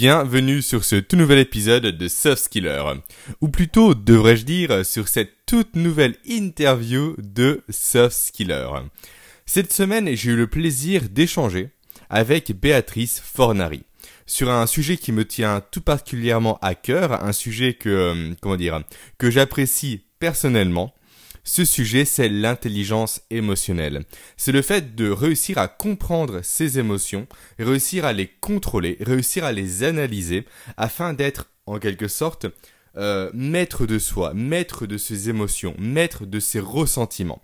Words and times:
Bienvenue 0.00 0.62
sur 0.62 0.84
ce 0.84 0.94
tout 0.94 1.16
nouvel 1.16 1.40
épisode 1.40 1.86
de 1.86 2.06
Soft 2.06 2.44
Skiller. 2.44 2.84
Ou 3.40 3.48
plutôt, 3.48 3.96
devrais-je 3.96 4.44
dire, 4.44 4.86
sur 4.86 5.08
cette 5.08 5.32
toute 5.44 5.74
nouvelle 5.74 6.14
interview 6.24 7.16
de 7.18 7.64
Soft 7.68 8.16
Skiller. 8.16 8.68
Cette 9.44 9.72
semaine, 9.72 10.14
j'ai 10.14 10.30
eu 10.30 10.36
le 10.36 10.46
plaisir 10.46 11.08
d'échanger 11.10 11.70
avec 12.10 12.52
Béatrice 12.52 13.18
Fornari 13.18 13.82
sur 14.24 14.50
un 14.50 14.68
sujet 14.68 14.98
qui 14.98 15.10
me 15.10 15.24
tient 15.24 15.64
tout 15.72 15.80
particulièrement 15.80 16.60
à 16.62 16.76
cœur, 16.76 17.24
un 17.24 17.32
sujet 17.32 17.74
que, 17.74 17.88
euh, 17.88 18.34
comment 18.40 18.54
dire, 18.54 18.80
que 19.18 19.32
j'apprécie 19.32 20.04
personnellement 20.20 20.94
ce 21.48 21.64
sujet, 21.64 22.04
c'est 22.04 22.28
l'intelligence 22.28 23.22
émotionnelle. 23.30 24.04
C'est 24.36 24.52
le 24.52 24.60
fait 24.60 24.94
de 24.94 25.08
réussir 25.08 25.56
à 25.56 25.66
comprendre 25.66 26.40
ses 26.42 26.78
émotions, 26.78 27.26
réussir 27.58 28.04
à 28.04 28.12
les 28.12 28.26
contrôler, 28.26 28.98
réussir 29.00 29.46
à 29.46 29.52
les 29.52 29.82
analyser, 29.82 30.44
afin 30.76 31.14
d'être, 31.14 31.48
en 31.64 31.78
quelque 31.78 32.06
sorte, 32.06 32.44
euh, 32.98 33.30
maître 33.32 33.86
de 33.86 33.98
soi, 33.98 34.34
maître 34.34 34.84
de 34.86 34.98
ses 34.98 35.30
émotions, 35.30 35.74
maître 35.78 36.26
de 36.26 36.38
ses 36.38 36.60
ressentiments. 36.60 37.40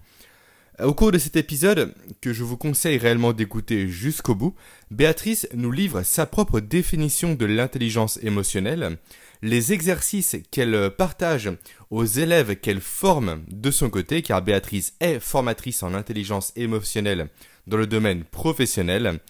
Au 0.82 0.92
cours 0.92 1.10
de 1.10 1.18
cet 1.18 1.36
épisode, 1.36 1.94
que 2.20 2.34
je 2.34 2.44
vous 2.44 2.58
conseille 2.58 2.98
réellement 2.98 3.32
d'écouter 3.32 3.88
jusqu'au 3.88 4.34
bout, 4.34 4.54
Béatrice 4.90 5.48
nous 5.54 5.70
livre 5.70 6.02
sa 6.02 6.26
propre 6.26 6.60
définition 6.60 7.34
de 7.34 7.46
l'intelligence 7.46 8.18
émotionnelle, 8.22 8.98
les 9.44 9.74
exercices 9.74 10.36
qu'elle 10.50 10.90
partage 10.96 11.50
aux 11.90 12.06
élèves 12.06 12.56
qu'elle 12.56 12.80
forme 12.80 13.44
de 13.48 13.70
son 13.70 13.90
côté, 13.90 14.22
car 14.22 14.40
Béatrice 14.40 14.94
est 15.00 15.20
formatrice 15.20 15.82
en 15.82 15.92
intelligence 15.92 16.54
émotionnelle 16.56 17.28
dans 17.66 17.76
le 17.76 17.86
domaine 17.86 18.24
professionnel, 18.24 19.20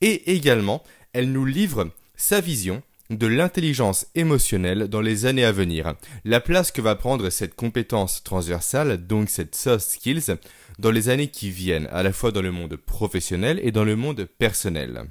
et 0.00 0.32
également 0.32 0.84
elle 1.12 1.32
nous 1.32 1.44
livre 1.44 1.90
sa 2.14 2.40
vision 2.40 2.82
de 3.10 3.26
l'intelligence 3.26 4.06
émotionnelle 4.14 4.86
dans 4.86 5.00
les 5.00 5.26
années 5.26 5.44
à 5.44 5.50
venir, 5.50 5.94
la 6.24 6.40
place 6.40 6.70
que 6.70 6.80
va 6.80 6.94
prendre 6.94 7.28
cette 7.28 7.56
compétence 7.56 8.22
transversale, 8.22 9.04
donc 9.04 9.28
cette 9.28 9.56
soft 9.56 9.90
skills, 9.90 10.36
dans 10.78 10.92
les 10.92 11.08
années 11.08 11.28
qui 11.28 11.50
viennent, 11.50 11.88
à 11.90 12.04
la 12.04 12.12
fois 12.12 12.30
dans 12.30 12.42
le 12.42 12.52
monde 12.52 12.76
professionnel 12.76 13.58
et 13.60 13.72
dans 13.72 13.84
le 13.84 13.96
monde 13.96 14.28
personnel. 14.38 15.08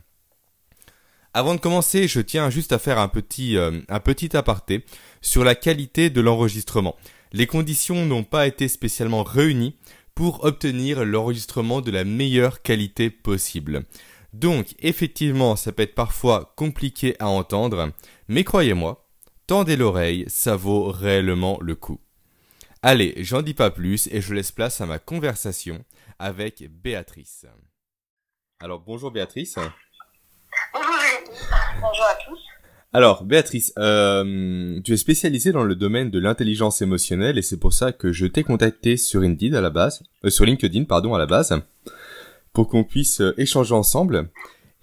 Avant 1.35 1.55
de 1.55 1.59
commencer, 1.59 2.07
je 2.07 2.19
tiens 2.19 2.51
juste 2.51 2.73
à 2.73 2.79
faire 2.79 2.99
un 2.99 3.07
petit, 3.07 3.57
euh, 3.57 3.81
un 3.89 3.99
petit 3.99 4.37
aparté 4.37 4.85
sur 5.21 5.43
la 5.43 5.55
qualité 5.55 6.11
de 6.11 6.21
l'enregistrement. 6.21 6.95
Les 7.31 7.47
conditions 7.47 8.05
n'ont 8.05 8.23
pas 8.23 8.45
été 8.45 8.67
spécialement 8.67 9.23
réunies 9.23 9.75
pour 10.13 10.43
obtenir 10.43 11.03
l'enregistrement 11.05 11.81
de 11.81 11.89
la 11.89 12.03
meilleure 12.03 12.61
qualité 12.61 13.09
possible. 13.09 13.85
Donc, 14.33 14.75
effectivement, 14.79 15.55
ça 15.55 15.71
peut 15.71 15.81
être 15.81 15.95
parfois 15.95 16.53
compliqué 16.55 17.15
à 17.17 17.27
entendre, 17.29 17.91
mais 18.27 18.43
croyez-moi, 18.43 19.07
tendez 19.47 19.75
l'oreille, 19.75 20.25
ça 20.27 20.55
vaut 20.55 20.91
réellement 20.91 21.57
le 21.61 21.73
coup. 21.73 21.99
Allez, 22.83 23.15
j'en 23.17 23.41
dis 23.41 23.55
pas 23.55 23.71
plus 23.71 24.07
et 24.11 24.21
je 24.21 24.35
laisse 24.35 24.51
place 24.51 24.81
à 24.81 24.85
ma 24.85 24.99
conversation 24.99 25.83
avec 26.19 26.69
Béatrice. 26.83 27.47
Alors, 28.59 28.81
bonjour 28.81 29.09
Béatrice. 29.09 29.57
Bonjour 31.81 32.05
à 32.05 32.15
tous. 32.25 32.39
Alors, 32.95 33.23
Béatrice, 33.23 33.73
euh, 33.79 34.79
tu 34.85 34.93
es 34.93 34.97
spécialisée 34.97 35.51
dans 35.51 35.63
le 35.63 35.73
domaine 35.73 36.11
de 36.11 36.19
l'intelligence 36.19 36.81
émotionnelle 36.81 37.39
et 37.39 37.41
c'est 37.41 37.59
pour 37.59 37.73
ça 37.73 37.91
que 37.91 38.11
je 38.11 38.27
t'ai 38.27 38.43
contacté 38.43 38.97
sur 38.97 39.21
Indeed 39.21 39.55
à 39.55 39.61
la 39.61 39.71
base, 39.71 40.03
euh, 40.25 40.29
sur 40.29 40.45
LinkedIn 40.45 40.83
pardon 40.83 41.15
à 41.15 41.17
la 41.17 41.25
base, 41.25 41.59
pour 42.53 42.67
qu'on 42.67 42.83
puisse 42.83 43.21
euh, 43.21 43.33
échanger 43.37 43.73
ensemble 43.73 44.29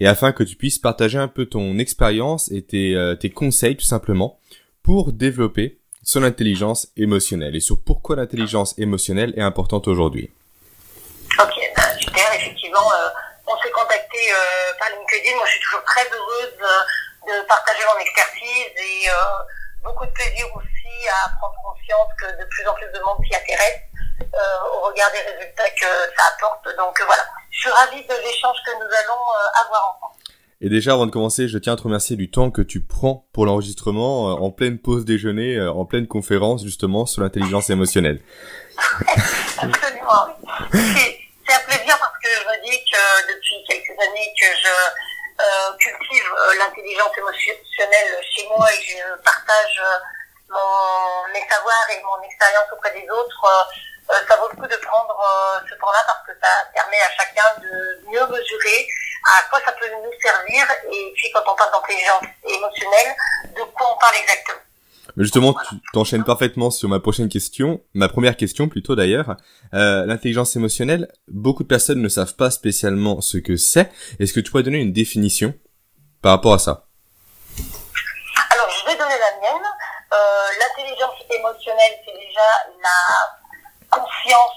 et 0.01 0.07
afin 0.07 0.33
que 0.33 0.43
tu 0.43 0.57
puisses 0.57 0.77
partager 0.77 1.17
un 1.17 1.29
peu 1.29 1.45
ton 1.45 1.77
expérience 1.77 2.51
et 2.51 2.63
tes, 2.63 3.15
tes 3.19 3.29
conseils 3.29 3.77
tout 3.77 3.85
simplement 3.85 4.39
pour 4.81 5.13
développer 5.13 5.77
son 6.01 6.23
intelligence 6.23 6.87
émotionnelle 6.97 7.55
et 7.55 7.59
sur 7.59 7.79
pourquoi 7.79 8.15
l'intelligence 8.15 8.77
émotionnelle 8.79 9.31
est 9.37 9.41
importante 9.41 9.87
aujourd'hui. 9.87 10.31
Ok, 11.39 11.53
bah, 11.77 11.83
super, 11.99 12.25
effectivement 12.35 12.89
on 13.51 13.61
s'est 13.61 13.71
contacté 13.71 14.17
euh, 14.31 14.77
par 14.79 14.89
LinkedIn. 14.89 15.35
Moi, 15.35 15.45
je 15.45 15.51
suis 15.51 15.61
toujours 15.61 15.83
très 15.83 16.05
heureuse 16.07 16.57
euh, 16.61 17.27
de 17.27 17.47
partager 17.47 17.83
mon 17.93 17.99
expertise 17.99 18.71
et 18.77 19.09
euh, 19.09 19.13
beaucoup 19.83 20.05
de 20.05 20.11
plaisir 20.11 20.45
aussi 20.55 20.95
à 21.09 21.29
prendre 21.37 21.55
conscience 21.63 22.09
que 22.19 22.27
de 22.39 22.45
plus 22.47 22.67
en 22.67 22.73
plus 22.73 22.87
de 22.87 22.99
monde 23.03 23.19
s'y 23.25 23.35
intéresse 23.35 23.81
au 24.21 24.87
regard 24.87 25.11
des 25.11 25.19
résultats 25.19 25.69
que 25.71 25.91
ça 26.15 26.23
apporte. 26.35 26.63
Donc 26.77 27.01
voilà, 27.05 27.23
je 27.49 27.59
suis 27.59 27.69
ravie 27.69 28.03
de 28.03 28.13
l'échange 28.23 28.57
que 28.65 28.71
nous 28.75 28.85
allons 28.85 29.65
avoir 29.65 29.97
ensemble. 29.97 30.13
Et 30.61 30.69
déjà, 30.69 30.93
avant 30.93 31.07
de 31.07 31.11
commencer, 31.11 31.47
je 31.47 31.57
tiens 31.57 31.73
à 31.73 31.75
te 31.75 31.81
remercier 31.81 32.15
du 32.15 32.29
temps 32.29 32.51
que 32.51 32.61
tu 32.61 32.81
prends 32.81 33.25
pour 33.33 33.47
l'enregistrement 33.47 34.25
en 34.25 34.51
pleine 34.51 34.77
pause 34.77 35.05
déjeuner, 35.05 35.59
en 35.59 35.85
pleine 35.85 36.07
conférence 36.07 36.63
justement 36.63 37.07
sur 37.07 37.23
l'intelligence 37.23 37.71
émotionnelle. 37.71 38.21
Absolument. 39.57 40.27
Oui 40.73 41.21
c'est 41.51 41.55
un 41.55 41.65
plaisir 41.67 41.97
parce 41.99 42.13
que 42.79 43.33
depuis 43.33 43.63
quelques 43.67 43.99
années 43.99 44.33
que 44.39 44.45
je 44.45 44.69
euh, 45.41 45.73
cultive 45.79 46.25
euh, 46.37 46.53
l'intelligence 46.59 47.17
émotionnelle 47.17 48.21
chez 48.35 48.47
moi 48.47 48.71
et 48.71 48.81
je 48.81 49.21
partage 49.23 49.81
euh, 49.81 51.33
mes 51.33 51.41
savoirs 51.49 51.87
et 51.89 52.01
mon 52.03 52.21
expérience 52.23 52.71
auprès 52.71 52.91
des 52.93 53.09
autres, 53.09 53.71
ça 54.27 54.35
vaut 54.35 54.49
le 54.49 54.55
coup 54.55 54.67
de 54.67 54.75
prendre 54.75 55.63
ce 55.69 55.73
temps-là 55.75 56.03
parce 56.05 56.27
que 56.27 56.33
ça 56.43 56.49
permet 56.75 56.99
à 56.99 57.09
chacun 57.11 57.59
de 57.61 58.03
mieux 58.09 58.27
mesurer 58.27 58.87
à 59.25 59.43
quoi 59.49 59.61
ça 59.65 59.71
peut 59.71 59.87
nous 59.89 60.11
servir 60.21 60.67
et 60.91 61.13
puis 61.15 61.31
quand 61.31 61.43
on 61.47 61.55
parle 61.55 61.71
d'intelligence 61.71 62.23
émotionnelle, 62.45 63.15
de 63.55 63.63
quoi 63.63 63.95
on 63.95 63.97
parle 63.99 64.17
exactement. 64.17 64.59
Mais 65.17 65.23
justement, 65.23 65.53
tu 65.69 65.75
t'enchaînes 65.93 66.23
parfaitement 66.23 66.71
sur 66.71 66.87
ma 66.89 66.99
prochaine 66.99 67.29
question, 67.29 67.81
ma 67.93 68.07
première 68.09 68.37
question 68.37 68.67
plutôt 68.69 68.95
d'ailleurs. 68.95 69.35
Euh, 69.73 70.05
L'intelligence 70.05 70.55
émotionnelle, 70.55 71.07
beaucoup 71.27 71.63
de 71.63 71.67
personnes 71.67 72.01
ne 72.01 72.09
savent 72.09 72.35
pas 72.35 72.51
spécialement 72.51 73.21
ce 73.21 73.37
que 73.37 73.55
c'est. 73.57 73.91
Est-ce 74.19 74.33
que 74.33 74.39
tu 74.39 74.51
pourrais 74.51 74.63
donner 74.63 74.79
une 74.79 74.93
définition 74.93 75.53
par 76.21 76.31
rapport 76.33 76.53
à 76.53 76.59
ça? 76.59 76.87
Alors, 78.51 78.69
je 78.69 78.85
vais 78.85 78.97
donner 78.97 79.17
la 79.19 79.39
mienne. 79.41 79.65
Euh, 80.13 80.17
L'intelligence 80.59 81.15
émotionnelle, 81.29 81.93
c'est 82.05 82.13
déjà 82.13 82.49
la 82.81 83.97
conscience 83.97 84.51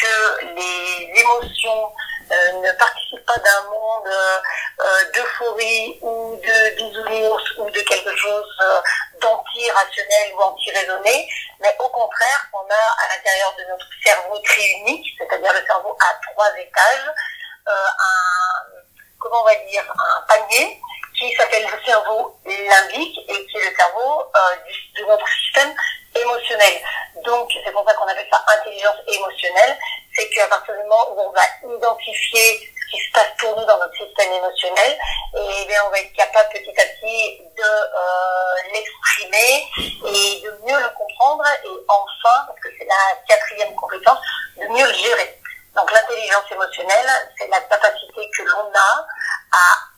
que 0.00 0.44
les 0.56 1.20
émotions 1.20 1.88
ne 2.30 2.72
participent 2.78 3.26
pas 3.26 3.36
d'un 3.36 3.62
monde 3.70 4.08
euh, 4.08 5.12
d'euphorie 5.14 5.98
ou 6.02 6.36
de 6.36 6.76
bisounours 6.76 7.58
ou 7.58 7.70
de 7.70 7.80
quelque 7.80 8.16
chose 8.16 8.58
euh, 8.62 8.80
d'anti-rationnel 9.20 10.34
ou 10.34 10.40
anti-raisonné, 10.40 11.28
mais 11.60 11.76
au 11.78 11.88
contraire, 11.88 12.48
on 12.52 12.66
a 12.70 13.04
à 13.04 13.16
l'intérieur 13.16 13.54
de 13.58 13.64
notre 13.70 13.86
cerveau 14.04 14.38
triunique, 14.40 15.06
c'est-à-dire 15.18 15.52
le 15.52 15.66
cerveau 15.66 15.96
à 16.00 16.14
trois 16.32 16.50
étages, 16.58 17.10
un, 17.66 18.82
comment 19.18 19.40
on 19.40 19.44
va 19.44 19.54
dire, 19.70 19.84
un 19.90 20.20
panier 20.22 20.80
qui 21.16 21.32
s'appelle 21.34 21.64
le 21.64 21.84
cerveau 21.86 22.36
limbique 22.44 23.18
et 23.28 23.46
qui 23.46 23.56
est 23.56 23.70
le 23.70 23.76
cerveau 23.76 24.30
de 24.98 25.04
notre 25.04 25.26
système 25.28 25.74
émotionnel. 26.14 26.82
Donc, 27.24 27.50
c'est 27.64 27.72
pour 27.72 27.88
ça 27.88 27.94
qu'on 27.94 28.06
appelle 28.06 28.26
ça 28.30 28.44
intelligence 28.58 28.96
émotionnelle. 29.06 29.78
C'est 30.16 30.28
qu'à 30.30 30.46
partir 30.48 30.74
du 30.74 30.82
moment 30.82 31.10
où 31.12 31.20
on 31.20 31.32
va 31.32 31.42
identifier 31.76 32.60
ce 32.60 32.96
qui 32.96 33.04
se 33.04 33.12
passe 33.12 33.30
pour 33.38 33.58
nous 33.58 33.64
dans 33.66 33.78
notre 33.78 33.96
système 33.96 34.32
émotionnel, 34.32 34.98
et 35.36 35.62
eh 35.62 35.66
bien, 35.66 35.82
on 35.86 35.90
va 35.90 35.98
être 35.98 36.12
capable 36.12 36.48
petit 36.50 36.70
à 36.70 36.84
petit 36.84 37.42
de 37.56 37.62
euh, 37.62 38.72
l'exprimer 38.72 39.66
et 40.06 40.40
de 40.42 40.50
mieux 40.64 40.78
le 40.78 40.88
comprendre 40.96 41.44
et 41.64 41.68
enfin, 41.88 42.46
parce 42.46 42.60
que 42.60 42.68
c'est 42.78 42.84
la 42.84 43.16
quatrième 43.26 43.74
compétence, 43.74 44.18
de 44.56 44.66
mieux 44.68 44.86
le 44.86 44.92
gérer. 44.92 45.40
Donc, 45.74 45.90
l'intelligence 45.90 46.44
émotionnelle, 46.52 47.08
c'est 47.36 47.48
la 47.48 47.60
capacité 47.62 48.30
que 48.38 48.42
l'on 48.44 48.70
a 48.72 49.06
à 49.52 49.94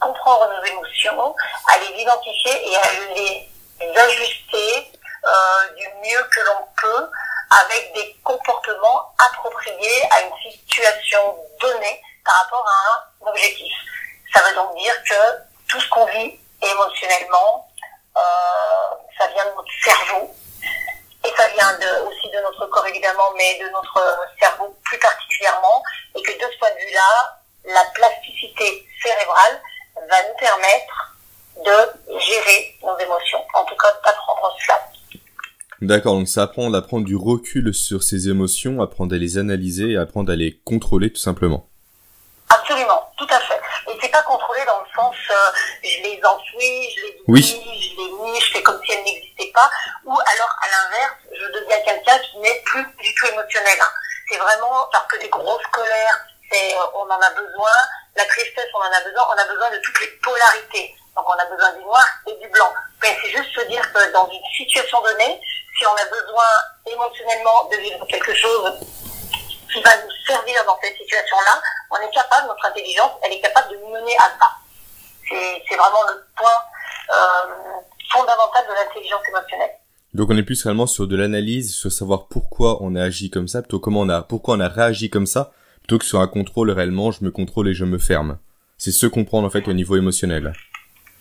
comprendre 0.00 0.48
nos 0.48 0.64
émotions, 0.64 1.34
à 1.68 1.78
les 1.78 2.00
identifier 2.00 2.70
et 2.70 2.76
à 2.76 2.90
les 3.14 3.98
ajuster 3.98 4.92
euh, 5.26 5.74
du 5.76 5.86
mieux 6.02 6.22
que 6.30 6.40
l'on 6.40 6.66
peut 6.80 7.10
avec 7.50 7.92
des 7.94 8.16
comportements 8.24 9.14
appropriés 9.18 10.02
à 10.10 10.22
une 10.22 10.50
situation 10.50 11.36
donnée 11.60 12.00
par 12.24 12.34
rapport 12.42 12.66
à 12.66 13.24
un 13.24 13.30
objectif. 13.30 13.72
Ça 14.34 14.42
veut 14.42 14.54
donc 14.54 14.76
dire 14.76 14.94
que 15.04 15.38
tout 15.68 15.80
ce 15.80 15.88
qu'on 15.90 16.06
vit 16.06 16.38
émotionnellement, 16.62 17.68
euh, 18.16 18.20
ça 19.18 19.26
vient 19.28 19.44
de 19.46 19.54
notre 19.56 19.72
cerveau 19.82 20.34
et 21.24 21.32
ça 21.36 21.48
vient 21.48 21.72
de, 21.78 22.08
aussi 22.08 22.30
de 22.30 22.40
notre 22.40 22.66
corps 22.66 22.86
évidemment, 22.86 23.30
mais 23.36 23.58
de 23.58 23.68
notre 23.70 24.28
cerveau 24.38 24.76
plus 24.84 24.98
particulièrement, 24.98 25.82
et 26.14 26.22
que 26.22 26.32
de 26.32 26.52
ce 26.52 26.58
point 26.58 26.70
de 26.70 26.80
vue-là, 26.86 27.38
la 27.64 27.84
plasticité 27.94 28.86
cérébrale 29.02 29.60
va 30.08 30.22
nous 30.28 30.36
permettre 30.38 31.14
de 31.56 32.18
gérer 32.18 32.76
nos 32.82 32.98
émotions, 32.98 33.44
en 33.54 33.64
tout 33.64 33.76
cas 33.76 33.92
d'apprendre 34.04 34.54
cela. 34.60 34.80
D'accord, 35.84 36.14
donc 36.14 36.28
c'est 36.28 36.40
apprendre 36.40 36.74
à 36.76 36.80
prendre 36.80 37.04
du 37.04 37.14
recul 37.14 37.74
sur 37.74 38.02
ses 38.02 38.28
émotions, 38.30 38.80
apprendre 38.80 39.14
à 39.14 39.18
les 39.18 39.36
analyser 39.36 39.90
et 39.92 39.96
apprendre 39.98 40.32
à 40.32 40.34
les 40.36 40.58
contrôler 40.64 41.12
tout 41.12 41.20
simplement. 41.20 41.68
Absolument, 42.48 43.12
tout 43.18 43.26
à 43.28 43.38
fait. 43.40 43.60
Et 43.90 43.98
c'est 44.00 44.08
pas 44.08 44.22
contrôler 44.22 44.62
dans 44.66 44.80
le 44.80 44.86
sens 44.96 45.14
euh, 45.30 45.34
je 45.82 46.02
les 46.08 46.20
enfouis, 46.24 46.88
je 46.96 47.02
les 47.04 47.16
Oui. 47.28 47.42
je 47.42 47.96
les 48.00 48.10
nie, 48.32 48.40
je 48.40 48.52
fais 48.52 48.62
comme 48.62 48.80
si 48.82 48.92
elles 48.92 49.04
n'existaient 49.04 49.52
pas, 49.52 49.68
ou 50.06 50.12
alors 50.12 50.52
à 50.62 50.66
l'inverse, 50.72 51.16
je 51.30 51.46
deviens 51.60 51.76
quelqu'un 51.84 52.18
qui 52.18 52.38
n'est 52.38 52.62
plus 52.64 52.84
du 53.02 53.14
tout 53.14 53.26
émotionnel. 53.26 53.76
hein. 53.82 53.92
C'est 54.30 54.38
vraiment 54.38 54.88
parce 54.90 55.06
que 55.08 55.20
des 55.20 55.28
grosses 55.28 55.66
colères, 55.70 56.18
c'est, 56.50 56.72
euh, 56.74 56.96
on 56.96 57.04
en 57.04 57.20
a 57.20 57.30
besoin, 57.36 57.76
la 58.16 58.24
tristesse, 58.24 58.72
on 58.72 58.78
en 58.80 58.92
a 58.96 59.04
besoin, 59.04 59.24
on 59.28 59.38
a 59.38 59.46
besoin 59.52 59.70
de 59.70 59.78
toutes 59.84 60.00
les 60.00 60.12
polarités. 60.24 60.94
Donc 61.14 61.28
on 61.28 61.36
a 61.38 61.44
besoin 61.44 61.72
du 61.76 61.84
noir 61.84 62.04
et 62.26 62.34
du 62.40 62.48
blanc. 62.48 62.72
Mais 63.02 63.14
c'est 63.22 63.30
juste 63.30 63.52
se 63.54 63.66
dire 63.68 63.84
que 63.92 64.12
dans 64.12 64.26
une 64.32 64.42
situation 64.56 65.00
donnée, 65.02 65.40
on 65.86 65.94
a 65.94 66.04
besoin 66.10 66.44
émotionnellement 66.86 67.68
de 67.70 67.76
vivre 67.78 68.06
quelque 68.06 68.34
chose 68.34 68.72
qui 69.72 69.80
va 69.82 69.90
nous 69.96 70.10
servir 70.26 70.64
dans 70.66 70.78
cette 70.82 70.96
situation-là, 70.96 71.60
on 71.90 71.96
est 71.96 72.10
capable, 72.12 72.46
notre 72.46 72.64
intelligence, 72.66 73.10
elle 73.22 73.32
est 73.32 73.40
capable 73.40 73.70
de 73.72 73.76
nous 73.76 73.88
mener 73.88 74.16
à 74.18 74.30
ça. 74.38 74.50
C'est 75.28 75.62
c'est 75.68 75.76
vraiment 75.76 76.02
le 76.08 76.24
point 76.36 76.58
euh, 77.10 77.80
fondamental 78.10 78.64
de 78.68 78.74
l'intelligence 78.74 79.22
émotionnelle. 79.28 79.72
Donc 80.14 80.30
on 80.30 80.36
est 80.36 80.44
plus 80.44 80.62
réellement 80.62 80.86
sur 80.86 81.08
de 81.08 81.16
l'analyse, 81.16 81.74
sur 81.74 81.90
savoir 81.90 82.28
pourquoi 82.28 82.78
on 82.82 82.94
a 82.94 83.02
agi 83.02 83.30
comme 83.30 83.48
ça, 83.48 83.62
plutôt 83.62 83.80
comment 83.80 84.00
on 84.00 84.08
a, 84.08 84.22
pourquoi 84.22 84.54
on 84.54 84.60
a 84.60 84.68
réagi 84.68 85.10
comme 85.10 85.26
ça, 85.26 85.52
plutôt 85.80 85.98
que 85.98 86.04
sur 86.04 86.20
un 86.20 86.28
contrôle 86.28 86.70
réellement, 86.70 87.10
je 87.10 87.24
me 87.24 87.32
contrôle 87.32 87.68
et 87.68 87.74
je 87.74 87.84
me 87.84 87.98
ferme. 87.98 88.38
C'est 88.78 88.92
se 88.92 89.06
comprendre 89.06 89.46
en 89.46 89.50
fait 89.50 89.66
au 89.66 89.72
niveau 89.72 89.96
émotionnel. 89.96 90.52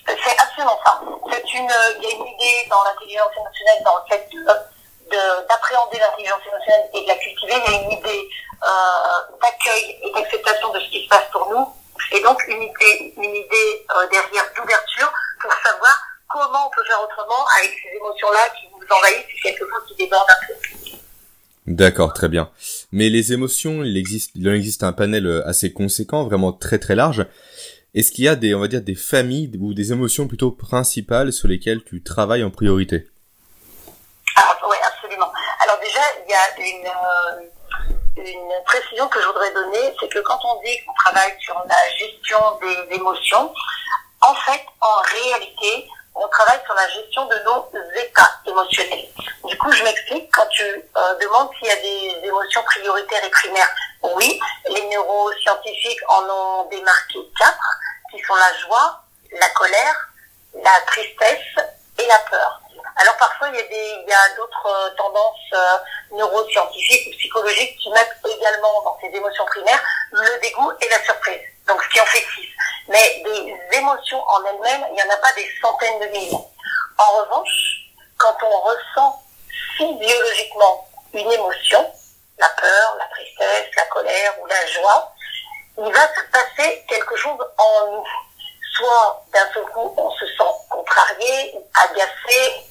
C'est 0.07 0.37
absolument 0.39 0.79
ça. 0.85 1.01
C'est 1.31 1.53
une, 1.53 1.69
euh, 1.69 1.97
il 1.97 2.03
y 2.03 2.07
a 2.07 2.15
une 2.15 2.27
idée 2.27 2.67
dans 2.69 2.83
l'intelligence 2.83 3.31
émotionnelle, 3.37 3.81
dans 3.85 3.97
le 3.97 4.03
fait 4.09 4.27
de- 4.33 5.47
d'appréhender 5.47 5.99
l'intelligence 5.99 6.41
émotionnelle 6.47 6.89
et 6.93 7.01
de 7.03 7.07
la 7.07 7.15
cultiver. 7.15 7.53
Il 7.65 7.71
y 7.71 7.75
a 7.75 7.81
une 7.81 7.91
idée 7.91 8.29
euh, 8.63 9.35
d'accueil 9.41 9.97
et 10.03 10.11
d'acceptation 10.11 10.71
de 10.73 10.79
ce 10.79 10.89
qui 10.89 11.03
se 11.03 11.09
passe 11.09 11.29
pour 11.31 11.47
nous, 11.49 11.67
et 12.11 12.21
donc 12.23 12.41
une 12.47 12.63
idée, 12.63 13.13
une 13.17 13.35
idée 13.35 13.85
euh, 13.95 14.07
derrière 14.11 14.45
d'ouverture 14.55 15.11
pour 15.41 15.51
savoir 15.53 15.95
comment 16.29 16.67
on 16.67 16.69
peut 16.75 16.83
faire 16.87 17.01
autrement 17.03 17.45
avec 17.59 17.71
ces 17.71 17.95
émotions-là 17.97 18.49
qui 18.59 18.67
nous 18.73 18.95
envahissent, 18.97 19.25
c'est 19.35 19.49
quelque 19.51 19.69
chose 19.69 19.83
qui 19.87 19.95
déborde 19.95 20.27
un 20.29 20.47
peu. 20.47 20.53
D'accord, 21.67 22.13
très 22.13 22.27
bien. 22.27 22.49
Mais 22.91 23.09
les 23.09 23.31
émotions, 23.31 23.83
il 23.83 23.95
existe, 23.97 24.31
il 24.35 24.49
en 24.49 24.53
existe 24.53 24.83
un 24.83 24.91
panel 24.93 25.25
euh, 25.27 25.47
assez 25.47 25.71
conséquent, 25.71 26.23
vraiment 26.25 26.51
très 26.51 26.79
très 26.79 26.95
large. 26.95 27.25
Est-ce 27.95 28.11
qu'il 28.11 28.23
y 28.23 28.27
a 28.27 28.35
des, 28.35 28.55
on 28.55 28.59
va 28.59 28.67
dire, 28.67 28.81
des 28.81 28.95
familles 28.95 29.51
ou 29.61 29.75
des 29.75 29.91
émotions 29.91 30.27
plutôt 30.27 30.49
principales 30.49 31.31
sur 31.31 31.47
lesquelles 31.47 31.83
tu 31.83 32.01
travailles 32.01 32.43
en 32.43 32.49
priorité? 32.49 33.07
Ah, 34.35 34.57
oui, 34.67 34.77
absolument. 34.81 35.31
Alors 35.59 35.77
déjà, 35.79 36.01
il 36.25 36.31
y 36.31 36.33
a 36.33 36.57
une, 36.57 36.87
euh, 36.87 37.45
une 38.17 38.63
précision 38.65 39.07
que 39.09 39.21
je 39.21 39.27
voudrais 39.27 39.53
donner, 39.53 39.93
c'est 39.99 40.09
que 40.09 40.17
quand 40.21 40.39
on 40.43 40.59
dit 40.63 40.75
qu'on 40.83 40.93
travaille 41.05 41.33
sur 41.39 41.53
la 41.53 41.95
gestion 41.95 42.39
des 42.61 42.95
émotions, 42.95 43.53
en 44.21 44.33
fait, 44.33 44.65
en 44.81 45.01
réalité, 45.03 45.87
on 46.15 46.27
travaille 46.29 46.61
sur 46.65 46.73
la 46.73 46.89
gestion 46.89 47.27
de 47.27 47.35
nos 47.45 47.69
états 47.95 48.41
émotionnels. 48.47 49.05
Du 49.45 49.55
coup, 49.59 49.71
je 49.71 49.83
m'explique, 49.83 50.31
quand 50.33 50.47
tu 50.49 50.63
euh, 50.63 51.15
demandes 51.21 51.49
s'il 51.59 51.67
y 51.67 51.71
a 51.71 51.75
des 51.75 52.27
émotions 52.27 52.63
prioritaires 52.63 53.23
et 53.23 53.29
primaires, 53.29 53.69
oui, 54.03 54.39
les 54.69 54.87
neuroscientifiques 54.87 56.01
en 56.09 56.23
ont 56.29 56.63
démarqué 56.69 57.19
quatre, 57.37 57.79
qui 58.11 58.21
sont 58.23 58.35
la 58.35 58.53
joie, 58.59 59.03
la 59.31 59.49
colère, 59.49 60.09
la 60.55 60.81
tristesse 60.87 61.65
et 61.97 62.05
la 62.05 62.19
peur. 62.29 62.61
Alors 62.95 63.17
parfois 63.17 63.49
il 63.49 63.55
y 63.55 64.13
a 64.13 64.35
d'autres 64.35 64.67
euh, 64.67 64.89
tendances 64.95 65.53
euh, 65.53 65.77
neuroscientifiques 66.11 67.07
ou 67.07 67.17
psychologiques 67.17 67.77
qui 67.79 67.89
mettent 67.89 68.17
également 68.23 68.83
dans 68.83 68.97
ces 69.01 69.07
émotions 69.07 69.45
primaires 69.45 69.81
le 70.11 70.39
dégoût 70.41 70.71
et 70.79 70.89
la 70.89 71.03
surprise. 71.03 71.41
Donc 71.67 71.81
ce 71.81 71.89
qui 71.89 72.01
en 72.01 72.05
fait 72.05 72.25
six. 72.35 72.47
Mais 72.89 73.23
des 73.23 73.77
émotions 73.77 74.21
en 74.27 74.43
elles-mêmes, 74.45 74.85
il 74.89 74.95
n'y 74.95 75.01
en 75.01 75.13
a 75.13 75.17
pas 75.17 75.31
des 75.33 75.49
centaines 75.61 75.99
de 76.01 76.05
milliers. 76.07 76.37
En 76.97 77.11
revanche, 77.23 77.89
quand 78.17 78.35
on 78.43 78.59
ressent 78.61 79.23
si 79.77 79.93
biologiquement 79.95 80.87
une 81.13 81.31
émotion, 81.31 81.91
la 82.37 82.49
peur, 82.49 82.95
la 82.97 83.05
tristesse, 83.07 83.75
la 83.75 83.85
colère 83.85 84.33
ou 84.41 84.45
la 84.45 84.65
joie, 84.67 85.13
il 85.77 85.91
va 85.91 86.07
se 86.13 86.21
passer 86.31 86.85
quelque 86.87 87.15
chose 87.15 87.39
en 87.57 87.91
nous. 87.91 88.05
Soit 88.75 89.25
d'un 89.31 89.53
seul 89.53 89.65
coup 89.65 89.93
on 89.97 90.11
se 90.11 90.25
sent 90.25 90.53
contrarié, 90.69 91.51
ou 91.55 91.67
agacé, 91.73 92.65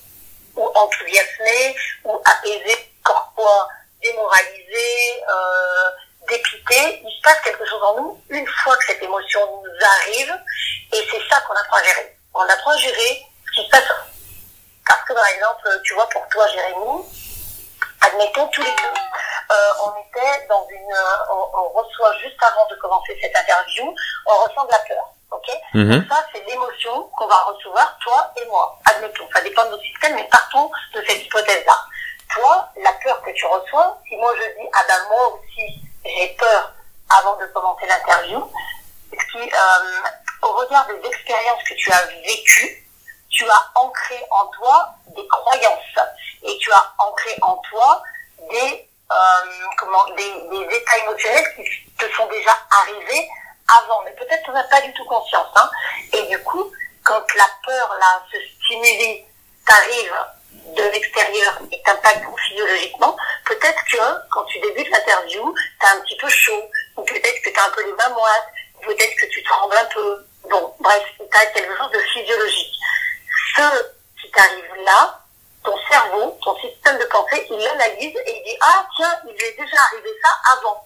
ou 0.57 0.67
enthousiasmé, 0.75 1.77
ou 2.05 2.21
apaisé, 2.25 2.93
parfois 3.05 3.69
démoralisé, 4.03 5.23
euh, 5.29 5.91
dépité. 6.29 7.03
Il 7.05 7.17
se 7.17 7.23
passe 7.23 7.41
quelque 7.45 7.65
chose 7.65 7.83
en 7.83 8.01
nous 8.01 8.21
une 8.31 8.47
fois 8.47 8.77
que 8.77 8.85
cette 8.87 9.03
émotion 9.03 9.41
nous 9.63 9.87
arrive, 10.01 10.35
et 10.93 11.09
c'est 11.11 11.29
ça 11.29 11.41
qu'on 11.43 11.55
apprend 11.55 11.77
à 11.77 11.83
gérer. 11.85 12.17
On 12.35 12.41
apprend 12.41 12.73
à 12.73 12.77
gérer 12.77 13.25
ce 13.47 13.53
qui 13.53 13.67
se 13.67 13.71
passe. 13.71 13.85
Parce 14.87 15.05
que 15.05 15.13
par 15.13 15.27
exemple, 15.27 15.81
tu 15.85 15.95
vois, 15.95 16.09
pour 16.09 16.27
toi, 16.29 16.47
Jérémy, 16.49 17.05
admettons 18.01 18.47
tous 18.49 18.63
les 18.63 18.71
deux, 18.71 19.01
on 19.85 19.91
était 20.01 20.47
dans 20.49 20.67
une, 20.69 20.93
euh, 20.93 21.31
on, 21.31 21.49
on 21.59 21.69
reçoit 21.71 22.13
juste 22.19 22.37
avant 22.43 22.67
de 22.71 22.77
commencer 22.77 23.17
cette 23.21 23.37
interview, 23.37 23.95
on 24.27 24.35
ressent 24.45 24.65
de 24.65 24.73
la 24.73 24.79
peur, 24.81 25.05
ok 25.31 25.49
Mhm. 25.75 26.07
Ça, 26.09 26.25
c'est 26.33 26.45
l'émotion 26.47 27.11
qu'on 27.17 27.27
va 27.27 27.39
recevoir, 27.45 27.97
toi 28.03 28.31
et 28.37 28.45
moi. 28.47 28.79
Admettons, 28.85 29.29
ça 29.35 29.41
dépend 29.41 29.65
de 29.65 29.71
notre 29.71 29.83
système, 29.83 30.15
mais 30.15 30.25
partons 30.25 30.71
de 30.95 31.03
cette 31.07 31.25
hypothèse-là. 31.25 31.77
Toi, 32.35 32.69
la 32.77 32.93
peur 33.05 33.21
que 33.23 33.31
tu 33.31 33.47
reçois, 33.47 33.99
si 34.09 34.17
moi 34.17 34.33
je 34.37 34.61
dis, 34.61 34.69
ah 34.75 34.83
ben 34.89 35.09
moi 35.11 35.29
aussi, 35.35 35.81
j'ai 36.05 36.29
peur 36.39 36.73
avant 37.19 37.37
de 37.37 37.47
commencer 37.47 37.87
l'interview, 37.87 38.51
ce 39.13 39.33
qui, 39.33 39.39
euh, 39.51 40.09
au 40.43 40.53
regard 40.53 40.87
des 40.87 41.07
expériences 41.09 41.63
que 41.69 41.75
tu 41.75 41.93
as 41.93 42.05
vécues, 42.07 42.87
tu 43.31 43.49
as 43.49 43.71
ancré 43.81 44.23
en 44.31 44.47
toi 44.49 44.95
des 45.17 45.27
croyances 45.29 45.99
et 46.43 46.59
tu 46.59 46.71
as 46.73 46.93
ancré 46.99 47.37
en 47.43 47.57
toi 47.71 48.03
des, 48.51 48.89
euh, 49.13 49.67
comment, 49.79 50.05
des, 50.17 50.77
états 50.77 50.99
émotionnels 50.99 51.47
qui 51.57 51.65
te 51.99 52.13
sont 52.15 52.27
déjà 52.27 52.57
arrivés 52.81 53.29
avant, 53.81 54.03
mais 54.05 54.13
peut-être 54.13 54.43
tu 54.45 54.51
n'en 54.51 54.57
as 54.57 54.65
pas 54.65 54.81
du 54.81 54.93
tout 54.95 55.05
conscience. 55.05 55.49
Hein. 55.57 55.71
Et 56.13 56.23
du 56.29 56.39
coup, 56.43 56.71
quand 57.05 57.23
la 57.35 57.47
peur, 57.67 57.97
là, 58.01 58.23
ce 58.33 58.39
stimuli 58.57 59.25
t'arrive 59.67 60.15
de 60.77 60.83
l'extérieur 60.83 61.59
et 61.71 61.83
t'impacte 61.83 62.25
physiologiquement, 62.49 63.17
peut-être 63.45 63.85
que 63.91 64.29
quand 64.31 64.45
tu 64.45 64.61
débutes 64.61 64.91
l'interview, 64.91 65.55
tu 65.81 65.87
as 65.87 65.91
un 65.91 66.01
petit 66.01 66.17
peu 66.17 66.29
chaud, 66.29 66.71
ou 66.97 67.03
peut-être 67.03 67.43
que 67.43 67.51
tu 67.51 67.59
as 67.59 67.65
un 67.65 67.71
peu 67.71 67.85
les 67.85 67.93
mains 67.93 68.11
moites, 68.11 68.49
ou 68.77 68.87
peut-être 68.87 69.15
que 69.17 69.27
tu 69.27 69.43
trembles 69.45 69.77
un 69.77 69.85
peu. 69.87 70.27
Bon, 70.51 70.75
bref, 70.81 71.03
tu 71.19 71.39
as 71.39 71.47
quelque 71.47 71.77
chose 71.77 71.91
de 71.91 72.01
physiologique. 72.13 72.75
Ce 73.57 74.23
qui 74.23 74.31
t'arrive 74.31 74.85
là, 74.85 75.22
ton 75.65 75.75
cerveau, 75.91 76.39
ton 76.43 76.57
système 76.57 76.99
de 76.99 77.05
pensée, 77.05 77.47
il 77.51 77.59
l'analyse 77.59 78.17
et 78.17 78.37
il 78.37 78.43
dit 78.45 78.59
Ah, 78.61 78.87
tiens, 78.97 79.19
il 79.29 79.33
lui 79.33 79.45
est 79.45 79.59
déjà 79.59 79.77
arrivé 79.91 80.11
ça 80.23 80.31
avant. 80.57 80.85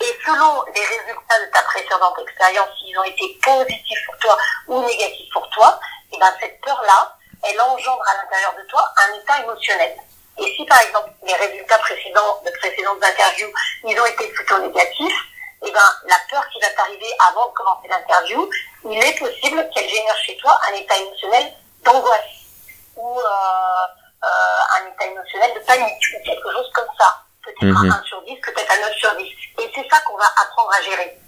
Et 0.00 0.18
selon 0.24 0.64
les 0.74 0.84
résultats 0.84 1.40
de 1.40 1.50
ta 1.52 1.62
précédente 1.62 2.18
expérience, 2.26 2.68
s'ils 2.78 2.98
ont 2.98 3.04
été 3.04 3.38
positifs 3.42 4.06
pour 4.06 4.18
toi 4.18 4.38
ou 4.68 4.82
négatifs 4.84 5.32
pour 5.32 5.48
toi, 5.50 5.78
et 6.12 6.18
ben 6.18 6.32
cette 6.40 6.60
peur-là, 6.60 7.16
elle 7.42 7.60
engendre 7.60 8.02
à 8.08 8.22
l'intérieur 8.22 8.54
de 8.56 8.68
toi 8.68 8.92
un 8.96 9.14
état 9.18 9.40
émotionnel. 9.42 9.96
Et 10.38 10.54
si 10.56 10.64
par 10.64 10.80
exemple 10.80 11.10
les 11.26 11.34
résultats 11.34 11.78
précédents 11.78 12.40
de 12.44 12.50
précédentes 12.58 13.02
interviews, 13.02 13.52
ils 13.84 14.00
ont 14.00 14.06
été 14.06 14.28
plutôt 14.28 14.58
négatifs, 14.58 15.24
et 15.64 15.70
ben 15.70 15.90
la 16.06 16.16
peur 16.30 16.44
qui 16.48 16.60
va 16.60 16.70
t'arriver 16.70 17.14
avant 17.28 17.48
de 17.48 17.52
commencer 17.52 17.88
l'interview, 17.88 18.50
il 18.84 18.98
est 18.98 19.18
possible 19.18 19.68
qu'elle 19.72 19.88
génère 19.88 20.18
chez 20.18 20.36
toi 20.38 20.58
un 20.68 20.74
état 20.74 20.96
émotionnel 20.96 21.52
d'angoisse 21.84 22.43
ou 22.96 23.18
euh, 23.20 23.24
euh, 23.24 24.26
un 24.80 24.86
état 24.88 25.06
émotionnel 25.06 25.52
de 25.54 25.60
panique 25.60 26.02
ou 26.18 26.24
quelque 26.24 26.52
chose 26.52 26.70
comme 26.74 26.88
ça. 26.98 27.20
Peut-être 27.44 27.64
Mhm. 27.64 27.90
un 27.92 27.96
1 28.00 28.02
sur 28.04 28.22
10, 28.22 28.36
peut-être 28.40 28.72
un 28.72 28.80
9 28.88 28.94
sur 28.96 29.14
10. 29.16 29.24
Et 29.60 29.70
c'est 29.74 29.88
ça 29.90 30.00
qu'on 30.06 30.16
va 30.16 30.24
apprendre 30.42 30.70
à 30.78 30.82
gérer. 30.82 31.18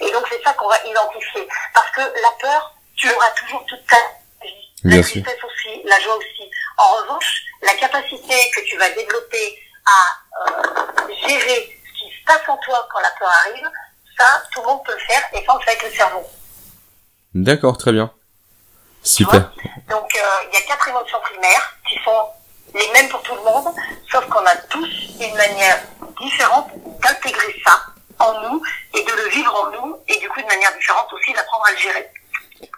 Et 0.00 0.10
donc 0.12 0.24
c'est 0.30 0.42
ça 0.42 0.52
qu'on 0.54 0.68
va 0.68 0.78
identifier. 0.84 1.48
Parce 1.74 1.90
que 1.90 2.00
la 2.00 2.30
peur, 2.40 2.74
tu 2.96 3.08
l'auras 3.08 3.30
toujours 3.32 3.64
toute 3.66 3.84
ta 3.86 3.96
vie. 4.42 4.52
Bien 4.84 4.96
La 4.98 5.02
tristesse 5.02 5.44
aussi, 5.44 5.82
la 5.84 5.98
joie 6.00 6.16
aussi. 6.16 6.50
En 6.78 6.88
revanche, 7.02 7.42
la 7.62 7.74
capacité 7.74 8.50
que 8.54 8.60
tu 8.68 8.76
vas 8.76 8.90
développer 8.90 9.58
à 9.86 10.50
euh, 10.50 11.08
gérer 11.26 11.80
ce 11.86 11.98
qui 11.98 12.10
se 12.18 12.24
passe 12.26 12.48
en 12.48 12.56
toi 12.58 12.86
quand 12.92 13.00
la 13.00 13.10
peur 13.18 13.28
arrive, 13.46 13.68
ça, 14.18 14.42
tout 14.52 14.60
le 14.60 14.66
monde 14.68 14.84
peut 14.84 14.92
le 14.92 14.98
faire 14.98 15.22
et 15.32 15.44
ça, 15.44 15.52
on 15.54 15.58
le 15.58 15.62
fait 15.64 15.70
avec 15.70 15.82
le 15.84 15.90
cerveau. 15.90 16.24
D'accord, 17.34 17.76
très 17.76 17.92
bien. 17.92 18.12
Super. 19.06 19.52
Donc, 19.88 20.16
euh, 20.16 20.48
il 20.50 20.54
y 20.54 20.62
a 20.62 20.66
quatre 20.66 20.88
émotions 20.88 21.18
primaires 21.20 21.74
qui 21.88 21.96
sont 22.04 22.28
les 22.74 22.92
mêmes 22.92 23.08
pour 23.08 23.22
tout 23.22 23.34
le 23.34 23.42
monde, 23.42 23.74
sauf 24.10 24.26
qu'on 24.26 24.44
a 24.44 24.56
tous 24.68 24.88
une 25.20 25.34
manière 25.36 25.80
différente 26.20 26.70
d'intégrer 27.00 27.54
ça 27.64 27.80
en 28.18 28.40
nous 28.42 28.62
et 28.94 29.04
de 29.04 29.12
le 29.12 29.28
vivre 29.28 29.54
en 29.54 29.70
nous 29.70 29.96
et 30.08 30.18
du 30.18 30.28
coup 30.28 30.40
de 30.40 30.46
manière 30.46 30.74
différente 30.76 31.06
aussi 31.12 31.32
d'apprendre 31.32 31.64
à 31.66 31.72
le 31.72 31.78
gérer. 31.78 32.10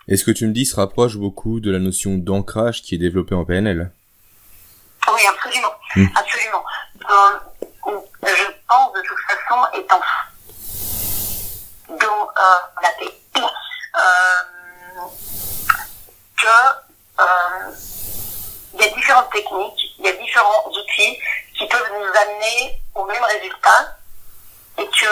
Et 0.08 0.16
ce 0.16 0.24
que 0.24 0.30
tu 0.30 0.46
me 0.46 0.52
dis 0.52 0.66
se 0.66 0.76
rapproche 0.76 1.16
beaucoup 1.16 1.60
de 1.60 1.70
la 1.70 1.78
notion 1.78 2.16
d'ancrage 2.16 2.82
qui 2.82 2.94
est 2.94 2.98
développée 2.98 3.34
en 3.34 3.44
PNL. 3.44 3.90
Oui, 5.12 5.20
absolument. 5.26 5.72
Mm. 5.96 6.06
Absolument. 6.14 6.64
Euh, 7.10 7.38
je 8.22 8.44
pense 8.68 8.92
de 8.92 9.00
toute 9.00 9.18
façon, 9.28 9.64
étant 9.74 10.00
dans 11.88 12.22
euh, 12.22 12.82
la 12.82 12.88
paix, 12.98 13.14
euh, 13.36 14.42
que 16.36 16.88
différentes 18.94 19.30
techniques, 19.30 19.94
il 19.98 20.04
y 20.04 20.08
a 20.08 20.12
différents 20.12 20.68
outils 20.68 21.18
qui 21.56 21.66
peuvent 21.66 21.92
nous 21.92 22.20
amener 22.20 22.80
au 22.94 23.04
même 23.04 23.22
résultat 23.24 23.96
et 24.76 24.86
que 24.86 25.06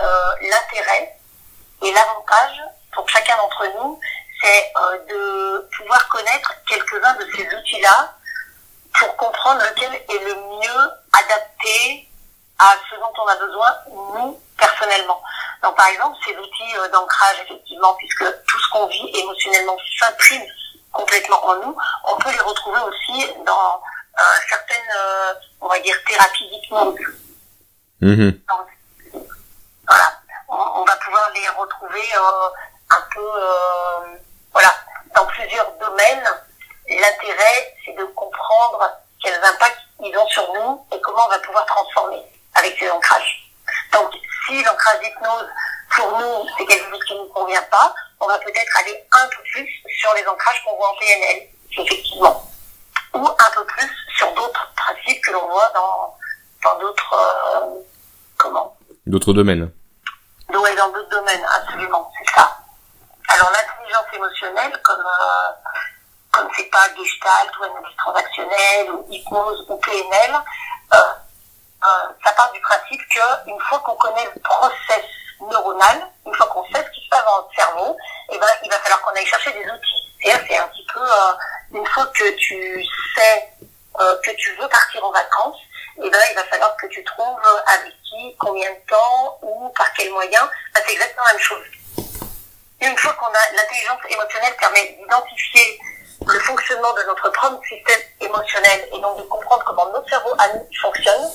euh, 0.00 0.30
l'intérêt 0.40 1.18
et 1.82 1.92
l'avantage 1.92 2.60
pour 2.92 3.08
chacun 3.08 3.36
d'entre 3.36 3.66
nous, 3.76 4.00
c'est 4.42 4.72
euh, 4.76 4.98
de 5.08 5.68
pouvoir 5.76 6.08
connaître 6.08 6.54
quelques-uns 6.68 7.14
de 7.14 7.26
ces 7.36 7.54
outils-là 7.54 8.14
pour 8.98 9.16
comprendre 9.16 9.60
lequel 9.62 9.92
est 9.94 10.24
le 10.24 10.34
mieux 10.34 10.90
adapté 11.12 12.08
à 12.58 12.74
ce 12.90 12.96
dont 12.96 13.12
on 13.22 13.26
a 13.26 13.36
besoin, 13.36 13.76
nous, 13.90 14.40
personnellement. 14.58 15.22
Donc, 15.62 15.69
par 15.80 15.88
exemple, 15.88 16.18
ces 16.26 16.36
outils 16.36 16.76
euh, 16.76 16.88
d'ancrage, 16.88 17.36
effectivement, 17.42 17.94
puisque 17.94 18.26
tout 18.46 18.58
ce 18.58 18.70
qu'on 18.70 18.86
vit 18.88 19.10
émotionnellement 19.14 19.78
s'imprime 19.98 20.42
complètement 20.92 21.42
en 21.42 21.56
nous, 21.56 21.76
on 22.04 22.16
peut 22.18 22.30
les 22.30 22.40
retrouver 22.40 22.80
aussi 22.80 23.26
dans 23.46 23.82
euh, 24.18 24.22
certaines, 24.50 24.92
euh, 24.94 25.32
on 25.62 25.68
va 25.68 25.78
dire, 25.78 25.96
thérapies 26.06 26.50
d'hypnose. 26.50 26.98
Voilà, 29.88 30.20
on, 30.48 30.84
va 30.84 30.96
pouvoir 30.96 31.30
les 31.34 31.48
retrouver 31.48 32.04
un 32.90 33.00
peu, 33.14 33.28
voilà, 34.52 34.74
dans 35.16 35.24
plusieurs 35.26 35.72
domaines. 35.78 36.24
L'intérêt, 36.88 37.74
c'est 37.86 37.96
de 37.96 38.04
comprendre 38.04 38.86
quels 39.22 39.42
impacts 39.42 39.80
ils 40.00 40.16
ont 40.16 40.28
sur 40.28 40.52
nous 40.52 40.86
et 40.92 41.00
comment 41.00 41.24
on 41.24 41.30
va 41.30 41.38
pouvoir 41.38 41.64
transformer 41.64 42.22
avec 42.54 42.78
ces 42.78 42.90
ancrages. 42.90 43.50
Donc, 43.92 44.12
si 44.46 44.62
l'ancrage 44.62 45.00
d'hypnose, 45.00 45.48
pour 45.96 46.18
nous, 46.18 46.46
c'est 46.56 46.66
quelque 46.66 46.90
chose 46.90 47.04
qui 47.04 47.14
ne 47.14 47.20
nous 47.20 47.28
convient 47.28 47.62
pas, 47.70 47.94
on 48.20 48.26
va 48.26 48.38
peut-être 48.38 48.76
aller 48.78 49.04
un 49.12 49.28
peu 49.28 49.42
plus 49.52 49.68
sur 49.98 50.14
les 50.14 50.26
ancrages 50.26 50.62
qu'on 50.64 50.76
voit 50.76 50.89
en 50.89 50.89
PNL, 51.00 51.48
effectivement. 51.78 52.46
Ou 53.14 53.26
un 53.26 53.50
peu 53.54 53.64
plus 53.64 53.90
sur 54.16 54.32
d'autres 54.34 54.72
principes 54.76 55.22
que 55.24 55.32
l'on 55.32 55.48
voit 55.48 55.70
dans, 55.74 56.16
dans 56.62 56.78
d'autres, 56.78 57.14
euh, 57.14 57.80
comment? 58.36 58.76
D'autres 59.06 59.32
domaines. 59.32 59.72
Oui, 60.52 60.76
dans 60.76 60.88
d'autres 60.90 61.10
domaines, 61.10 61.44
absolument, 61.56 62.10
c'est 62.18 62.34
ça. 62.34 62.56
Alors, 63.28 63.50
l'intelligence 63.50 64.06
émotionnelle, 64.12 64.80
comme, 64.82 65.00
euh, 65.00 65.70
comme 66.32 66.48
c'est 66.56 66.70
pas 66.70 66.86
Gestalt 66.96 67.50
ou 67.58 67.64
analyse 67.64 67.96
transactionnelle 67.96 68.90
ou 68.92 69.06
hypnose 69.10 69.64
ou 69.68 69.76
PNL, 69.76 70.34
euh, 70.94 70.98
ça 72.24 72.32
part 72.32 72.52
du 72.52 72.60
principe 72.60 73.00
qu'une 73.08 73.60
fois 73.60 73.78
qu'on 73.80 73.96
connaît 73.96 74.28
le 74.34 74.40
process 74.40 75.04
neuronal, 75.40 76.06
une 76.26 76.34
fois 76.34 76.46
qu'on 76.46 76.64
sait 76.66 76.84
ce 76.84 76.90
qui 76.90 77.04
se 77.04 77.08
passe 77.08 77.24
dans 77.24 77.42
notre 77.42 77.54
cerveau, 77.54 77.96
eh 78.30 78.38
ben, 78.38 78.46
il 78.62 78.70
va 78.70 78.78
falloir 78.78 79.00
qu'on 79.02 79.12
aille 79.12 79.26
chercher 79.26 79.52
des 79.52 79.64
outils. 79.64 80.09
Et 80.22 80.30
c'est 80.48 80.56
un 80.56 80.68
petit 80.68 80.86
peu, 80.92 81.00
euh, 81.00 81.78
une 81.78 81.86
fois 81.86 82.06
que 82.06 82.30
tu 82.36 82.84
sais 83.16 83.48
euh, 84.00 84.16
que 84.24 84.30
tu 84.36 84.50
veux 84.60 84.68
partir 84.68 85.04
en 85.04 85.12
vacances, 85.12 85.58
eh 85.96 86.10
ben, 86.10 86.18
il 86.30 86.34
va 86.34 86.44
falloir 86.44 86.76
que 86.76 86.86
tu 86.88 87.02
trouves 87.04 87.38
avec 87.66 87.92
qui, 88.04 88.36
combien 88.38 88.70
de 88.70 88.88
temps, 88.88 89.38
ou 89.42 89.68
par 89.70 89.92
quels 89.94 90.10
moyens. 90.12 90.48
Ben, 90.74 90.82
c'est 90.86 90.92
exactement 90.92 91.24
la 91.26 91.32
même 91.32 91.42
chose. 91.42 91.64
Une 92.82 92.96
fois 92.96 93.12
qu'on 93.14 93.26
a 93.26 93.56
l'intelligence 93.56 94.00
émotionnelle 94.08 94.56
permet 94.58 94.98
d'identifier 94.98 95.78
le 96.26 96.38
fonctionnement 96.40 96.92
de 96.94 97.02
notre 97.06 97.30
propre 97.30 97.60
système 97.66 98.00
émotionnel 98.20 98.88
et 98.92 99.00
donc 99.00 99.18
de 99.18 99.22
comprendre 99.22 99.64
comment 99.66 99.90
notre 99.92 100.08
cerveau 100.08 100.34
à 100.38 100.48
nous 100.48 100.66
fonctionne. 100.80 101.30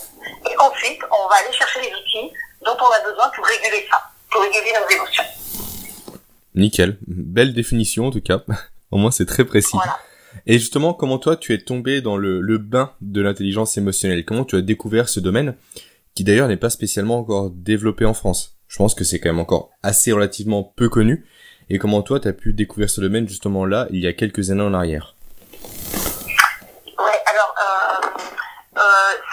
Et 0.50 0.58
ensuite, 0.58 1.02
on 1.12 1.28
va 1.28 1.36
aller 1.36 1.54
chercher 1.54 1.82
les 1.82 1.94
outils 1.94 2.34
dont 2.62 2.78
on 2.80 2.92
a 2.92 3.00
besoin 3.02 3.30
pour 3.30 3.46
réguler 3.46 3.88
ça, 3.92 4.02
pour 4.32 4.42
réguler 4.42 4.74
nos 4.80 4.88
émotions. 4.90 5.24
Nickel. 6.56 6.98
Belle 7.08 7.54
définition 7.54 8.08
en 8.08 8.12
tout 8.12 8.22
cas. 8.22 8.40
Au 8.92 8.98
moins 8.98 9.12
c'est 9.12 9.26
très 9.26 9.46
précis. 9.46 9.74
Voilà. 9.74 9.98
Et 10.46 10.60
justement, 10.60 10.94
comment 10.94 11.18
toi 11.18 11.38
tu 11.38 11.54
es 11.54 11.60
tombé 11.60 12.02
dans 12.02 12.18
le, 12.18 12.42
le 12.42 12.58
bain 12.58 12.92
de 13.02 13.22
l'intelligence 13.22 13.78
émotionnelle? 13.78 14.26
Comment 14.26 14.46
tu 14.46 14.56
as 14.56 14.62
découvert 14.62 15.08
ce 15.10 15.20
domaine 15.20 15.56
qui 16.14 16.24
d'ailleurs 16.24 16.48
n'est 16.48 16.58
pas 16.58 16.70
spécialement 16.70 17.20
encore 17.20 17.52
développé 17.52 18.06
en 18.06 18.14
France? 18.14 18.58
Je 18.68 18.78
pense 18.78 18.96
que 18.96 19.04
c'est 19.04 19.20
quand 19.20 19.30
même 19.30 19.40
encore 19.40 19.72
assez 19.84 20.12
relativement 20.12 20.74
peu 20.76 20.90
connu 20.90 21.26
et 21.70 21.80
comment 21.80 22.02
toi, 22.02 22.20
tu 22.20 22.28
as 22.28 22.34
pu 22.34 22.54
découvrir 22.54 22.90
ce 22.90 23.02
domaine 23.02 23.28
justement 23.28 23.66
là, 23.66 23.88
il 23.92 24.00
y 24.00 24.08
a 24.08 24.14
quelques 24.14 24.52
années 24.52 24.62
en 24.62 24.74
arrière? 24.74 25.15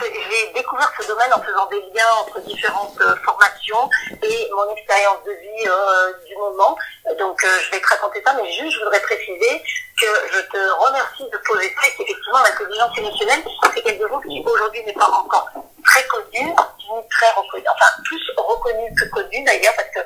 J'ai 0.04 0.52
découvert 0.52 0.90
ce 0.98 1.06
domaine 1.06 1.32
en 1.32 1.40
faisant 1.42 1.66
des 1.66 1.80
liens 1.94 2.12
entre 2.20 2.40
différentes 2.40 3.00
euh, 3.00 3.14
formations 3.24 3.88
et 4.22 4.50
mon 4.52 4.74
expérience 4.74 5.22
de 5.24 5.32
vie 5.32 5.66
euh, 5.66 6.12
du 6.26 6.36
moment. 6.36 6.76
Donc 7.18 7.42
euh, 7.44 7.48
je 7.64 7.70
vais 7.70 7.80
te 7.80 7.88
raconter 7.88 8.22
ça, 8.24 8.34
mais 8.34 8.50
juste 8.52 8.72
je 8.72 8.78
voudrais 8.78 9.00
préciser 9.00 9.62
que 10.00 10.06
je 10.32 10.40
te 10.50 10.70
remercie 10.86 11.24
de 11.30 11.38
poser 11.38 11.74
ça 11.74 11.88
qu'effectivement 11.96 12.38
l'intelligence 12.42 12.98
émotionnelle, 12.98 13.44
c'est 13.74 13.82
quelque 13.82 14.08
chose 14.08 14.22
qui 14.28 14.42
aujourd'hui 14.44 14.84
n'est 14.84 14.92
pas 14.92 15.08
encore 15.08 15.50
très 15.84 16.04
connu, 16.06 16.48
ni 16.48 17.08
très 17.10 17.30
reconnu, 17.36 17.64
enfin 17.68 18.02
plus 18.04 18.30
reconnu 18.36 18.94
que 18.94 19.04
connu 19.10 19.44
d'ailleurs, 19.44 19.74
parce 19.76 19.88
que 19.90 20.00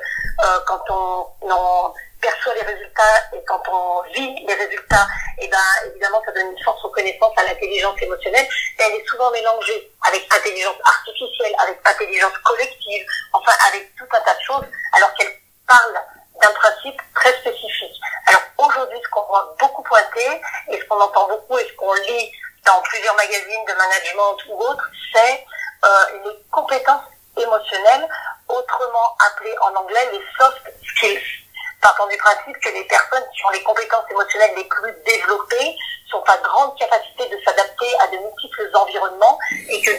quand 0.65 0.83
on, 0.89 1.27
on 1.41 1.93
perçoit 2.21 2.53
les 2.55 2.61
résultats 2.61 3.17
et 3.33 3.43
quand 3.45 3.61
on 3.69 4.01
vit 4.13 4.45
les 4.45 4.53
résultats, 4.53 5.07
et 5.39 5.45
eh 5.45 5.47
ben 5.47 5.89
évidemment 5.89 6.21
ça 6.25 6.31
donne 6.31 6.51
une 6.51 6.63
force 6.63 6.81
reconnaissance 6.81 7.33
à 7.37 7.43
l'intelligence 7.43 8.01
émotionnelle. 8.01 8.47
Et 8.79 8.83
elle 8.83 8.99
est 8.99 9.07
souvent 9.07 9.31
mélangée 9.31 9.91
avec 10.07 10.27
intelligence 10.33 10.77
artificielle, 10.83 11.53
avec 11.59 11.79
intelligence 11.85 12.37
collective, 12.43 13.05
enfin 13.33 13.51
avec 13.69 13.95
tout 13.95 14.07
un 14.11 14.21
tas 14.21 14.33
de 14.33 14.41
choses, 14.41 14.65
alors 14.93 15.13
qu'elle 15.13 15.33
parle 15.67 16.01
d'un 16.41 16.53
principe 16.53 17.01
très 17.15 17.33
spécifique. 17.39 17.99
Alors 18.27 18.41
aujourd'hui, 18.57 18.99
ce 19.03 19.09
qu'on 19.09 19.25
voit 19.25 19.55
beaucoup 19.59 19.83
pointer 19.83 20.41
et 20.69 20.79
ce 20.79 20.85
qu'on 20.85 20.99
entend 20.99 21.27
beaucoup 21.27 21.57
et 21.57 21.67
ce 21.67 21.73
qu'on 21.73 21.93
lit 21.93 22.31
dans 22.65 22.81
plusieurs 22.81 23.15
magazines 23.15 23.65
de 23.67 23.73
management 23.73 24.37
ou 24.49 24.61
autres, 24.61 24.89
c'est 25.13 25.45
euh, 25.85 26.19
les 26.25 26.37
compétences 26.51 27.03
émotionnelles, 27.37 28.07
autrement 28.49 29.15
appelées 29.27 29.55
en 29.61 29.75
anglais 29.75 30.09
les 30.11 30.21
soft 30.37 30.61
skills 30.83 31.46
partant 31.81 32.07
du 32.07 32.17
principe 32.17 32.57
que 32.59 32.69
les 32.69 32.83
personnes 32.85 33.23
qui 33.35 33.45
ont 33.45 33.49
les 33.51 33.63
compétences 33.63 34.05
émotionnelles 34.09 34.53
les 34.57 34.65
plus 34.65 34.93
développées 35.05 35.75
sont 36.09 36.23
à 36.27 36.37
grande 36.37 36.77
capacité 36.77 37.27
de 37.29 37.39
s'adapter 37.43 37.87
à 38.01 38.07
de 38.07 38.17
multiples 38.17 38.69
environnements 38.73 39.37
et 39.69 39.81
que 39.81 39.91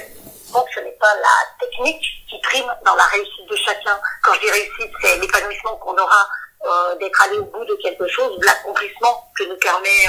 donc 0.53 0.67
ce 0.75 0.81
n'est 0.81 0.97
pas 0.99 1.15
la 1.15 1.67
technique 1.67 2.03
qui 2.29 2.41
prime 2.41 2.73
dans 2.85 2.95
la 2.95 3.05
réussite 3.05 3.47
de 3.49 3.57
chacun. 3.57 3.99
Quand 4.23 4.35
je 4.35 4.41
dis 4.41 4.51
réussite, 4.51 4.93
c'est 5.03 5.17
l'épanouissement 5.19 5.77
qu'on 5.77 5.97
aura 5.97 6.29
euh, 6.65 6.95
d'être 6.97 7.23
allé 7.23 7.39
au 7.39 7.45
bout 7.45 7.65
de 7.65 7.75
quelque 7.77 8.07
chose, 8.09 8.39
l'accomplissement 8.43 9.31
que 9.37 9.45
nous 9.45 9.57
permet 9.57 10.09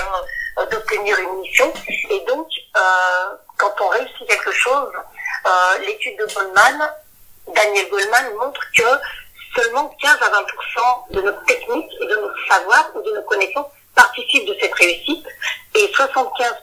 euh, 0.58 0.66
d'obtenir 0.68 1.18
une 1.20 1.40
mission. 1.42 1.72
Et 2.10 2.20
donc, 2.22 2.48
euh, 2.78 3.36
quand 3.58 3.74
on 3.82 3.88
réussit 3.90 4.28
quelque 4.28 4.52
chose, 4.52 4.92
euh, 5.46 5.78
l'étude 5.86 6.18
de 6.18 6.26
Goldman, 6.34 6.94
Daniel 7.48 7.90
Goldman 7.90 8.34
montre 8.40 8.62
que 8.76 8.84
seulement 9.56 9.88
15 10.01 10.18
à 10.22 10.29
20% 10.29 11.12
de 11.12 11.22
notre 11.22 11.44
technique 11.46 11.91
et 12.01 12.06
de 12.06 12.15
notre 12.15 12.48
savoir 12.48 12.89
ou 12.96 13.01
de 13.01 13.12
nos 13.12 13.24
connaissances 13.24 13.68
participent 13.96 14.48
de 14.48 14.56
cette 14.60 14.74
réussite 14.75 15.25
et 15.75 15.91
75 15.94 16.53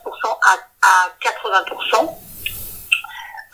à, 0.41 0.87
à 0.87 1.09
80% 1.21 2.17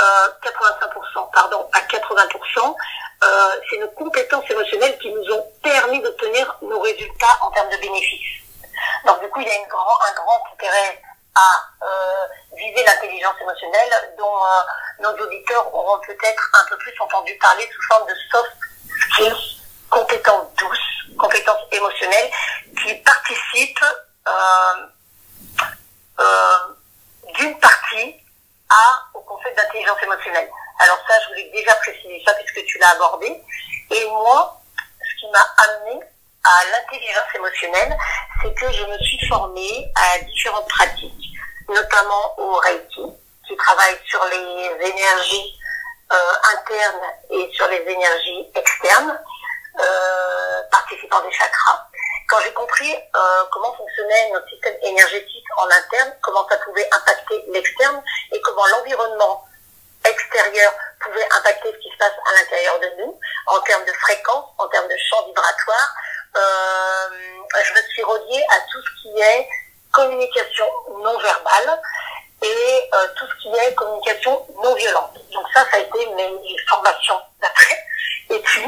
euh, 0.02 0.28
85% 0.44 1.32
pardon 1.34 1.70
à 1.74 1.80
80% 1.82 2.76
euh, 3.24 3.62
c'est 3.70 3.78
nos 3.78 3.90
compétences 3.90 4.50
émotionnelles 4.50 4.98
qui 5.00 5.10
nous 5.12 5.32
ont 5.32 5.46
permis 5.62 6.02
d'obtenir 6.02 6.58
nos 6.62 6.80
résultats 6.80 7.38
en 7.42 7.52
termes 7.52 7.70
de 7.70 7.78
bénéfices. 7.78 8.44
Donc 9.06 9.22
du 9.22 9.30
coup, 9.30 9.40
il 9.40 9.48
y 9.48 9.52
a 9.52 9.56
un 9.56 10.14
grand 10.14 10.44
intérêt 10.54 11.02
à 11.36 11.86
euh, 11.86 12.26
viser 12.56 12.84
l'intelligence 12.84 13.36
émotionnelle 13.42 14.16
dont 14.18 14.38
euh, 14.46 15.04
nos 15.04 15.24
auditeurs 15.24 15.74
auront 15.74 16.00
peut-être 16.06 16.52
un 16.62 16.70
peu 16.70 16.78
plus 16.78 16.94
entendu 17.00 17.38
parler 17.42 17.68
sous 17.74 17.82
forme 17.88 18.08
de 18.08 18.16
soft 18.32 18.52
skills, 19.00 19.62
compétences 19.90 20.54
douces, 20.56 21.18
compétences 21.18 21.66
émotionnelles 21.72 22.32
qui 22.82 22.94
participent 22.96 23.86
euh, 24.28 24.88
euh, 26.20 26.58
d'une 27.36 27.60
partie 27.60 28.16
à, 28.70 29.10
au 29.14 29.22
concept 29.22 29.56
d'intelligence 29.58 30.02
émotionnelle. 30.04 30.50
Alors 30.80 30.98
ça, 31.08 31.14
je 31.24 31.28
voulais 31.30 31.52
déjà 31.54 31.74
préciser 31.76 32.22
ça 32.26 32.34
puisque 32.34 32.66
tu 32.66 32.78
l'as 32.80 32.92
abordé. 32.92 33.42
Et 33.92 34.06
moi, 34.10 34.62
ce 35.00 35.20
qui 35.20 35.32
m'a 35.32 35.46
amené 35.66 36.02
à 36.44 36.66
l'intelligence 36.72 37.36
émotionnelle, 37.36 37.98
c'est 38.42 38.54
que 38.54 38.72
je 38.72 38.84
me 38.86 38.98
suis 39.00 39.28
formée 39.28 39.92
à 39.96 40.20
différentes 40.20 40.68
pratiques, 40.68 41.30
notamment 41.70 42.40
au 42.40 42.56
Reiki, 42.56 43.06
qui 43.48 43.56
travaille 43.56 43.98
sur 44.06 44.24
les 44.26 44.88
énergies 44.88 45.60
internes 46.10 47.12
et 47.30 47.50
sur 47.54 47.68
les 47.68 47.82
énergies 47.82 48.52
externes, 48.56 49.20
euh, 49.80 50.62
participant 50.72 51.22
des 51.22 51.32
chakras. 51.32 51.88
Quand 52.30 52.40
j'ai 52.44 52.54
compris 52.54 52.94
euh, 52.94 53.44
comment 53.52 53.74
fonctionnait 53.76 54.32
notre 54.32 54.48
système 54.50 54.76
énergétique 54.84 55.46
en 55.58 55.66
interne, 55.66 56.14
comment 56.22 56.48
ça 56.48 56.58
pouvait 56.58 56.88
impacter 56.92 57.44
l'externe 57.50 58.02
et 58.32 58.42
comment 58.42 58.66
l'environnement 58.68 59.46
extérieur 60.06 60.74
pouvait 61.00 61.28
impacter 61.38 61.72
ce 61.72 61.78
qui 61.78 61.92
se 61.92 61.98
passe 61.98 62.14
à 62.26 62.40
l'intérieur 62.40 62.80
de 62.80 62.92
nous, 63.00 63.20
en 63.48 63.60
termes 63.62 63.86
de 63.86 63.94
fréquence, 63.94 64.46
en 64.58 64.68
termes 64.68 64.88
de 64.88 64.98
champ 64.98 65.26
vibratoire, 65.26 65.96
euh, 66.36 67.10
je 67.64 67.74
me 67.74 67.88
suis 67.90 68.04
reliée 68.04 68.44
à 68.50 68.60
tout 68.72 68.82
ce 68.82 69.02
qui 69.02 69.20
est 69.20 69.50
communication 69.92 70.68
non 71.02 71.18
verbale 71.20 71.82
et 72.44 72.90
euh, 72.94 73.08
tout 73.16 73.26
ce 73.26 73.42
qui 73.42 73.48
est 73.50 73.74
communication 73.76 74.46
non 74.62 74.76
violente. 74.76 75.18
Donc 75.32 75.46
ça, 75.54 75.66
ça 75.72 75.78
a 75.78 75.80
été 75.80 76.06
mes 76.16 76.58
formations 76.68 77.20
d'après. 77.42 77.78
Et 78.30 78.40
puis, 78.40 78.66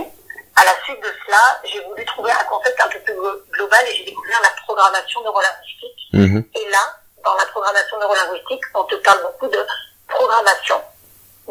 à 0.55 0.65
la 0.65 0.83
suite 0.83 1.01
de 1.01 1.11
cela, 1.25 1.61
j'ai 1.65 1.81
voulu 1.81 2.05
trouver 2.05 2.31
un 2.31 2.43
concept 2.45 2.79
un 2.79 2.87
peu 2.87 2.99
plus 2.99 3.15
global 3.51 3.85
et 3.87 3.95
j'ai 3.95 4.05
découvert 4.05 4.41
la 4.41 4.61
programmation 4.63 5.21
neurolinguistique. 5.23 6.07
Mmh. 6.13 6.41
Et 6.55 6.69
là, 6.69 6.95
dans 7.23 7.35
la 7.35 7.45
programmation 7.47 7.99
neurolinguistique, 7.99 8.63
on 8.73 8.83
te 8.85 8.95
parle 8.95 9.21
beaucoup 9.23 9.47
de 9.47 9.65
programmation, 10.07 10.81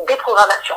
déprogrammation, 0.06 0.76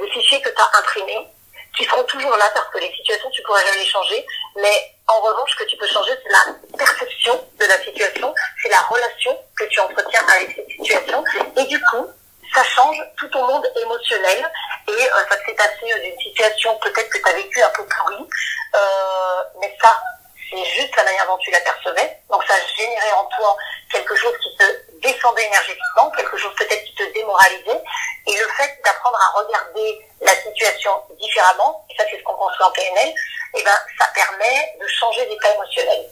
des 0.00 0.10
fichiers 0.10 0.42
que 0.42 0.48
tu 0.48 0.60
as 0.60 0.78
imprimés, 0.78 1.28
qui 1.76 1.84
seront 1.84 2.02
toujours 2.04 2.36
là 2.36 2.50
parce 2.54 2.68
que 2.70 2.78
les 2.78 2.92
situations, 2.92 3.30
tu 3.30 3.42
pourras 3.42 3.64
jamais 3.64 3.78
les 3.78 3.86
changer, 3.86 4.26
mais 4.60 4.94
en 5.06 5.20
revanche, 5.20 5.50
ce 5.52 5.64
que 5.64 5.68
tu 5.68 5.76
peux 5.76 5.86
changer, 5.86 6.12
c'est 6.22 6.32
la 6.32 6.76
perception 6.76 7.40
de 7.58 7.64
la 7.64 7.82
situation, 7.82 8.34
c'est 8.62 8.68
la 8.68 8.80
relation 8.82 9.38
que 9.56 9.64
tu 9.64 9.80
entretiens 9.80 10.24
avec 10.36 10.54
cette 10.54 10.68
situation, 10.68 11.24
et 11.56 11.64
du 11.64 11.80
coup, 11.80 12.06
ça 12.54 12.64
change 12.64 12.96
tout 13.16 13.28
ton 13.28 13.46
monde 13.46 13.66
émotionnel. 13.80 14.50
Et 14.88 14.90
euh, 14.90 15.20
ça 15.28 15.36
te 15.36 15.44
fait 15.44 15.54
passer 15.54 16.00
d'une 16.02 16.18
situation 16.18 16.78
peut-être 16.78 17.10
que 17.10 17.18
tu 17.18 17.28
as 17.28 17.34
vécu 17.34 17.62
un 17.62 17.68
peu 17.70 17.84
pourrie, 17.84 18.28
euh, 18.74 19.42
mais 19.60 19.76
ça, 19.82 20.00
c'est 20.50 20.64
juste 20.64 20.96
la 20.96 21.04
manière 21.04 21.26
dont 21.26 21.38
tu 21.38 21.50
l'apercevais. 21.50 22.18
Donc 22.30 22.42
ça 22.44 22.54
générait 22.76 23.12
en 23.12 23.24
toi 23.24 23.56
quelque 23.90 24.14
chose 24.16 24.34
qui 24.42 24.56
te 24.56 24.64
descendait 25.00 25.46
énergétiquement, 25.46 26.10
quelque 26.10 26.36
chose 26.36 26.54
peut-être 26.56 26.84
qui 26.84 26.94
te 26.94 27.12
démoralisait. 27.12 27.82
Et 28.26 28.36
le 28.36 28.48
fait 28.56 28.78
d'apprendre 28.84 29.18
à 29.18 29.38
regarder 29.40 30.06
la 30.20 30.34
situation 30.36 30.92
différemment, 31.18 31.84
et 31.90 31.96
ça 31.96 32.04
c'est 32.10 32.18
ce 32.18 32.22
qu'on 32.22 32.34
construit 32.34 32.66
en 32.66 32.70
PNL, 32.72 33.14
eh 33.54 33.62
ben, 33.62 33.78
ça 33.98 34.06
permet 34.14 34.76
de 34.80 34.86
changer 34.86 35.26
d'état 35.26 35.54
émotionnel. 35.54 36.10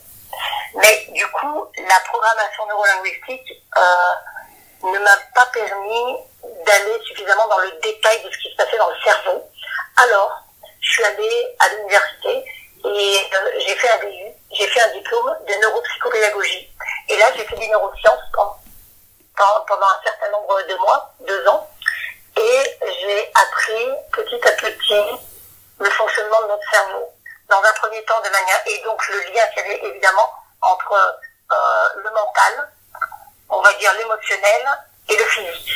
Mais 0.75 1.07
du 1.11 1.27
coup, 1.29 1.67
la 1.77 2.01
programmation 2.01 2.67
neurolinguistique 2.67 3.63
euh, 3.77 4.93
ne 4.93 4.99
m'a 4.99 5.17
pas 5.35 5.47
permis 5.53 6.17
d'aller 6.65 7.01
suffisamment 7.07 7.47
dans 7.49 7.59
le 7.59 7.71
détail 7.83 8.23
de 8.23 8.31
ce 8.31 8.39
qui 8.39 8.51
se 8.51 8.57
passait 8.57 8.79
dans 8.79 8.89
le 8.89 9.01
cerveau. 9.05 9.43
Alors, 10.03 10.43
je 10.81 10.91
suis 10.91 11.05
allée 11.05 11.57
à 11.59 11.69
l'université 11.71 12.45
et 12.85 13.19
euh, 13.35 13.51
j'ai 13.59 13.75
fait 13.77 13.89
un 13.89 13.99
DU, 13.99 14.26
j'ai 14.59 14.67
fait 14.69 14.81
un 14.81 14.93
diplôme 14.93 15.37
de 15.47 15.55
neuropsychopédagogie. 15.61 16.71
Et 17.09 17.17
là, 17.19 17.27
j'ai 17.37 17.45
fait 17.45 17.57
des 17.57 17.69
neurosciences 17.69 18.21
pendant 19.67 19.87
un 19.87 20.01
certain 20.03 20.31
nombre 20.31 20.61
de 20.63 20.75
mois, 20.77 21.15
deux 21.27 21.49
ans. 21.49 21.69
Et 22.37 22.79
j'ai 22.81 23.33
appris 23.35 23.89
petit 24.13 24.49
à 24.49 24.53
petit 24.53 25.21
le 25.79 25.91
fonctionnement 25.91 26.43
de 26.43 26.49
notre 26.49 26.71
cerveau. 26.71 27.13
Dans 27.49 27.63
un 27.63 27.73
premier 27.75 28.03
temps, 28.05 28.21
de 28.21 28.31
manière, 28.31 28.61
et 28.67 28.83
donc 28.85 29.01
le 29.09 29.21
lien 29.33 29.47
qu'il 29.55 29.63
y 29.63 29.67
avait 29.67 29.87
évidemment 29.87 30.33
entre 30.63 30.93
euh, 30.93 31.89
le 31.97 32.11
mental, 32.11 32.73
on 33.49 33.61
va 33.61 33.73
dire 33.75 33.93
l'émotionnel 33.99 34.63
et 35.09 35.17
le 35.17 35.25
physique. 35.25 35.73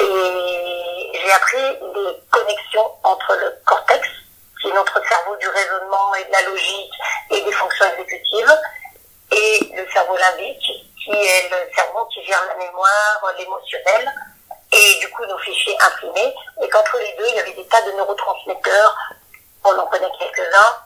Et 0.00 1.12
j'ai 1.14 1.32
appris 1.32 1.78
les 1.94 2.22
connexions 2.30 2.92
entre 3.02 3.34
le 3.34 3.60
cortex, 3.66 4.08
qui 4.62 4.68
est 4.68 4.72
notre 4.72 5.02
cerveau 5.08 5.36
du 5.36 5.48
raisonnement 5.48 6.14
et 6.14 6.24
de 6.24 6.32
la 6.32 6.42
logique 6.42 6.92
et 7.30 7.40
des 7.42 7.52
fonctions 7.52 7.84
exécutives, 7.98 8.58
et 9.32 9.72
le 9.74 9.90
cerveau 9.90 10.16
limbique, 10.16 10.70
qui 11.02 11.10
est 11.10 11.50
le 11.50 11.74
cerveau 11.74 12.04
qui 12.06 12.24
gère 12.24 12.42
la 12.46 12.64
mémoire, 12.64 13.34
l'émotionnel, 13.36 14.12
et 14.72 14.98
du 15.00 15.10
coup 15.10 15.24
nos 15.26 15.38
fichiers 15.38 15.76
imprimés, 15.80 16.34
et 16.62 16.68
qu'entre 16.68 16.96
les 16.98 17.14
deux, 17.18 17.26
il 17.28 17.36
y 17.36 17.40
avait 17.40 17.54
des 17.54 17.66
tas 17.66 17.82
de 17.82 17.92
neurotransmetteurs, 17.92 18.96
on 19.64 19.76
en 19.76 19.86
connaît 19.86 20.10
quelques-uns, 20.18 20.76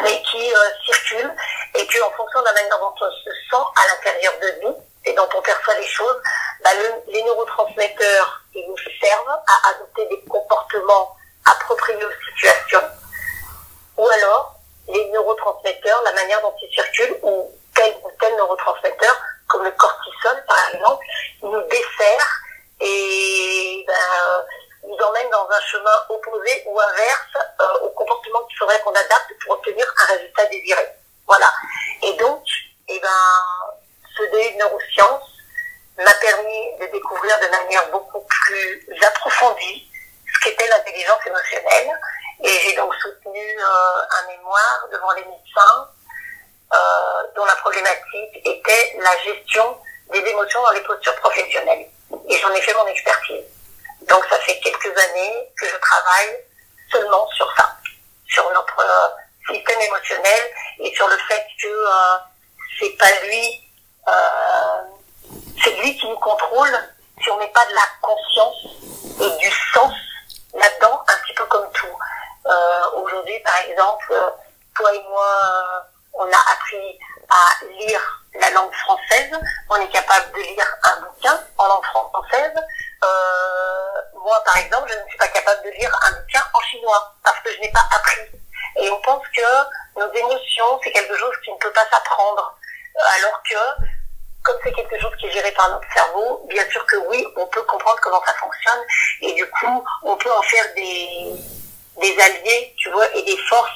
mais 0.00 0.22
qui 0.22 0.54
euh, 0.54 0.68
circulent, 0.84 1.34
et 1.74 1.84
puis 1.86 2.00
en 2.02 2.10
fonction 2.10 2.40
de 2.40 2.44
la 2.46 2.52
manière 2.52 2.78
dont 2.80 2.94
on 3.00 3.10
se 3.10 3.30
sent 3.30 3.64
à 3.76 3.88
l'intérieur 3.88 4.34
de 4.42 4.66
nous, 4.66 4.76
et 5.06 5.14
dont 5.14 5.28
on 5.34 5.40
perçoit 5.40 5.74
les 5.74 5.86
choses, 5.86 6.20
bah, 6.62 6.70
les 7.08 7.22
neurotransmetteurs, 7.22 8.42
ils 8.54 8.68
nous 8.68 8.76
servent 8.76 9.38
à 9.46 9.70
adopter 9.70 10.06
des 10.08 10.20
comportements 10.28 11.16
appropriés 11.50 12.04
aux 12.04 12.30
situations, 12.30 12.88
ou 13.96 14.08
alors 14.08 14.56
les 14.88 15.10
neurotransmetteurs, 15.10 16.02
la 16.04 16.12
manière 16.12 16.40
dont 16.42 16.54
ils 16.62 16.74
circulent, 16.74 17.18
ou 17.22 17.50
tel 17.74 17.94
ou 18.04 18.10
tel 18.20 18.34
neurotransmetteur, 18.36 19.16
comme 19.48 19.64
le 19.64 19.70
cortisol 19.72 20.44
par 20.46 20.74
exemple, 20.74 21.04
nous 21.42 21.60
dessert 21.62 22.40
et 22.80 23.84
ben, 23.86 24.46
nous 24.84 24.96
emmène 24.96 25.30
dans 25.30 25.48
un 25.50 25.60
chemin 25.60 26.04
opposé 26.08 26.62
ou 26.66 26.80
inverse 26.80 27.36
euh, 27.60 27.78
au 27.82 27.90
comportement 27.90 28.42
qu'il 28.44 28.56
faudrait 28.58 28.80
qu'on 28.80 28.92
adapte 28.92 29.32
pour 29.44 29.54
obtenir 29.54 29.86
un 30.02 30.12
résultat 30.14 30.46
désiré. 30.46 30.86
Voilà. 31.26 31.50
Et 32.02 32.12
donc, 32.14 32.42
et 32.88 32.96
eh 32.96 33.00
ben, 33.00 33.08
ce 34.16 34.22
DU 34.22 34.52
de 34.54 34.58
neurosciences 34.58 35.30
m'a 35.98 36.12
permis 36.14 36.78
de 36.80 36.86
découvrir 36.86 37.38
de 37.40 37.48
manière 37.48 37.88
beaucoup 37.90 38.20
plus 38.20 38.86
approfondie 39.06 39.88
ce 40.34 40.44
qu'était 40.44 40.66
l'intelligence 40.68 41.24
émotionnelle. 41.26 41.90
Et 42.42 42.58
j'ai 42.60 42.74
donc 42.74 42.94
soutenu 42.94 43.58
euh, 43.58 44.02
un 44.10 44.26
mémoire 44.28 44.88
devant 44.90 45.12
les 45.12 45.24
médecins 45.24 45.88
euh, 46.72 47.22
dont 47.36 47.44
la 47.44 47.56
problématique 47.56 48.46
était 48.46 48.96
la 48.98 49.16
gestion 49.18 49.78
des 50.10 50.20
émotions 50.20 50.62
dans 50.62 50.70
les 50.70 50.82
postures 50.82 51.16
professionnelles. 51.16 51.86
Et 52.28 52.38
j'en 52.38 52.50
ai 52.52 52.62
fait 52.62 52.74
mon 52.74 52.86
expertise. 52.86 53.44
Donc 54.08 54.24
ça 54.30 54.38
fait 54.40 54.58
quelques 54.60 54.98
années 54.98 55.52
que 55.56 55.66
je 55.66 55.76
travaille 55.76 56.44
seulement 56.90 57.26
sur 57.28 57.52
ça, 57.56 57.76
sur 58.26 58.50
notre 58.52 58.80
euh, 58.80 59.52
système 59.54 59.80
émotionnel 59.80 60.42
et 60.80 60.94
sur 60.94 61.06
le 61.08 61.16
fait 61.28 61.46
que 61.62 61.68
euh, 61.68 62.16
c'est 62.78 62.96
pas 62.96 63.10
lui, 63.24 63.70
euh, 64.08 65.32
c'est 65.62 65.76
lui 65.76 65.96
qui 65.96 66.08
nous 66.08 66.18
contrôle 66.18 66.76
si 67.22 67.30
on 67.30 67.36
met 67.36 67.48
pas 67.48 67.66
de 67.66 67.74
la 67.74 67.86
conscience 68.00 68.66
et 69.20 69.30
du 69.38 69.50
sens 69.74 69.94
là-dedans, 70.54 71.04
un 71.06 71.18
petit 71.22 71.34
peu 71.34 71.44
comme 71.46 71.70
tout. 71.72 71.86
Aujourd'hui, 72.94 73.38
par 73.40 73.56
exemple, 73.58 74.14
toi 74.74 74.94
et 74.94 75.02
moi, 75.08 75.84
on 76.14 76.24
a 76.24 76.52
appris 76.52 76.98
à 77.28 77.64
lire 77.78 78.20
la 78.34 78.50
langue 78.50 78.72
française, 78.72 79.30
on 79.68 79.76
est 79.76 79.88
capable 79.88 80.32
de 80.32 80.40
lire 80.40 80.66
un 80.84 81.00
bouquin 81.00 81.38
en 81.58 81.66
langue 81.66 81.84
française. 81.84 82.54
Euh, 83.02 84.00
moi, 84.14 84.42
par 84.44 84.56
exemple, 84.58 84.90
je 84.92 84.98
ne 84.98 85.08
suis 85.08 85.18
pas 85.18 85.28
capable 85.28 85.62
de 85.64 85.70
lire 85.70 85.90
un 86.02 86.12
bouquin 86.12 86.42
en 86.52 86.60
chinois 86.60 87.14
parce 87.24 87.38
que 87.40 87.52
je 87.52 87.60
n'ai 87.60 87.72
pas 87.72 87.86
appris. 87.96 88.20
Et 88.76 88.90
on 88.90 89.00
pense 89.00 89.24
que 89.34 89.98
nos 89.98 90.08
c'est 90.82 90.92
quelque 90.92 91.16
chose 91.16 91.34
qui 91.44 91.50
ne 91.52 91.56
peut 91.56 91.72
pas 91.72 91.86
s'apprendre. 91.90 92.54
Alors 93.16 93.42
que, 93.48 93.84
comme 94.42 94.56
c'est 94.62 94.72
quelque 94.72 95.00
chose 95.00 95.12
qui 95.18 95.26
est 95.26 95.32
géré 95.32 95.50
par 95.52 95.70
notre 95.70 95.92
cerveau, 95.92 96.46
bien 96.48 96.68
sûr 96.70 96.84
que 96.86 96.96
oui, 97.08 97.26
on 97.36 97.46
peut 97.46 97.62
comprendre 97.62 97.98
comment 98.02 98.22
ça 98.26 98.34
fonctionne. 98.34 98.80
Et 99.22 99.32
du 99.32 99.48
coup, 99.50 99.84
on 100.02 100.16
peut 100.16 100.32
en 100.32 100.42
faire 100.42 100.64
des, 100.74 101.34
des 102.00 102.20
alliés, 102.20 102.74
tu 102.78 102.90
vois, 102.90 103.06
et 103.14 103.22
des 103.22 103.36
forces 103.48 103.70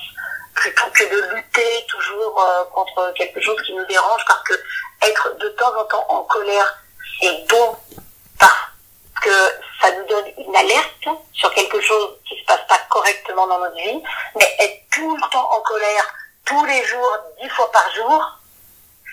plutôt 0.55 0.87
que 0.93 1.05
de 1.05 1.35
lutter 1.35 1.87
toujours 1.89 2.41
euh, 2.41 2.65
contre 2.73 3.13
quelque 3.15 3.41
chose 3.41 3.61
qui 3.63 3.75
nous 3.75 3.87
dérange, 3.87 4.25
parce 4.27 4.43
que 4.45 4.55
être 5.03 5.37
de 5.39 5.49
temps 5.51 5.75
en 5.77 5.85
temps 5.85 6.07
en 6.09 6.23
colère, 6.25 6.79
c'est 7.21 7.45
bon 7.49 7.77
parce 8.39 8.71
que 9.23 9.65
ça 9.81 9.91
nous 9.93 10.07
donne 10.07 10.27
une 10.39 10.57
alerte 10.57 11.09
sur 11.33 11.53
quelque 11.55 11.81
chose 11.81 12.19
qui 12.29 12.39
se 12.39 12.45
passe 12.47 12.67
pas 12.69 12.79
correctement 12.89 13.47
dans 13.47 13.59
notre 13.59 13.77
vie, 13.77 14.03
mais 14.37 14.57
être 14.61 14.81
tout 14.93 15.17
le 15.17 15.31
temps 15.31 15.51
en 15.53 15.61
colère, 15.61 16.15
tous 16.45 16.65
les 16.67 16.85
jours, 16.85 17.19
dix 17.41 17.49
fois 17.51 17.71
par 17.73 17.91
jour, 17.95 18.39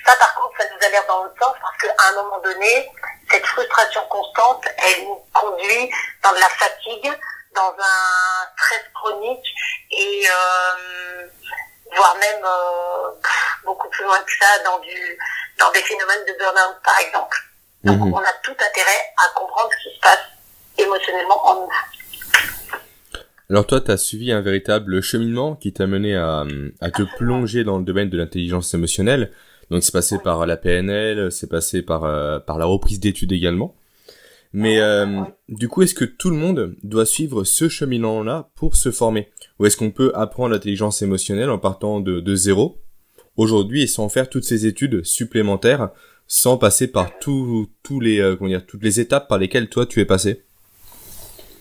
ça 0.06 0.16
par 0.16 0.36
contre, 0.36 0.58
ça 0.58 0.66
nous 0.70 0.86
alerte 0.86 1.08
dans 1.08 1.24
l'autre 1.24 1.44
sens 1.44 1.56
parce 1.62 1.78
qu'à 1.78 2.04
un 2.10 2.24
moment 2.24 2.40
donné, 2.40 2.92
cette 3.30 3.46
frustration 3.46 4.02
constante, 4.10 4.66
elle 4.78 5.06
nous 5.06 5.24
conduit 5.34 5.92
dans 6.24 6.32
de 6.32 6.40
la 6.40 6.50
fatigue, 6.50 7.12
dans 7.56 7.76
un 7.80 8.48
stress 8.58 8.84
chronique 8.94 9.46
et 9.92 10.24
euh, 10.28 11.28
voire 11.96 12.16
même 12.16 12.44
euh, 12.44 13.12
beaucoup 13.66 13.90
plus 13.90 14.04
loin 14.04 14.20
que 14.22 14.32
ça 14.40 14.60
dans 14.64 14.80
du 14.80 15.18
dans 15.60 15.72
des 15.72 15.84
phénomènes 15.84 16.26
de 16.26 16.34
burn-out 16.40 16.78
par 16.84 17.00
exemple. 17.00 17.38
Donc 17.84 18.00
mhm. 18.00 18.14
on 18.14 18.20
a 18.20 18.34
tout 18.44 18.56
intérêt 18.60 19.14
à 19.26 19.30
comprendre 19.40 19.70
ce 19.72 19.90
qui 19.90 19.96
se 19.96 20.00
passe 20.02 20.20
émotionnellement 20.78 21.46
en 21.46 21.56
nous. 21.56 21.70
Alors 23.52 23.68
toi, 23.68 23.82
tu 23.82 23.92
as 23.92 23.98
suivi 23.98 24.32
un 24.32 24.40
véritable 24.40 25.02
cheminement 25.02 25.58
qui 25.58 25.74
t'a 25.74 25.86
mené 25.86 26.16
à, 26.16 26.46
à 26.80 26.90
te 26.90 27.02
plonger 27.18 27.66
dans 27.66 27.80
le 27.80 27.84
domaine 27.84 28.10
de 28.10 28.18
l'intelligence 28.18 28.74
émotionnelle. 28.74 29.30
Donc 29.70 29.84
c'est 29.84 29.92
passé 29.92 30.16
par 30.24 30.46
la 30.46 30.56
PNL, 30.56 31.34
c'est 31.34 31.50
passé 31.50 31.82
par, 31.82 32.06
euh, 32.06 32.40
par 32.40 32.58
la 32.58 32.64
reprise 32.64 33.02
d'études 33.02 33.34
également. 33.34 33.76
Mais 34.54 34.80
euh, 34.80 35.20
du 35.50 35.68
coup, 35.68 35.82
est-ce 35.82 35.94
que 35.94 36.06
tout 36.06 36.30
le 36.30 36.38
monde 36.38 36.78
doit 36.84 37.06
suivre 37.06 37.44
ce 37.44 37.68
cheminement-là 37.68 38.48
pour 38.56 38.78
se 38.78 38.90
former? 38.90 39.28
Ou 39.60 39.66
est-ce 39.66 39.76
qu'on 39.76 39.92
peut 39.92 40.14
apprendre 40.16 40.54
l'intelligence 40.54 41.02
émotionnelle 41.02 41.50
en 41.50 41.60
partant 41.60 42.00
de, 42.00 42.22
de 42.22 42.36
zéro 42.36 42.80
aujourd'hui 43.36 43.82
et 43.82 43.88
sans 43.88 44.08
faire 44.08 44.30
toutes 44.30 44.46
ces 44.46 44.66
études 44.66 45.04
supplémentaires, 45.04 45.90
sans 46.26 46.58
passer 46.58 46.88
par 46.88 47.20
tous 47.20 47.68
les, 48.00 48.22
euh, 48.22 48.38
comment 48.38 48.50
dire, 48.50 48.66
toutes 48.66 48.84
les 48.84 49.02
étapes 49.02 49.28
par 49.28 49.40
lesquelles 49.40 49.68
toi 49.68 49.86
tu 49.86 50.00
es 50.00 50.06
passé? 50.06 50.46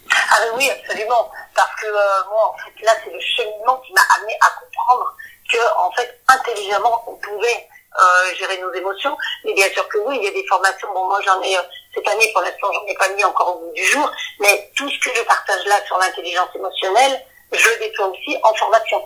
Ah 0.08 0.36
oui, 0.56 0.66
absolument. 0.70 1.30
Parce 1.60 1.78
que 1.78 1.86
euh, 1.88 2.30
moi, 2.30 2.54
en 2.54 2.56
fait, 2.56 2.86
là, 2.86 2.92
c'est 3.04 3.12
le 3.12 3.20
cheminement 3.20 3.76
qui 3.84 3.92
m'a 3.92 4.00
amené 4.16 4.32
à 4.40 4.48
comprendre 4.58 5.14
que, 5.52 5.58
en 5.78 5.90
fait, 5.92 6.18
intelligemment, 6.26 7.04
on 7.06 7.16
pouvait 7.16 7.68
euh, 8.00 8.34
gérer 8.38 8.56
nos 8.62 8.72
émotions. 8.72 9.14
Mais 9.44 9.52
bien 9.52 9.68
sûr 9.68 9.86
que 9.88 9.98
oui, 10.06 10.16
il 10.18 10.24
y 10.24 10.28
a 10.28 10.30
des 10.30 10.46
formations. 10.46 10.88
Bon, 10.94 11.06
moi 11.06 11.20
j'en 11.22 11.38
ai 11.42 11.58
euh, 11.58 11.62
cette 11.94 12.08
année 12.08 12.30
pour 12.32 12.40
l'instant, 12.40 12.72
j'en 12.72 12.86
ai 12.86 12.94
pas 12.94 13.10
mis 13.10 13.22
encore 13.24 13.56
au 13.56 13.66
bout 13.66 13.74
du 13.74 13.84
jour. 13.84 14.10
Mais 14.40 14.70
tout 14.74 14.88
ce 14.88 14.98
que 15.00 15.14
je 15.14 15.22
partage 15.24 15.66
là 15.66 15.74
sur 15.86 15.98
l'intelligence 15.98 16.48
émotionnelle, 16.54 17.26
je 17.52 17.68
le 17.68 18.04
aussi 18.04 18.38
en 18.42 18.54
formation. 18.54 19.02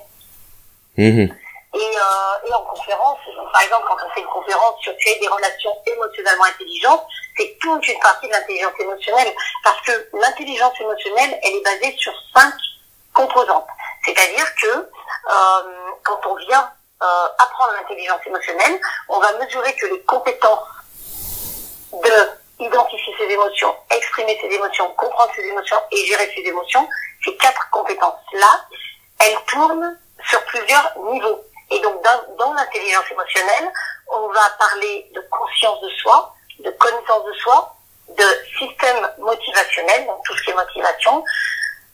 Mhm. 0.97 1.37
Et, 1.75 1.79
euh, 1.79 2.49
et 2.49 2.53
en 2.53 2.63
conférence, 2.63 3.19
par 3.53 3.63
exemple, 3.63 3.85
quand 3.89 3.97
on 4.07 4.11
fait 4.15 4.21
une 4.21 4.29
conférence 4.29 4.81
sur 4.81 4.97
créer 4.97 5.19
des 5.19 5.29
relations 5.29 5.77
émotionnellement 5.87 6.45
intelligentes, 6.45 7.05
c'est 7.37 7.57
toute 7.61 7.87
une 7.89 7.99
partie 7.99 8.29
de 8.29 8.33
l'intelligence 8.33 8.79
émotionnelle. 8.79 9.35
Parce 9.65 9.81
que 9.83 10.09
l'intelligence 10.13 10.81
émotionnelle, 10.81 11.39
elle 11.43 11.55
est 11.55 11.65
basée 11.65 11.97
sur 11.99 12.13
cinq 12.33 12.55
composantes. 13.13 13.67
C'est-à-dire 14.05 14.55
que 14.57 14.67
euh, 14.69 15.95
quand 16.05 16.21
on 16.27 16.37
vient 16.37 16.71
euh, 17.03 17.29
apprendre 17.39 17.73
l'intelligence 17.73 18.21
émotionnelle, 18.27 18.81
on 19.09 19.19
va 19.19 19.33
mesurer 19.39 19.75
que 19.75 19.87
les 19.87 20.01
compétences 20.03 20.69
de 21.93 22.65
identifier 22.65 23.15
ses 23.19 23.33
émotions, 23.33 23.75
exprimer 23.91 24.39
ses 24.41 24.55
émotions, 24.55 24.89
comprendre 24.97 25.33
ses 25.35 25.43
émotions 25.43 25.77
et 25.91 26.07
gérer 26.07 26.31
ses 26.35 26.43
émotions, 26.43 26.89
ces 27.25 27.37
quatre 27.37 27.69
compétences-là, 27.71 28.65
elles 29.21 29.39
tournent 29.49 29.99
sur 30.29 30.43
plusieurs 30.45 30.93
niveaux. 31.11 31.45
Et 31.70 31.81
donc, 31.81 32.03
dans, 32.38 32.53
l'intelligence 32.53 33.11
émotionnelle, 33.11 33.72
on 34.09 34.29
va 34.29 34.50
parler 34.59 35.11
de 35.14 35.20
conscience 35.31 35.81
de 35.81 35.88
soi, 35.90 36.35
de 36.61 36.70
connaissance 36.70 37.24
de 37.24 37.33
soi, 37.35 37.77
de 38.09 38.24
système 38.59 39.09
motivationnel, 39.18 40.07
donc 40.07 40.22
tout 40.24 40.37
ce 40.37 40.42
qui 40.42 40.50
est 40.50 40.55
motivation, 40.55 41.24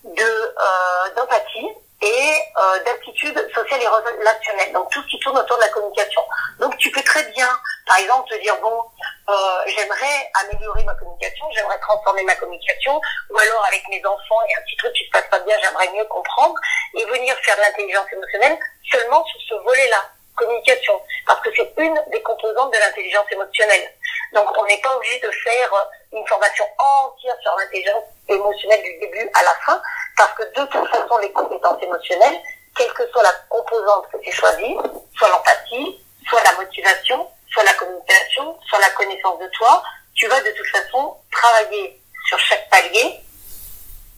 de 0.05 0.23
euh, 0.23 1.15
d'empathie 1.17 1.69
et 2.03 2.33
euh, 2.57 2.79
d'aptitude 2.85 3.37
sociale 3.55 3.83
et 3.83 3.87
relationnelle. 3.87 4.73
Donc 4.73 4.91
tout 4.91 5.03
ce 5.03 5.09
qui 5.09 5.19
tourne 5.21 5.39
autour 5.39 5.57
de 5.57 5.63
la 5.63 5.69
communication. 5.69 6.23
Donc 6.59 6.77
tu 6.79 6.91
peux 6.91 7.03
très 7.03 7.25
bien, 7.33 7.49
par 7.87 7.99
exemple, 7.99 8.29
te 8.31 8.41
dire 8.41 8.57
bon, 8.61 8.83
euh, 9.29 9.33
j'aimerais 9.67 10.31
améliorer 10.43 10.85
ma 10.85 10.95
communication, 10.95 11.47
j'aimerais 11.55 11.79
transformer 11.81 12.23
ma 12.25 12.35
communication, 12.37 13.01
ou 13.31 13.39
alors 13.39 13.65
avec 13.67 13.83
mes 13.89 14.05
enfants, 14.05 14.41
il 14.49 14.53
y 14.53 14.55
a 14.55 14.59
un 14.59 14.63
petit 14.63 14.77
truc 14.77 14.93
qui 14.95 15.05
se 15.05 15.11
passe 15.11 15.29
pas 15.31 15.41
bien, 15.41 15.57
j'aimerais 15.63 15.89
mieux 15.93 16.05
comprendre, 16.07 16.55
et 16.95 17.05
venir 17.05 17.37
faire 17.43 17.57
de 17.57 17.61
l'intelligence 17.63 18.07
émotionnelle 18.13 18.59
seulement 18.91 19.25
sur 19.27 19.41
ce 19.49 19.55
volet-là, 19.63 20.03
communication, 20.37 21.01
parce 21.27 21.41
que 21.41 21.51
c'est 21.55 21.73
une 21.77 22.03
des 22.11 22.23
composantes 22.23 22.73
de 22.73 22.79
l'intelligence 22.79 23.27
émotionnelle. 23.31 23.93
Donc 24.33 24.47
on 24.57 24.65
n'est 24.67 24.81
pas 24.81 24.97
obligé 24.97 25.19
de 25.21 25.31
faire 25.31 25.75
une 26.13 26.27
formation 26.27 26.65
entière 26.79 27.37
sur 27.43 27.55
l'intelligence 27.57 28.05
émotionnelle 28.29 28.83
du 28.83 28.99
début 28.99 29.31
à 29.35 29.43
la 29.43 29.55
fin, 29.65 29.83
parce 30.17 30.33
que 30.35 30.43
de 30.43 30.67
toute 30.67 30.89
façon, 30.89 31.19
les 31.19 31.33
compétences 31.33 31.83
émotionnelles, 31.83 32.41
quelle 32.77 32.93
que 32.93 33.07
soit 33.11 33.23
la 33.23 33.33
composante 33.49 34.07
que 34.13 34.19
tu 34.19 34.33
choisis, 34.33 34.77
soit 35.17 35.29
l'empathie, 35.29 36.01
soit 36.29 36.43
la 36.43 36.53
motivation, 36.55 37.29
soit 37.53 37.65
la 37.65 37.75
communication, 37.75 38.59
soit 38.69 38.79
la 38.79 38.91
connaissance 38.91 39.39
de 39.39 39.49
toi, 39.49 39.83
tu 40.15 40.27
vas 40.27 40.41
de 40.41 40.51
toute 40.51 40.67
façon 40.67 41.17
travailler 41.31 42.01
sur 42.27 42.39
chaque 42.39 42.69
palier 42.71 43.21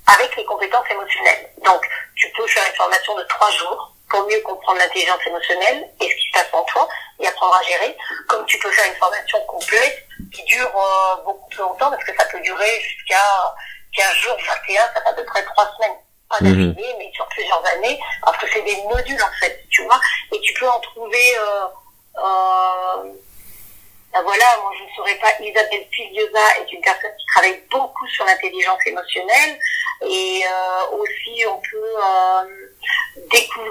avec 0.07 0.37
les 0.37 0.45
compétences 0.45 0.91
émotionnelles. 0.91 1.51
Donc, 1.65 1.89
tu 2.17 2.31
peux 2.33 2.47
faire 2.47 2.67
une 2.69 2.75
formation 2.75 3.17
de 3.17 3.23
trois 3.25 3.51
jours 3.51 3.92
pour 4.13 4.27
mieux 4.29 4.41
comprendre 4.43 4.79
l'intelligence 4.79 5.27
émotionnelle 5.27 5.89
et 6.01 6.05
ce 6.09 6.15
qui 6.15 6.27
se 6.29 6.33
passe 6.33 6.49
en 6.53 6.63
toi 6.65 6.87
et 7.19 7.27
apprendre 7.27 7.55
à 7.57 7.63
gérer, 7.63 7.97
comme 8.29 8.45
tu 8.47 8.59
peux 8.59 8.71
faire 8.71 8.87
une 8.87 8.99
formation 8.99 9.41
complète 9.47 10.07
qui 10.35 10.45
dure 10.45 10.71
euh, 10.77 11.23
beaucoup 11.25 11.49
plus 11.49 11.61
longtemps 11.61 11.91
parce 11.91 12.05
que 12.05 12.15
ça 12.15 12.25
peut 12.27 12.41
durer 12.41 12.81
jusqu'à 12.83 13.55
15 13.97 14.15
jours, 14.17 14.37
21, 14.69 14.83
ça 14.95 15.01
fait 15.03 15.09
à 15.09 15.13
peu 15.15 15.25
près 15.25 15.43
trois 15.45 15.67
semaines. 15.77 15.97
Pas 16.29 16.37
Mhm. 16.41 16.73
d'affilée, 16.73 16.95
mais 16.99 17.11
sur 17.15 17.27
plusieurs 17.29 17.65
années, 17.75 17.99
parce 18.23 18.39
que 18.39 18.47
c'est 18.53 18.63
des 18.63 18.77
modules 18.85 19.23
en 19.23 19.33
fait, 19.41 19.65
tu 19.71 19.83
vois, 19.85 20.01
et 20.33 20.41
tu 20.41 20.53
peux 20.55 20.69
en 20.69 20.81
trouver... 20.81 21.37
Euh, 21.39 21.67
euh, 22.19 23.13
ben 24.13 24.21
voilà, 24.23 24.45
moi 24.63 24.71
je 24.79 24.85
ne 24.85 24.89
saurais 24.95 25.15
pas, 25.15 25.29
Isabelle 25.41 25.87
Filiosa 25.91 26.39
est 26.61 26.71
une 26.71 26.83
personne 26.83 27.11
qui 27.19 27.25
travaille 27.35 27.63
beaucoup 27.71 28.07
sur 28.09 28.27
l'intelligence 28.27 28.81
émotionnelle 28.85 29.59
et 30.03 30.43
euh, 30.47 30.97
aussi 30.99 31.47
on 31.47 31.57
peut 31.59 31.97
euh, 31.97 32.43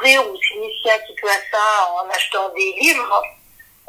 découvrir 0.02 0.32
ou 0.32 0.38
s'initier 0.42 0.92
un 0.92 1.00
petit 1.00 1.16
peu 1.22 1.28
à 1.28 1.40
ça 1.52 1.92
en 1.94 2.10
achetant 2.10 2.50
des 2.50 2.74
livres. 2.80 3.24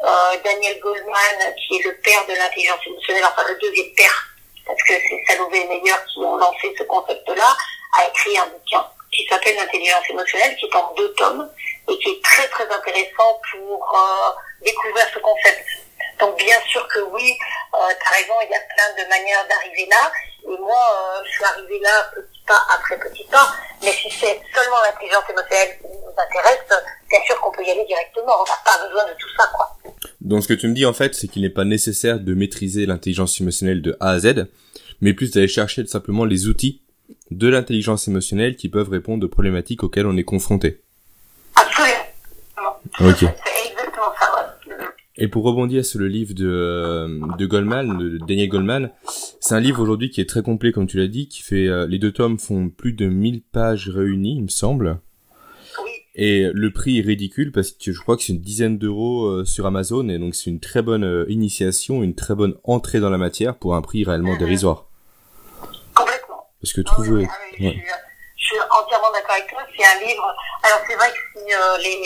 Euh, 0.03 0.37
Daniel 0.43 0.79
Goldman, 0.79 1.55
qui 1.57 1.77
est 1.77 1.83
le 1.83 1.95
père 2.01 2.25
de 2.27 2.33
l'intelligence 2.33 2.85
émotionnelle, 2.85 3.23
enfin 3.25 3.43
le 3.47 3.57
deuxième 3.59 3.93
père, 3.95 4.27
parce 4.65 4.81
que 4.83 4.93
c'est 4.93 5.23
Salové 5.27 5.61
et 5.61 5.67
Meyer 5.67 5.93
qui 6.11 6.19
ont 6.19 6.35
lancé 6.35 6.75
ce 6.77 6.83
concept-là, 6.83 7.55
a 7.97 8.07
écrit 8.07 8.37
un 8.37 8.47
bouquin 8.47 8.85
qui 9.13 9.25
s'appelle 9.27 9.55
l'intelligence 9.55 10.09
émotionnelle, 10.09 10.57
qui 10.57 10.65
est 10.65 10.75
en 10.75 10.93
deux 10.97 11.13
tomes 11.13 11.49
et 11.87 11.97
qui 11.99 12.09
est 12.09 12.23
très 12.23 12.47
très 12.49 12.69
intéressant 12.69 13.39
pour 13.51 13.95
euh, 13.95 14.31
découvrir 14.65 15.05
ce 15.13 15.19
concept. 15.19 15.65
Donc 16.19 16.37
bien 16.37 16.59
sûr 16.67 16.85
que 16.89 16.99
oui, 16.99 17.37
euh, 17.73 17.77
tu 17.99 18.07
as 18.07 18.15
raison, 18.17 18.33
il 18.43 18.51
y 18.51 18.55
a 18.55 18.61
plein 18.75 19.03
de 19.03 19.07
manières 19.07 19.47
d'arriver 19.47 19.87
là. 19.89 20.11
Et 20.45 20.57
moi, 20.59 20.89
euh, 20.93 21.21
je 21.25 21.31
suis 21.31 21.45
arrivée 21.45 21.79
là 21.79 22.11
petit 22.13 22.32
pas 22.47 22.61
après 22.75 22.99
petit 22.99 23.25
pas. 23.31 23.53
Mais 23.81 23.91
si 23.91 24.09
c'est 24.09 24.41
seulement 24.53 24.77
l'intelligence 24.85 25.23
émotionnelle 25.29 25.77
qui 25.81 25.87
nous 25.87 26.11
intéresse, 26.11 26.63
bien 27.09 27.19
sûr 27.25 27.39
qu'on 27.41 27.51
peut 27.51 27.63
y 27.63 27.71
aller 27.71 27.85
directement. 27.85 28.33
On 28.39 28.43
n'a 28.43 28.59
pas 28.63 28.87
besoin 28.87 29.05
de 29.05 29.17
tout 29.19 29.29
ça, 29.37 29.43
quoi. 29.53 29.77
Donc 30.21 30.43
ce 30.43 30.47
que 30.47 30.53
tu 30.53 30.67
me 30.67 30.73
dis 30.73 30.85
en 30.85 30.93
fait, 30.93 31.15
c'est 31.15 31.27
qu'il 31.27 31.41
n'est 31.41 31.49
pas 31.49 31.65
nécessaire 31.65 32.19
de 32.19 32.33
maîtriser 32.33 32.85
l'intelligence 32.85 33.39
émotionnelle 33.41 33.81
de 33.81 33.97
A 33.99 34.11
à 34.11 34.19
Z, 34.19 34.47
mais 35.01 35.13
plus 35.13 35.31
d'aller 35.31 35.47
chercher 35.47 35.85
simplement 35.85 36.25
les 36.25 36.47
outils 36.47 36.81
de 37.31 37.47
l'intelligence 37.47 38.07
émotionnelle 38.07 38.55
qui 38.55 38.69
peuvent 38.69 38.89
répondre 38.89 39.25
aux 39.25 39.29
problématiques 39.29 39.83
auxquelles 39.83 40.07
on 40.07 40.15
est 40.17 40.23
confronté. 40.23 40.81
Absolument. 41.55 41.93
Ok. 43.01 43.19
C'est 43.19 43.71
exactement 43.71 44.13
ça, 44.19 44.33
ouais. 44.35 44.62
Et 45.15 45.27
pour 45.27 45.43
rebondir 45.43 45.85
sur 45.85 45.99
le 45.99 46.07
livre 46.07 46.33
de, 46.33 46.47
euh, 46.47 47.19
de 47.37 47.45
Goldman, 47.45 47.97
de 47.97 48.17
Daniel 48.17 48.49
Goldman, 48.49 48.91
c'est 49.39 49.53
un 49.53 49.59
livre 49.59 49.79
aujourd'hui 49.81 50.09
qui 50.09 50.21
est 50.21 50.27
très 50.27 50.41
complet, 50.41 50.71
comme 50.71 50.87
tu 50.87 50.97
l'as 50.97 51.07
dit, 51.07 51.27
qui 51.27 51.43
fait, 51.43 51.67
euh, 51.67 51.85
les 51.85 51.99
deux 51.99 52.11
tomes 52.11 52.39
font 52.39 52.69
plus 52.69 52.93
de 52.93 53.05
1000 53.05 53.43
pages 53.43 53.89
réunies, 53.89 54.37
il 54.37 54.43
me 54.43 54.47
semble. 54.47 54.99
Oui, 55.85 55.91
Et 56.15 56.49
le 56.51 56.71
prix 56.71 56.97
est 56.97 57.03
ridicule 57.03 57.51
parce 57.51 57.71
que 57.71 57.91
je 57.91 57.99
crois 57.99 58.17
que 58.17 58.23
c'est 58.23 58.33
une 58.33 58.41
dizaine 58.41 58.79
d'euros 58.79 59.25
euh, 59.25 59.45
sur 59.45 59.67
Amazon 59.67 60.09
et 60.09 60.17
donc 60.17 60.33
c'est 60.33 60.49
une 60.49 60.59
très 60.59 60.81
bonne 60.81 61.03
euh, 61.03 61.25
initiation, 61.29 62.01
une 62.01 62.15
très 62.15 62.33
bonne 62.33 62.55
entrée 62.63 62.99
dans 62.99 63.11
la 63.11 63.19
matière 63.19 63.55
pour 63.55 63.75
un 63.75 63.81
prix 63.83 64.03
réellement 64.03 64.35
dérisoire. 64.35 64.87
complètement. 65.93 66.47
Parce 66.59 66.73
que 66.73 66.81
trouver, 66.81 67.09
oui, 67.11 67.21
ouais. 67.21 67.29
je, 67.53 67.69
suis, 67.69 67.81
je 68.37 68.45
suis 68.45 68.57
entièrement 68.71 69.11
d'accord 69.13 69.35
avec 69.35 69.47
toi. 69.47 69.61
C'est 69.77 69.85
un 69.85 70.07
livre. 70.07 70.35
Alors 70.63 70.79
c'est 70.87 70.95
vrai 70.95 71.07
que 71.09 71.39
si 71.39 71.53
euh, 71.53 71.77
les 71.83 72.01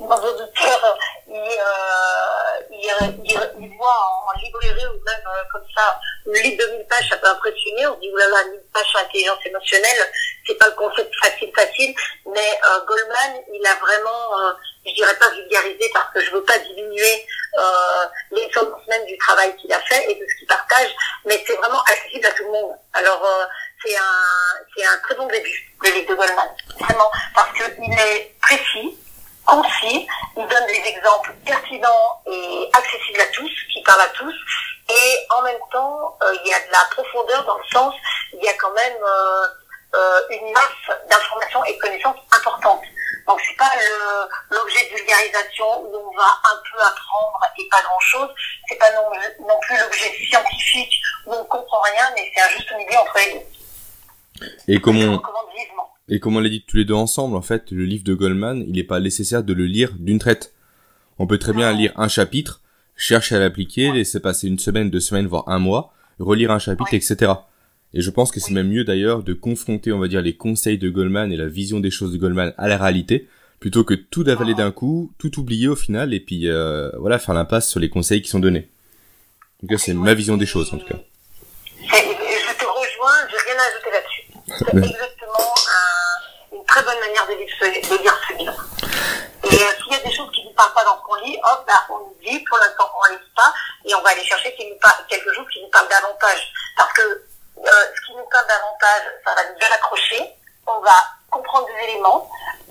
nos 0.00 0.08
auditeurs 0.08 0.98
euh, 1.38 2.60
ils, 2.70 3.24
ils, 3.24 3.50
ils 3.60 3.76
voient 3.76 4.22
en 4.26 4.38
librairie 4.38 4.86
ou 4.86 5.04
même 5.04 5.26
euh, 5.26 5.42
comme 5.52 5.64
ça 5.74 5.98
le 6.26 6.38
livre 6.40 6.64
de 6.64 6.76
1000 6.76 6.86
pages, 6.86 7.08
ça 7.08 7.16
peut 7.16 7.28
impressionner. 7.28 7.86
On 7.86 7.94
se 7.94 8.00
dit 8.00 8.10
oulala, 8.12 8.44
1000 8.50 8.60
pages 8.72 8.86
sur 8.86 9.00
l'intelligence 9.00 9.44
émotionnelle, 9.44 10.12
c'est 10.46 10.54
pas 10.54 10.66
le 10.66 10.74
concept 10.74 11.12
facile 11.22 11.52
facile. 11.54 11.94
Mais 12.26 12.60
euh, 12.64 12.84
Goldman, 12.86 13.42
il 13.52 13.66
a 13.66 13.74
vraiment, 13.76 14.54
je 14.86 14.94
dirais 14.94 15.16
pas 15.16 15.30
vulgarisé 15.30 15.90
parce 15.92 16.12
que 16.14 16.20
je 16.20 16.30
veux 16.30 16.44
pas 16.44 16.58
diminuer 16.58 17.26
euh, 17.58 18.06
l'essence 18.30 18.66
même 18.88 19.04
du 19.04 19.16
travail 19.18 19.54
qu'il 19.56 19.70
a 19.72 19.80
fait 19.80 20.10
et 20.10 20.14
de 20.14 20.26
ce 20.26 20.38
qu'il 20.38 20.46
partage, 20.46 20.88
mais 21.26 21.42
c'est 21.46 21.56
vraiment 21.56 21.82
accessible 21.82 22.26
à 22.26 22.30
tout 22.32 22.44
le 22.44 22.50
monde. 22.50 22.74
Alors 22.94 23.22
euh, 23.24 23.44
c'est 23.84 23.94
un 23.94 24.64
c'est 24.74 24.86
un 24.86 24.98
très 25.04 25.14
bon 25.16 25.26
début, 25.26 25.74
le 25.82 25.90
livre 25.90 26.10
de 26.10 26.14
Goldman, 26.14 26.48
vraiment, 26.80 27.10
parce 27.34 27.52
qu'il 27.52 27.92
est 27.92 28.34
précis, 28.40 28.98
concis, 29.44 30.06
il 30.36 30.46
donne 30.46 30.66
des 30.66 30.82
exemples 30.88 31.34
pertinents 31.44 32.22
et 32.26 32.70
accessibles 32.72 33.20
à 33.20 33.26
tous, 33.26 33.50
qui 33.72 33.82
parlent 33.82 34.00
à 34.00 34.08
tous, 34.08 34.34
et 34.88 35.26
en 35.30 35.42
même 35.42 35.60
temps, 35.70 36.16
euh, 36.22 36.34
il 36.44 36.50
y 36.50 36.54
a 36.54 36.60
de 36.60 36.72
la 36.72 36.84
profondeur 36.90 37.44
dans 37.44 37.56
le 37.56 37.64
sens, 37.72 37.94
il 38.32 38.44
y 38.44 38.48
a 38.48 38.54
quand 38.54 38.72
même 38.72 38.96
euh, 39.02 39.46
euh, 39.94 40.20
une 40.30 40.52
masse 40.52 40.98
d'informations 41.08 41.64
et 41.64 41.74
de 41.74 41.78
connaissances 41.78 42.16
importantes. 42.36 42.82
Donc 43.26 43.40
c'est 43.46 43.56
pas 43.56 43.70
l'objet 44.50 44.84
de 44.90 44.96
vulgarisation 44.96 45.80
où 45.82 45.96
on 45.96 46.16
va 46.16 46.26
un 46.44 46.60
peu 46.70 46.78
apprendre 46.80 47.40
et 47.56 47.68
pas 47.70 47.80
grand 47.82 48.00
chose. 48.00 48.28
C'est 48.68 48.76
pas 48.76 48.90
non, 48.92 49.08
non 49.46 49.60
plus 49.60 49.78
l'objet 49.78 50.12
scientifique 50.28 51.00
où 51.26 51.34
on 51.34 51.44
comprend 51.44 51.80
rien, 51.82 52.10
mais 52.14 52.30
c'est 52.34 52.42
un 52.42 52.48
juste 52.48 52.72
milieu 52.76 52.98
entre 52.98 53.18
les 53.18 53.32
deux. 53.34 54.74
et 54.74 54.80
comme 54.80 54.98
Je 54.98 55.06
on. 55.06 55.22
Et 56.08 56.20
comme 56.20 56.36
on 56.36 56.40
l'a 56.40 56.48
dit 56.48 56.64
tous 56.66 56.76
les 56.76 56.84
deux 56.84 56.94
ensemble, 56.94 57.36
en 57.36 57.42
fait, 57.42 57.70
le 57.70 57.84
livre 57.84 58.04
de 58.04 58.14
Goldman, 58.14 58.64
il 58.66 58.74
n'est 58.74 58.82
pas 58.84 59.00
nécessaire 59.00 59.42
de 59.44 59.52
le 59.52 59.66
lire 59.66 59.92
d'une 59.98 60.18
traite. 60.18 60.52
On 61.18 61.26
peut 61.26 61.38
très 61.38 61.52
bien 61.52 61.72
lire 61.72 61.92
un 61.96 62.08
chapitre, 62.08 62.60
chercher 62.96 63.36
à 63.36 63.38
l'appliquer, 63.40 63.92
laisser 63.92 64.20
passer 64.20 64.48
une 64.48 64.58
semaine, 64.58 64.90
deux 64.90 65.00
semaines, 65.00 65.26
voire 65.26 65.48
un 65.48 65.58
mois, 65.58 65.92
relire 66.18 66.50
un 66.50 66.58
chapitre, 66.58 66.92
etc. 66.94 67.32
Et 67.94 68.00
je 68.00 68.10
pense 68.10 68.30
que 68.30 68.40
c'est 68.40 68.52
même 68.54 68.68
mieux 68.68 68.84
d'ailleurs 68.84 69.22
de 69.22 69.32
confronter, 69.34 69.92
on 69.92 69.98
va 69.98 70.08
dire, 70.08 70.22
les 70.22 70.34
conseils 70.34 70.78
de 70.78 70.88
Goldman 70.88 71.30
et 71.32 71.36
la 71.36 71.46
vision 71.46 71.78
des 71.80 71.90
choses 71.90 72.12
de 72.12 72.18
Goldman 72.18 72.52
à 72.58 72.66
la 72.68 72.78
réalité, 72.78 73.28
plutôt 73.60 73.84
que 73.84 73.94
tout 73.94 74.24
avaler 74.26 74.54
d'un 74.54 74.72
coup, 74.72 75.12
tout 75.18 75.38
oublier 75.38 75.68
au 75.68 75.76
final, 75.76 76.12
et 76.14 76.20
puis 76.20 76.48
euh, 76.48 76.90
voilà, 76.98 77.18
faire 77.18 77.34
l'impasse 77.34 77.68
sur 77.70 77.78
les 77.80 77.88
conseils 77.90 78.22
qui 78.22 78.28
sont 78.30 78.40
donnés. 78.40 78.68
Donc 79.62 79.70
là, 79.70 79.78
c'est 79.78 79.94
ma 79.94 80.14
vision 80.14 80.36
des 80.36 80.46
choses, 80.46 80.72
en 80.74 80.78
tout 80.78 80.86
cas. 80.86 80.96
Je 81.78 81.86
te 81.86 82.64
rejoins, 82.64 83.18
j'ai 83.30 83.36
rien 83.52 83.60
à 83.60 83.66
ajouter 83.68 83.90
là-dessus. 83.92 84.24
C'est 84.58 84.76
exactement 84.90 85.54
un- 85.68 86.56
une 86.56 86.61
très 86.72 86.82
bonne 86.84 87.00
manière 87.00 87.26
de 87.26 87.34
lire 87.34 87.54
ce, 87.60 87.64
de 87.66 88.02
lire 88.02 88.18
ce 88.26 88.32
livre. 88.32 88.64
Et 89.44 89.62
euh, 89.62 89.72
s'il 89.76 89.92
y 89.92 89.96
a 89.96 89.98
des 89.98 90.16
choses 90.16 90.30
qui 90.32 90.42
ne 90.42 90.48
nous 90.48 90.54
parlent 90.54 90.72
pas 90.72 90.84
dans 90.84 90.96
ce 90.96 91.02
qu'on 91.02 91.16
lit, 91.16 91.38
hop, 91.44 91.64
bah, 91.66 91.84
on 91.90 92.00
dit, 92.24 92.38
pour 92.48 92.56
l'instant, 92.56 92.88
on 92.96 93.12
ne 93.12 93.18
lit 93.18 93.32
pas, 93.36 93.52
et 93.84 93.94
on 93.94 94.00
va 94.00 94.10
aller 94.10 94.24
chercher 94.24 94.54
qui 94.54 94.66
nous 94.66 94.78
parle, 94.80 95.04
quelque 95.06 95.34
chose 95.34 95.44
qui 95.52 95.60
nous 95.60 95.68
parle 95.68 95.88
davantage. 95.88 96.50
Parce 96.78 96.92
que 96.94 97.02
euh, 97.02 97.84
ce 97.94 98.06
qui 98.06 98.16
nous 98.16 98.24
parle 98.32 98.46
davantage, 98.46 99.04
ça 99.22 99.34
va 99.34 99.44
nous 99.50 99.58
bien 99.58 99.68
accrocher, 99.68 100.32
on 100.66 100.80
va 100.80 100.96
comprendre 101.30 101.66
des 101.66 101.92
éléments, 101.92 102.30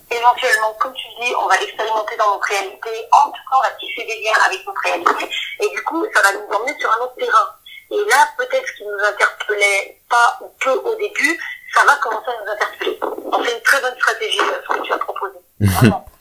éventuellement, 0.09 0.73
comme 0.79 0.93
tu 0.93 1.07
dis, 1.21 1.35
on 1.35 1.45
va 1.45 1.57
l'expérimenter 1.57 2.17
dans 2.17 2.33
notre 2.33 2.47
réalité, 2.47 3.07
en 3.11 3.29
tout 3.29 3.43
cas, 3.51 3.57
on 3.57 3.61
va 3.61 3.69
tisser 3.71 4.03
des 4.03 4.19
liens 4.21 4.41
avec 4.47 4.65
notre 4.65 4.81
réalité, 4.81 5.29
et 5.59 5.69
du 5.69 5.83
coup, 5.83 6.03
ça 6.11 6.21
va 6.23 6.33
nous 6.33 6.55
emmener 6.55 6.75
sur 6.79 6.91
un 6.91 7.03
autre 7.03 7.15
terrain. 7.19 7.53
Et 7.91 8.09
là, 8.09 8.27
peut-être 8.37 8.65
ce 8.67 8.77
qui 8.77 8.83
nous 8.83 9.05
interpellait 9.05 9.99
pas 10.09 10.39
ou 10.41 10.47
peu 10.59 10.71
au 10.71 10.95
début, 10.95 11.37
ça 11.73 11.81
va 11.85 11.95
commencer 12.01 12.27
à 12.27 12.43
nous 12.43 12.51
interpeller. 12.51 12.99
Donc 13.01 13.45
c'est 13.45 13.55
une 13.55 13.63
très 13.63 13.81
bonne 13.81 13.95
stratégie, 13.95 14.39
euh, 14.39 14.61
ce 14.63 14.77
que 14.77 14.85
tu 14.85 14.93
as 14.93 14.97
proposé. 14.97 15.37
Vraiment. 15.59 16.05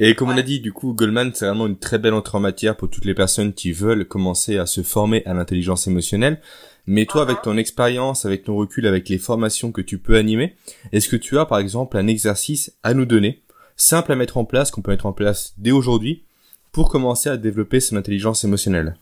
Et 0.00 0.14
comme 0.14 0.30
on 0.30 0.38
a 0.38 0.42
dit, 0.42 0.60
du 0.60 0.72
coup, 0.72 0.92
Goldman, 0.92 1.32
c'est 1.34 1.46
vraiment 1.46 1.66
une 1.66 1.78
très 1.78 1.98
belle 1.98 2.14
entrée 2.14 2.38
en 2.38 2.40
matière 2.40 2.76
pour 2.76 2.88
toutes 2.88 3.04
les 3.04 3.14
personnes 3.14 3.52
qui 3.52 3.72
veulent 3.72 4.06
commencer 4.06 4.56
à 4.58 4.66
se 4.66 4.82
former 4.82 5.24
à 5.26 5.34
l'intelligence 5.34 5.88
émotionnelle. 5.88 6.40
Mais 6.86 7.04
toi, 7.04 7.22
avec 7.22 7.42
ton 7.42 7.56
expérience, 7.56 8.24
avec 8.24 8.44
ton 8.44 8.56
recul, 8.56 8.86
avec 8.86 9.08
les 9.08 9.18
formations 9.18 9.72
que 9.72 9.80
tu 9.80 9.98
peux 9.98 10.16
animer, 10.16 10.56
est-ce 10.92 11.08
que 11.08 11.16
tu 11.16 11.38
as, 11.38 11.46
par 11.46 11.58
exemple, 11.58 11.96
un 11.96 12.06
exercice 12.06 12.72
à 12.82 12.94
nous 12.94 13.04
donner, 13.04 13.42
simple 13.76 14.12
à 14.12 14.16
mettre 14.16 14.36
en 14.36 14.44
place, 14.44 14.70
qu'on 14.70 14.82
peut 14.82 14.92
mettre 14.92 15.06
en 15.06 15.12
place 15.12 15.54
dès 15.58 15.72
aujourd'hui, 15.72 16.22
pour 16.70 16.88
commencer 16.88 17.28
à 17.28 17.36
développer 17.36 17.80
son 17.80 17.96
intelligence 17.96 18.44
émotionnelle? 18.44 18.96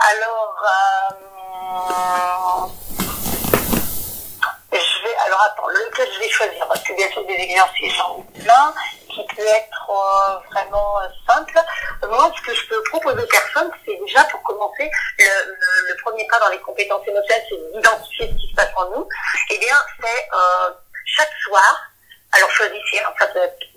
Alors, 0.00 0.54
euh, 0.64 1.16
je 4.72 5.02
vais, 5.02 5.16
alors 5.26 5.42
attends, 5.42 5.66
lequel 5.66 6.08
je 6.14 6.20
vais 6.20 6.28
choisir? 6.28 6.68
Parce 6.68 6.82
que 6.84 6.94
bien 6.94 7.10
sûr, 7.10 7.26
des 7.26 7.34
exercices, 7.34 7.94
j'en 7.94 8.18
ai 8.18 8.40
plein, 8.40 8.74
qui 9.08 9.26
peut 9.34 9.42
être 9.42 9.90
euh, 9.90 10.38
vraiment 10.52 11.00
euh, 11.00 11.08
simple. 11.26 11.58
Moi, 12.08 12.32
ce 12.36 12.42
que 12.42 12.54
je 12.54 12.68
peux 12.68 12.80
proposer 12.84 13.24
aux 13.24 13.26
personnes, 13.26 13.72
c'est 13.84 13.96
déjà 13.96 14.22
pour 14.24 14.40
commencer, 14.44 14.88
le, 15.18 16.02
premier 16.02 16.26
pas 16.28 16.38
dans 16.38 16.48
les 16.50 16.60
compétences 16.60 17.06
émotionnelles, 17.06 17.44
c'est 17.48 17.72
d'identifier 17.72 18.28
ce 18.28 18.36
qui 18.40 18.50
se 18.50 18.54
passe 18.54 18.70
en 18.76 18.90
nous. 18.90 19.08
Eh 19.50 19.58
bien, 19.58 19.76
c'est 20.00 20.28
euh, 20.32 20.70
chaque 21.06 21.32
soir, 21.44 21.90
alors 22.32 22.50
choisissez, 22.50 23.00
hein, 23.00 23.12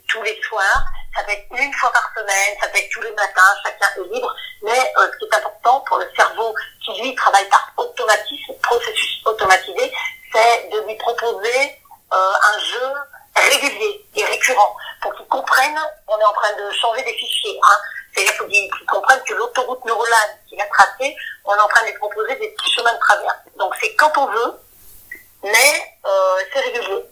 tous 0.07 0.21
les 0.21 0.39
soirs, 0.47 0.85
ça 1.15 1.23
peut 1.23 1.31
être 1.31 1.47
une 1.51 1.73
fois 1.73 1.91
par 1.91 2.09
semaine, 2.15 2.55
ça 2.59 2.67
peut 2.67 2.77
être 2.77 2.89
tous 2.91 3.01
les 3.01 3.11
matins, 3.11 3.53
chacun 3.63 3.87
est 3.97 4.13
libre, 4.13 4.33
mais 4.63 4.93
euh, 4.97 5.07
ce 5.11 5.17
qui 5.17 5.25
est 5.25 5.35
important 5.35 5.79
pour 5.81 5.97
le 5.97 6.09
cerveau 6.15 6.55
qui 6.83 7.01
lui 7.01 7.15
travaille 7.15 7.47
par 7.49 7.71
automatisme, 7.77 8.53
processus 8.63 9.21
automatisé, 9.25 9.91
c'est 10.31 10.69
de 10.69 10.79
lui 10.87 10.95
proposer 10.95 11.77
euh, 12.13 12.33
un 12.53 12.59
jeu 12.59 12.93
régulier 13.35 14.05
et 14.15 14.25
récurrent 14.25 14.75
pour 15.01 15.13
qu'ils 15.15 15.27
comprennent, 15.27 15.79
on 16.07 16.17
est 16.17 16.23
en 16.23 16.33
train 16.33 16.53
de 16.53 16.71
changer 16.71 17.03
des 17.03 17.13
fichiers, 17.13 17.59
hein. 17.63 17.77
c'est-à-dire 18.13 18.37
qu'ils 18.37 18.71
qu'ils 18.71 18.87
comprennent 18.87 19.23
que 19.23 19.33
l'autoroute 19.33 19.83
neuronale 19.85 20.37
qu'il 20.47 20.61
a 20.61 20.65
tracée, 20.67 21.15
on 21.45 21.55
est 21.55 21.59
en 21.59 21.67
train 21.67 21.81
de 21.81 21.87
lui 21.87 21.97
proposer 21.97 22.35
des 22.35 22.49
petits 22.49 22.71
chemins 22.71 22.93
de 22.93 22.99
travers. 22.99 23.35
Donc 23.57 23.73
c'est 23.81 23.93
quand 23.95 24.15
on 24.17 24.27
veut, 24.27 24.59
mais 25.43 25.97
euh, 26.05 26.37
c'est 26.53 26.59
régulier. 26.59 27.05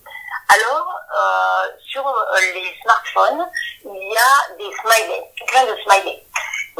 Alors, 0.52 1.00
euh, 1.16 1.70
sur 1.92 2.08
euh, 2.08 2.40
les 2.54 2.76
smartphones, 2.82 3.48
il 3.86 4.14
y 4.14 4.18
a 4.18 4.56
des 4.58 4.72
smileys, 4.82 5.24
plein 5.48 5.66
de 5.66 5.76
smileys. 5.84 6.24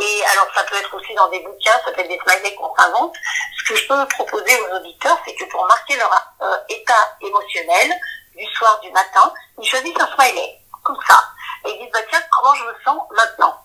Et 0.02 0.24
alors, 0.32 0.48
ça 0.56 0.64
peut 0.64 0.76
être 0.76 0.94
aussi 0.96 1.14
dans 1.14 1.28
des 1.30 1.40
bouquins, 1.42 1.80
ça 1.86 1.92
peut 1.92 2.02
être 2.02 2.08
des 2.08 2.20
smileys 2.20 2.56
qu'on 2.56 2.76
s'invente. 2.76 3.16
Ce 3.58 3.70
que 3.70 3.76
je 3.76 3.88
peux 3.88 4.08
proposer 4.08 4.60
aux 4.62 4.76
auditeurs, 4.76 5.20
c'est 5.26 5.36
que 5.36 5.46
pour 5.46 5.68
marquer 5.68 5.98
leur 5.98 6.12
euh, 6.42 6.58
état 6.70 7.18
émotionnel, 7.22 7.94
du 8.36 8.46
soir, 8.54 8.80
du 8.80 8.90
matin, 8.92 9.32
ils 9.60 9.68
choisissent 9.68 10.00
un 10.00 10.08
smiley, 10.16 10.60
comme 10.84 10.98
ça. 11.06 11.20
Et 11.66 11.72
ils 11.72 11.80
disent, 11.84 11.92
bah 11.92 12.00
tiens, 12.10 12.22
comment 12.32 12.56
je 12.56 12.64
me 12.64 12.74
sens 12.84 13.02
maintenant? 13.12 13.56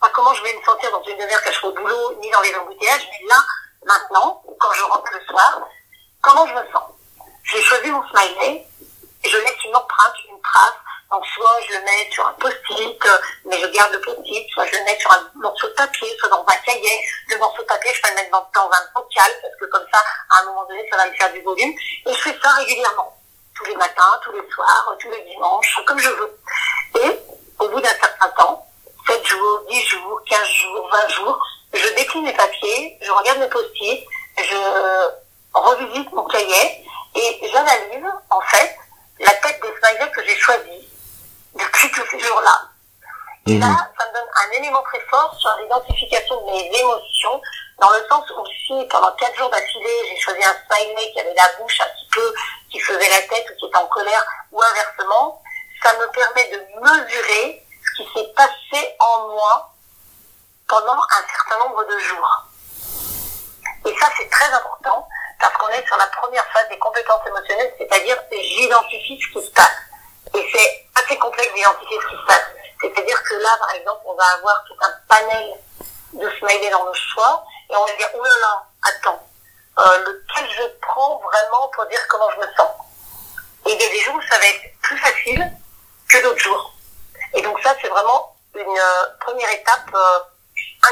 Pas 0.00 0.08
comment 0.08 0.34
je 0.34 0.42
vais 0.42 0.54
me 0.54 0.64
sentir 0.64 0.90
dans 0.90 1.02
une 1.04 1.18
demi-heure 1.18 1.42
quand 1.44 1.52
je 1.52 1.66
au 1.66 1.72
boulot, 1.72 2.14
ni 2.20 2.30
dans 2.30 2.40
les 2.40 2.54
embouteillages, 2.56 3.08
mais 3.12 3.28
là, 3.28 3.36
maintenant, 3.84 4.42
quand 4.58 4.72
je 4.72 4.82
rentre 4.82 5.12
le 5.12 5.24
soir, 5.26 5.60
comment 6.20 6.46
je 6.46 6.54
me 6.54 6.72
sens? 6.72 6.90
J'ai 7.44 7.62
choisi 7.62 7.90
mon 7.90 8.02
smiley, 8.08 8.66
je 9.24 9.36
laisse 9.38 9.64
une 9.64 9.76
empreinte, 9.76 10.14
une 10.28 10.40
trace. 10.40 10.74
Donc 11.10 11.26
soit 11.26 11.60
je 11.68 11.74
le 11.74 11.84
mets 11.84 12.10
sur 12.10 12.26
un 12.26 12.32
post-it, 12.32 13.04
euh, 13.04 13.18
mais 13.44 13.60
je 13.60 13.66
garde 13.66 13.92
le 13.92 14.00
post-it, 14.00 14.48
soit 14.50 14.64
je 14.66 14.78
le 14.78 14.84
mets 14.84 14.98
sur 14.98 15.12
un 15.12 15.30
morceau 15.34 15.68
de 15.68 15.74
papier, 15.74 16.08
soit 16.18 16.30
dans 16.30 16.42
un 16.46 16.56
cahier. 16.64 17.04
Le 17.28 17.38
morceau 17.38 17.60
de 17.60 17.66
papier, 17.66 17.92
je 17.92 18.00
peux 18.00 18.08
le 18.08 18.14
mettre 18.14 18.30
dans, 18.30 18.70
un 18.70 18.84
bocal, 18.94 19.30
parce 19.42 19.54
que 19.60 19.66
comme 19.66 19.86
ça, 19.92 19.98
à 20.30 20.40
un 20.40 20.44
moment 20.46 20.64
donné, 20.64 20.88
ça 20.90 20.96
va 20.96 21.06
me 21.06 21.12
faire 21.12 21.30
du 21.32 21.42
volume. 21.42 21.72
Et 22.06 22.14
je 22.14 22.18
fais 22.18 22.34
ça 22.42 22.50
régulièrement. 22.52 23.14
Tous 23.54 23.64
les 23.66 23.76
matins, 23.76 24.20
tous 24.24 24.32
les 24.32 24.48
soirs, 24.50 24.96
tous 24.98 25.10
les 25.10 25.22
dimanches, 25.30 25.80
comme 25.86 25.98
je 25.98 26.08
veux. 26.08 26.38
Et 27.02 27.18
au 27.58 27.68
bout 27.68 27.80
d'un 27.80 27.90
certain 28.00 28.28
temps, 28.30 28.66
7 29.06 29.26
jours, 29.26 29.62
10 29.68 29.82
jours, 29.82 30.20
15 30.26 30.48
jours, 30.48 30.88
20 30.90 31.08
jours, 31.08 31.46
je 31.74 31.88
décline 31.88 32.24
mes 32.24 32.32
papiers, 32.32 32.98
je 33.02 33.10
regarde 33.10 33.38
mes 33.38 33.48
post-it, 33.48 34.06
je 34.38 34.56
revisite 35.52 36.10
mon 36.12 36.24
cahier 36.24 36.86
et 37.14 37.50
j'analyse, 37.52 38.06
en 38.30 38.40
fait, 38.40 38.78
la 39.20 39.30
tête 39.34 39.60
des 39.62 39.68
smileys 39.78 40.10
que 40.12 40.24
j'ai 40.24 40.36
choisi 40.36 40.88
depuis 41.54 41.90
tous 41.90 42.06
ces 42.10 42.18
jours-là. 42.18 42.68
Et 43.46 43.58
là, 43.58 43.90
ça 43.98 44.06
me 44.06 44.12
donne 44.12 44.28
un 44.36 44.50
élément 44.52 44.82
très 44.82 45.00
fort 45.10 45.34
sur 45.38 45.50
l'identification 45.60 46.40
de 46.42 46.52
mes 46.52 46.78
émotions, 46.78 47.40
dans 47.80 47.90
le 47.90 48.06
sens 48.08 48.24
où 48.30 48.46
si 48.46 48.86
pendant 48.88 49.10
quatre 49.16 49.36
jours 49.36 49.50
d'affilée, 49.50 50.08
j'ai 50.08 50.16
choisi 50.20 50.44
un 50.44 50.54
smiley 50.66 51.12
qui 51.12 51.20
avait 51.20 51.34
la 51.34 51.48
bouche 51.58 51.80
un 51.80 51.86
petit 51.86 52.08
peu, 52.12 52.34
qui 52.70 52.78
faisait 52.78 53.10
la 53.10 53.22
tête 53.22 53.44
ou 53.50 53.58
qui 53.58 53.66
était 53.66 53.76
en 53.76 53.86
colère, 53.86 54.24
ou 54.52 54.62
inversement, 54.62 55.42
ça 55.82 55.92
me 55.94 56.06
permet 56.12 56.50
de 56.50 56.80
mesurer 56.80 57.66
ce 57.84 58.02
qui 58.02 58.08
s'est 58.14 58.32
passé 58.36 58.96
en 59.00 59.28
moi 59.30 59.74
pendant 60.68 60.94
un 60.94 61.26
certain 61.34 61.58
nombre 61.64 61.84
de 61.84 61.98
jours. 61.98 62.46
Et 63.86 63.98
ça, 63.98 64.08
c'est 64.16 64.30
très 64.30 64.52
important 64.52 65.08
parce 65.42 65.56
qu'on 65.58 65.68
est 65.70 65.84
sur 65.86 65.96
la 65.96 66.06
première 66.06 66.46
phase 66.52 66.68
des 66.68 66.78
compétences 66.78 67.26
émotionnelles, 67.26 67.74
c'est-à-dire 67.76 68.16
j'identifie 68.30 69.20
ce 69.20 69.38
qui 69.38 69.44
se 69.44 69.50
passe. 69.50 69.76
Et 70.34 70.48
c'est 70.54 70.86
assez 70.94 71.18
complexe 71.18 71.52
d'identifier 71.52 71.98
ce 72.00 72.08
qui 72.08 72.22
se 72.22 72.26
passe. 72.26 72.46
C'est-à-dire 72.80 73.22
que 73.24 73.34
là, 73.34 73.50
par 73.58 73.74
exemple, 73.74 74.00
on 74.06 74.14
va 74.14 74.24
avoir 74.38 74.64
tout 74.68 74.76
un 74.80 74.92
panel 75.08 75.54
de 76.12 76.30
smileys 76.38 76.70
dans 76.70 76.84
nos 76.84 76.94
choix 76.94 77.44
et 77.68 77.74
on 77.74 77.84
va 77.84 77.92
dire, 77.96 78.08
oh 78.14 78.22
là 78.22 78.38
là, 78.40 78.62
attends, 78.88 79.28
euh, 79.78 79.98
lequel 80.04 80.48
je 80.50 80.62
prends 80.80 81.18
vraiment 81.18 81.68
pour 81.74 81.86
dire 81.86 82.06
comment 82.08 82.30
je 82.30 82.46
me 82.46 82.46
sens? 82.54 82.70
Et 83.66 83.72
il 83.72 83.80
y 83.80 83.84
a 83.84 83.90
des 83.90 84.00
jours 84.00 84.14
où 84.14 84.22
ça 84.22 84.38
va 84.38 84.46
être 84.46 84.80
plus 84.80 84.98
facile 84.98 85.52
que 86.08 86.22
d'autres 86.22 86.38
jours. 86.38 86.72
Et 87.34 87.42
donc 87.42 87.60
ça, 87.62 87.74
c'est 87.82 87.88
vraiment 87.88 88.36
une 88.54 88.60
euh, 88.60 89.06
première 89.18 89.50
étape 89.50 89.90
euh, 89.92 90.18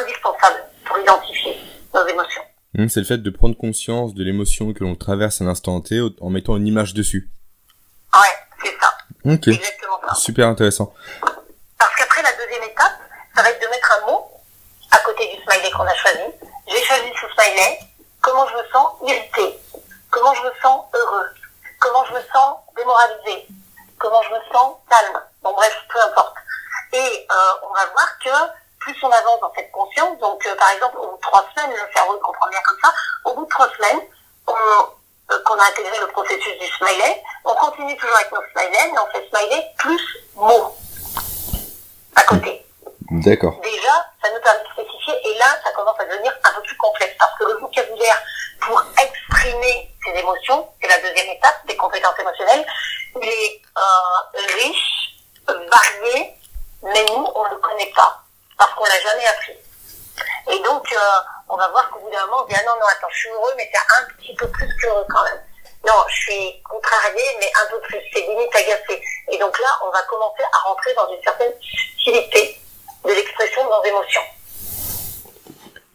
indispensable 0.01 0.65
pour 0.87 0.99
identifier 0.99 1.57
nos 1.95 2.05
émotions. 2.07 2.43
Hum, 2.79 2.89
C'est 2.89 3.01
le 3.01 3.07
fait 3.07 3.19
de 3.19 3.31
prendre 3.31 3.57
conscience 3.57 4.15
de 4.15 4.23
l'émotion 4.23 4.73
que 4.73 4.85
l'on 4.85 4.95
traverse 4.95 5.41
à 5.41 5.45
l'instant 5.45 5.81
T 5.81 6.01
en 6.21 6.31
mettant 6.31 6.57
une 6.57 6.67
image 6.67 6.95
dessus. 6.95 7.29
Ouais, 8.15 8.21
c'est 8.63 8.77
ça. 8.81 8.91
Ok, 9.25 9.49
Exactement 9.49 10.01
ça. 10.09 10.15
super 10.15 10.47
intéressant. 10.49 10.93
Parce 11.79 11.95
qu'après, 11.97 12.23
la 12.23 12.33
deuxième 12.33 12.63
étape, 12.65 12.93
ça 13.35 13.43
va 13.43 13.51
être 13.51 13.61
de 13.61 13.67
mettre 13.69 13.99
un 14.03 14.07
mot 14.11 14.25
à 14.93 14.99
côté 14.99 15.25
du 15.35 15.43
smiley 15.43 15.71
qu'on 15.73 15.83
a 15.87 15.95
choisi. 15.95 16.23
J'ai 16.69 16.83
choisi 16.85 17.11
ce 17.21 17.27
smiley. 17.35 17.79
Comment 18.21 18.47
je 18.49 18.55
me 18.55 18.63
sens 18.73 18.89
irrité 19.07 19.59
Comment 20.11 20.35
je 20.35 20.43
me 20.43 20.51
sens 20.63 20.85
heureux? 20.95 21.27
Comment 21.81 22.05
je 22.05 22.15
me 22.15 22.21
sens 22.33 22.57
démoralisé 22.77 23.47
Comment 23.99 24.23
je 24.23 24.31
me 24.31 24.41
sens 24.53 24.77
calme? 24.89 25.21
Bon, 25.43 25.53
bref, 25.55 25.75
peu 25.93 25.99
importe. 26.01 26.35
Et 26.93 26.99
euh, 27.31 27.67
on 27.69 27.73
va 27.73 27.87
voir 27.93 28.19
que 28.23 28.31
plus 28.81 28.97
on 29.03 29.11
avance 29.11 29.41
dans 29.41 29.53
cette 29.55 29.71
conscience, 29.71 30.19
donc 30.19 30.45
euh, 30.47 30.57
par 30.57 30.71
exemple, 30.71 30.99
au 30.99 31.09
bout 31.09 31.17
de 31.17 31.23
trois 31.23 31.45
semaines, 31.55 31.71
le 31.71 31.93
cerveau 31.93 32.17
il 32.17 32.21
comprend 32.21 32.49
bien 32.49 32.61
comme 32.65 32.79
ça, 32.83 32.93
au 33.25 33.35
bout 33.35 33.45
de 33.45 33.51
trois 33.51 33.69
semaines, 33.77 34.01
on, 34.47 34.53
euh, 34.53 35.39
qu'on 35.45 35.59
a 35.59 35.65
intégré 35.65 35.99
le 36.01 36.07
processus 36.09 36.59
du 36.59 36.67
smiley, 36.67 37.23
on 37.45 37.55
continue 37.55 37.97
toujours 37.97 38.17
avec 38.17 38.33
nos 38.33 38.43
smileys, 38.53 38.93
mais 38.93 38.99
on 38.99 39.11
fait 39.11 39.29
smiley 39.29 39.67
plus 39.79 40.17
mots 40.35 40.75
à 42.17 42.23
côté. 42.23 42.67
D'accord. 43.11 43.55
Déjà, 43.63 43.93
ça 44.23 44.31
nous 44.33 44.41
permet 44.41 44.65
de 44.65 44.73
spécifier, 44.73 45.15
et 45.25 45.39
là, 45.39 45.47
ça 45.63 45.73
commence 45.73 45.99
à 46.01 46.05
devenir 46.05 46.33
un 46.45 46.53
peu 46.55 46.63
plus 46.63 46.77
complexe, 46.77 47.15
parce 47.19 47.39
que 47.39 47.45
le 47.45 47.59
vocabulaire 47.59 48.23
pour 48.61 48.83
exprimer 49.03 49.91
ses 50.05 50.19
émotions, 50.19 50.69
c'est 50.81 50.89
la 50.89 50.99
deuxième 50.99 51.31
étape 51.31 51.67
des 51.67 51.77
compétences 51.77 52.19
émotionnelles, 52.19 52.67
il 53.21 53.29
est 53.29 53.63
euh, 53.77 54.41
riche, 54.57 55.17
varié, 55.47 56.35
mais 56.83 57.05
nous, 57.09 57.27
on 57.35 57.45
ne 57.45 57.51
le 57.51 57.57
connaît 57.57 57.93
pas, 57.95 58.23
parce 58.61 58.75
qu'on 58.75 58.85
l'a 58.85 59.01
jamais 59.01 59.27
appris. 59.27 59.57
Et 60.53 60.63
donc, 60.63 60.85
euh, 60.93 60.99
on 61.49 61.57
va 61.57 61.69
voir 61.69 61.89
qu'au 61.91 62.01
bout 62.01 62.11
d'un 62.11 62.27
moment, 62.27 62.45
on 62.45 62.47
dit, 62.47 62.55
ah 62.55 62.63
non, 62.67 62.75
non, 62.79 62.87
attends, 62.87 63.09
je 63.11 63.19
suis 63.19 63.31
heureux, 63.31 63.53
mais 63.57 63.71
c'est 63.73 63.81
un 63.81 64.05
petit 64.15 64.35
peu 64.35 64.47
plus 64.49 64.69
qu'heureux 64.77 65.07
quand 65.09 65.25
même. 65.25 65.41
Non, 65.87 65.95
je 66.11 66.15
suis 66.15 66.63
contrarié, 66.63 67.23
mais 67.41 67.51
un 67.65 67.71
peu 67.71 67.81
plus, 67.81 67.99
c'est 68.13 68.21
limite 68.21 68.55
agacé. 68.55 69.03
Et 69.33 69.39
donc 69.39 69.59
là, 69.59 69.69
on 69.83 69.91
va 69.91 70.03
commencer 70.03 70.43
à 70.53 70.59
rentrer 70.69 70.93
dans 70.95 71.11
une 71.11 71.23
certaine 71.23 71.53
subtilité 71.59 72.61
de 73.07 73.13
l'expression 73.13 73.65
de 73.65 73.71
nos 73.71 73.85
émotions. 73.85 74.21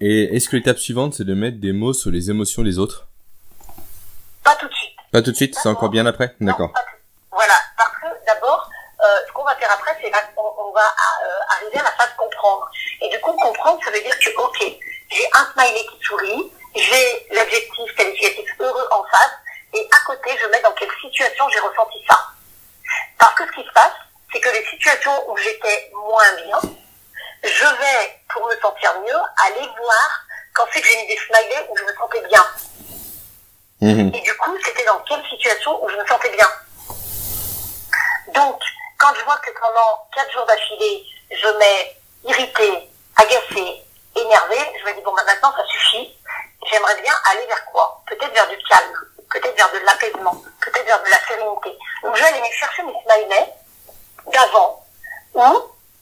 Et 0.01 0.35
est-ce 0.35 0.49
que 0.49 0.55
l'étape 0.55 0.79
suivante, 0.79 1.13
c'est 1.13 1.23
de 1.23 1.35
mettre 1.35 1.59
des 1.59 1.71
mots 1.71 1.93
sur 1.93 2.09
les 2.09 2.31
émotions 2.31 2.63
des 2.63 2.79
autres? 2.79 3.05
Pas 4.43 4.55
tout 4.55 4.67
de 4.67 4.73
suite. 4.73 4.95
Pas 5.11 5.21
tout 5.21 5.31
de 5.31 5.35
suite, 5.35 5.55
c'est 5.55 5.69
encore 5.69 5.89
bien 5.89 6.07
après? 6.07 6.35
D'accord. 6.41 6.71
Voilà, 7.31 7.53
parce 7.77 7.91
que 7.91 8.25
d'abord, 8.25 8.71
ce 9.27 9.31
qu'on 9.33 9.43
va 9.43 9.55
faire 9.55 9.71
après, 9.71 9.97
c'est 10.01 10.11
qu'on 10.35 10.53
on 10.57 10.71
va 10.71 10.81
euh, 10.81 11.39
arriver 11.49 11.79
à 11.79 11.83
la 11.83 11.91
phase 11.91 12.13
comprendre. 12.17 12.69
Et 13.01 13.09
du 13.09 13.19
coup, 13.21 13.33
comprendre, 13.33 13.79
ça 13.83 13.91
veut 13.91 14.01
dire 14.01 14.17
que, 14.19 14.29
ok, 14.37 14.57
j'ai 15.11 15.29
un 15.33 15.45
smiley 15.53 15.85
qui 15.85 16.05
sourit, 16.05 16.51
j'ai 16.75 17.27
l'adjectif 17.31 17.95
qualificatif 17.95 18.49
heureux 18.59 18.87
en 18.91 19.03
face, 19.03 19.31
et 19.73 19.87
à 19.91 20.05
côté, 20.05 20.31
je 20.41 20.47
mets 20.47 20.61
dans 20.61 20.73
quelle 20.73 20.91
situation 21.01 21.49
j'ai 21.49 21.59
ressenti 21.59 22.03
ça. 22.07 22.19
Parce 23.19 23.33
que 23.35 23.45
ce 23.47 23.51
qui 23.51 23.67
se 23.67 23.73
passe, 23.73 23.93
c'est 24.31 24.39
que 24.39 24.49
les 24.49 24.65
situations 24.65 25.29
où 25.29 25.37
j'étais 25.37 25.91
moins 25.93 26.31
bien, 26.45 26.59
je 27.43 27.65
vais, 27.65 28.19
pour 28.33 28.47
me 28.47 28.55
sentir 28.59 28.93
mieux, 29.01 29.19
aller 29.47 29.67
voir 29.77 30.25
quand 30.53 30.65
c'est 30.71 30.81
que 30.81 30.87
j'ai 30.87 30.97
mis 30.97 31.07
des 31.07 31.17
smileys 31.17 31.67
où 31.69 31.77
je 31.77 31.83
me 31.83 31.93
sentais 31.95 32.21
bien. 32.27 32.45
Mhm. 33.81 34.11
Et 34.13 34.21
du 34.21 34.33
coup, 34.37 34.57
c'était 34.63 34.85
dans 34.85 34.99
quelle 34.99 35.23
situation 35.25 35.83
où 35.83 35.89
je 35.89 35.95
me 35.95 36.05
sentais 36.05 36.31
bien. 36.31 36.47
Donc, 38.33 38.59
quand 38.97 39.13
je 39.15 39.23
vois 39.23 39.37
que 39.37 39.51
pendant 39.51 40.07
quatre 40.13 40.31
jours 40.31 40.45
d'affilée, 40.45 41.05
je 41.31 41.47
mets 41.47 41.97
irrité, 42.23 42.89
agacé, 43.15 43.83
énervé, 44.15 44.57
je 44.79 44.85
me 44.85 44.95
dis, 44.95 45.01
bon, 45.01 45.13
bah, 45.13 45.23
maintenant, 45.25 45.53
ça 45.55 45.65
suffit. 45.65 46.17
J'aimerais 46.69 47.01
bien 47.01 47.13
aller 47.31 47.45
vers 47.45 47.65
quoi? 47.65 48.01
Peut-être 48.07 48.33
vers 48.33 48.47
du 48.47 48.57
calme, 48.69 48.95
peut-être 49.29 49.55
vers 49.55 49.71
de 49.71 49.77
l'apaisement, 49.85 50.35
peut-être 50.61 50.85
vers 50.85 51.03
de 51.03 51.09
la 51.09 51.19
sérénité. 51.27 51.77
Donc, 52.03 52.15
je 52.15 52.23
vais 52.23 52.29
aller 52.29 52.51
chercher 52.51 52.83
mes 52.83 52.93
smileys 53.03 53.53
d'avant, 54.27 54.83
où 55.33 55.43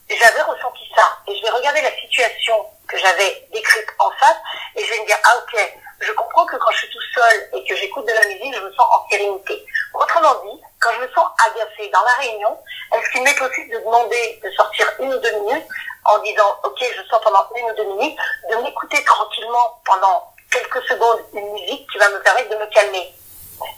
j'avais 0.08 0.42
ressenti 0.42 0.90
ça. 0.96 1.18
Et 1.26 1.36
je 1.36 1.42
vais 1.42 1.50
regarder 1.50 1.82
la 1.82 1.94
situation 1.96 2.66
que 2.88 2.96
j'avais 2.98 3.48
décrite 3.52 3.88
en 3.98 4.10
face, 4.12 4.36
et 4.76 4.84
je 4.84 4.90
vais 4.90 5.00
me 5.00 5.06
dire, 5.06 5.18
ah 5.24 5.36
ok, 5.38 5.78
je 6.00 6.12
comprends 6.12 6.46
que 6.46 6.56
quand 6.56 6.70
je 6.70 6.78
suis 6.78 6.90
tout 6.90 7.02
seul 7.14 7.50
et 7.54 7.64
que 7.64 7.76
j'écoute 7.76 8.06
de 8.06 8.12
la 8.12 8.26
musique, 8.26 8.54
je 8.54 8.60
me 8.60 8.72
sens 8.72 8.86
en 8.90 9.08
sérénité. 9.08 9.66
Autrement 9.94 10.34
dit, 10.44 10.60
quand 10.84 10.92
je 10.92 11.00
me 11.00 11.08
sens 11.14 11.26
agacée 11.46 11.90
dans 11.90 12.02
la 12.02 12.12
réunion, 12.20 12.58
est-ce 12.92 13.10
qu'il 13.10 13.22
m'est 13.22 13.38
possible 13.38 13.72
de 13.72 13.78
demander 13.78 14.40
de 14.44 14.50
sortir 14.50 14.86
une 15.00 15.14
ou 15.14 15.18
deux 15.18 15.40
minutes 15.40 15.66
en 16.04 16.18
disant, 16.18 16.58
ok, 16.62 16.78
je 16.78 17.02
sors 17.08 17.20
pendant 17.22 17.48
une 17.56 17.64
ou 17.64 17.74
deux 17.74 17.84
minutes, 17.96 18.18
de 18.50 18.56
m'écouter 18.56 19.02
tranquillement 19.04 19.80
pendant 19.86 20.34
quelques 20.50 20.82
secondes 20.84 21.20
une 21.32 21.52
musique 21.52 21.90
qui 21.90 21.98
va 21.98 22.10
me 22.10 22.20
permettre 22.20 22.50
de 22.50 22.56
me 22.56 22.66
calmer? 22.66 23.14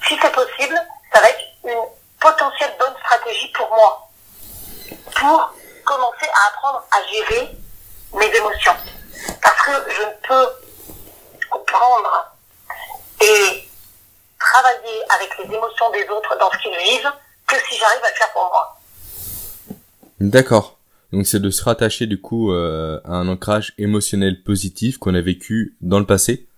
Si 0.08 0.18
c'est 0.20 0.32
possible, 0.32 0.76
ça 1.12 1.20
va 1.20 1.28
être 1.30 1.40
une 1.62 1.84
potentielle 2.20 2.74
bonne 2.76 2.96
stratégie 3.04 3.52
pour 3.52 3.68
moi, 3.68 4.08
pour 5.14 5.54
commencer 5.84 6.26
à 6.26 6.48
apprendre 6.48 6.84
à 6.90 7.02
gérer 7.04 7.50
mes 8.14 8.34
émotions. 8.34 8.74
Parce 9.40 9.62
que 9.62 9.92
je 9.92 10.02
ne 10.02 10.12
peux 10.26 10.52
comprendre 11.50 12.35
travailler 14.56 15.02
avec 15.14 15.30
les 15.38 15.54
émotions 15.54 15.90
des 15.90 16.08
autres 16.08 16.36
dans 16.38 16.50
ce 16.50 16.58
qu'ils 16.58 16.76
vivent 16.76 17.12
que 17.46 17.56
si 17.68 17.78
j'arrive 17.78 18.02
à 18.04 18.08
le 18.08 18.14
faire 18.14 18.32
pour 18.32 18.46
moi. 18.46 18.78
D'accord. 20.20 20.78
Donc 21.12 21.26
c'est 21.26 21.40
de 21.40 21.50
se 21.50 21.62
rattacher 21.62 22.06
du 22.06 22.20
coup 22.20 22.52
euh, 22.52 23.00
à 23.04 23.12
un 23.12 23.28
ancrage 23.28 23.74
émotionnel 23.78 24.42
positif 24.42 24.98
qu'on 24.98 25.14
a 25.14 25.20
vécu 25.20 25.76
dans 25.80 25.98
le 25.98 26.06
passé 26.06 26.48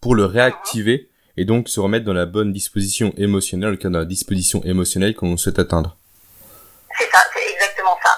pour 0.00 0.14
le 0.14 0.24
réactiver 0.24 1.10
et 1.36 1.44
donc 1.44 1.68
se 1.68 1.80
remettre 1.80 2.04
dans 2.04 2.12
la 2.12 2.26
bonne 2.26 2.52
disposition 2.52 3.12
émotionnelle, 3.16 3.70
le 3.70 3.76
cas 3.76 3.88
dans 3.88 3.98
la 3.98 4.04
disposition 4.04 4.62
émotionnelle 4.64 5.14
qu'on 5.14 5.36
souhaite 5.36 5.58
atteindre. 5.58 5.96
C'est 6.96 7.10
ça, 7.10 7.20
c'est 7.34 7.52
exactement 7.52 7.96
ça. 8.02 8.10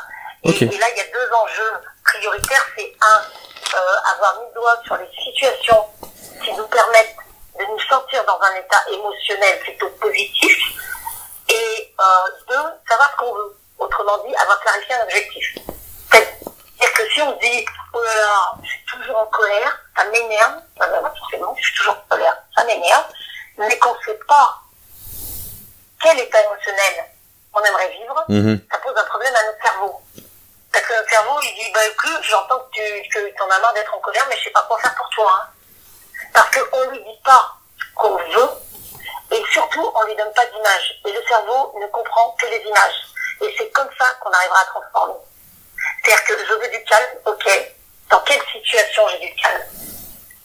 Et 0.45 0.51
là, 0.51 0.87
il 0.93 0.99
y 0.99 1.01
a 1.01 1.11
deux 1.13 1.29
enjeux 1.43 1.73
prioritaires. 2.05 2.65
C'est 2.77 2.93
un, 3.01 3.21
euh, 3.75 4.15
avoir 4.15 4.41
mis 4.41 4.47
le 4.49 4.55
doigt 4.55 4.81
sur 4.85 4.97
les 4.97 5.09
situations 5.25 5.83
qui 6.45 6.53
nous 6.57 6.67
permettent 6.67 7.17
de 7.59 7.65
nous 7.65 7.81
sortir 7.81 8.25
dans 8.25 8.41
un 8.41 8.55
état 8.55 8.81
émotionnel 8.93 9.59
plutôt 9.61 9.89
positif. 10.01 10.57
Et 11.49 11.95
euh, 11.99 12.05
deux, 12.49 12.69
savoir 12.89 13.11
ce 13.13 13.17
qu'on 13.17 13.35
veut. 13.35 13.57
Autrement 13.79 14.19
dit, 14.27 14.35
avoir 14.37 14.59
clarifié 14.61 14.95
un 14.97 15.03
objectif. 15.05 15.55
C'est-à-dire 16.11 16.93
que 16.97 17.11
si 17.11 17.23
on 17.23 17.33
se 17.35 17.39
dit, 17.39 17.65
oh 17.95 18.03
là 18.03 18.15
là, 18.17 18.55
je 18.63 18.69
suis 18.69 18.85
toujours 18.87 19.19
en 19.19 19.27
colère, 19.27 19.79
ça 19.97 20.05
m'énerve, 20.07 20.55
ben, 20.79 20.87
ben, 20.91 21.13
forcément, 21.17 21.55
je 21.57 21.63
suis 21.65 21.75
toujours 21.77 21.95
en 21.95 22.09
colère, 22.17 22.37
ça 22.57 22.65
m'énerve, 22.65 23.05
mais 23.57 23.79
qu'on 23.79 23.95
ne 23.95 24.01
sait 24.05 24.19
pas 24.29 24.61
quel 26.03 26.19
état 26.19 26.43
émotionnel 26.45 27.05
on 27.55 27.61
aimerait 27.61 27.89
vivre, 27.91 28.25
Mhm. 28.29 28.61
ça 28.71 28.79
pose 28.79 28.97
un 28.97 29.05
problème 29.05 29.35
à 29.35 29.43
notre 29.47 29.63
cerveau. 29.63 30.01
Parce 30.73 30.85
que 30.85 30.95
notre 30.95 31.11
cerveau, 31.11 31.41
il 31.43 31.55
dit, 31.55 31.73
bah 31.73 31.87
écoute, 31.87 32.21
j'entends 32.23 32.59
que 32.61 33.03
tu 33.03 33.09
que 33.09 33.39
t'en 33.39 33.49
as 33.51 33.59
marre 33.61 33.75
d'être 33.75 33.95
en 33.95 34.01
colère, 34.01 34.27
mais 34.29 34.37
je 34.37 34.45
sais 34.45 34.51
pas 34.51 34.63
quoi 34.69 34.79
faire 34.81 34.95
pour 34.97 35.09
toi. 35.11 35.41
Hein. 35.41 35.49
Parce 36.39 36.51
qu'on 36.51 36.91
lui 36.91 37.03
dit 37.03 37.21
pas 37.25 37.53
qu'on 37.97 38.17
veut, 38.17 38.51
et 39.33 39.43
surtout, 39.53 39.91
on 39.93 40.03
lui 40.05 40.15
donne 40.15 40.33
pas 40.35 40.47
d'image. 40.47 41.01
Et 41.05 41.13
le 41.13 41.21
cerveau 41.27 41.75
ne 41.81 41.87
comprend 41.89 42.31
que 42.41 42.47
les 42.47 42.61
images. 42.61 43.07
Et 43.41 43.53
c'est 43.59 43.69
comme 43.71 43.89
ça 43.99 44.07
qu'on 44.21 44.31
arrivera 44.31 44.61
à 44.61 44.65
transformer. 44.67 45.15
C'est-à-dire 46.05 46.25
que 46.27 46.45
je 46.47 46.53
veux 46.53 46.69
du 46.69 46.85
calme, 46.85 47.19
ok. 47.27 47.75
Dans 48.11 48.21
quelle 48.21 48.41
situation 48.53 49.09
j'ai 49.09 49.19
du 49.19 49.35
calme 49.35 49.65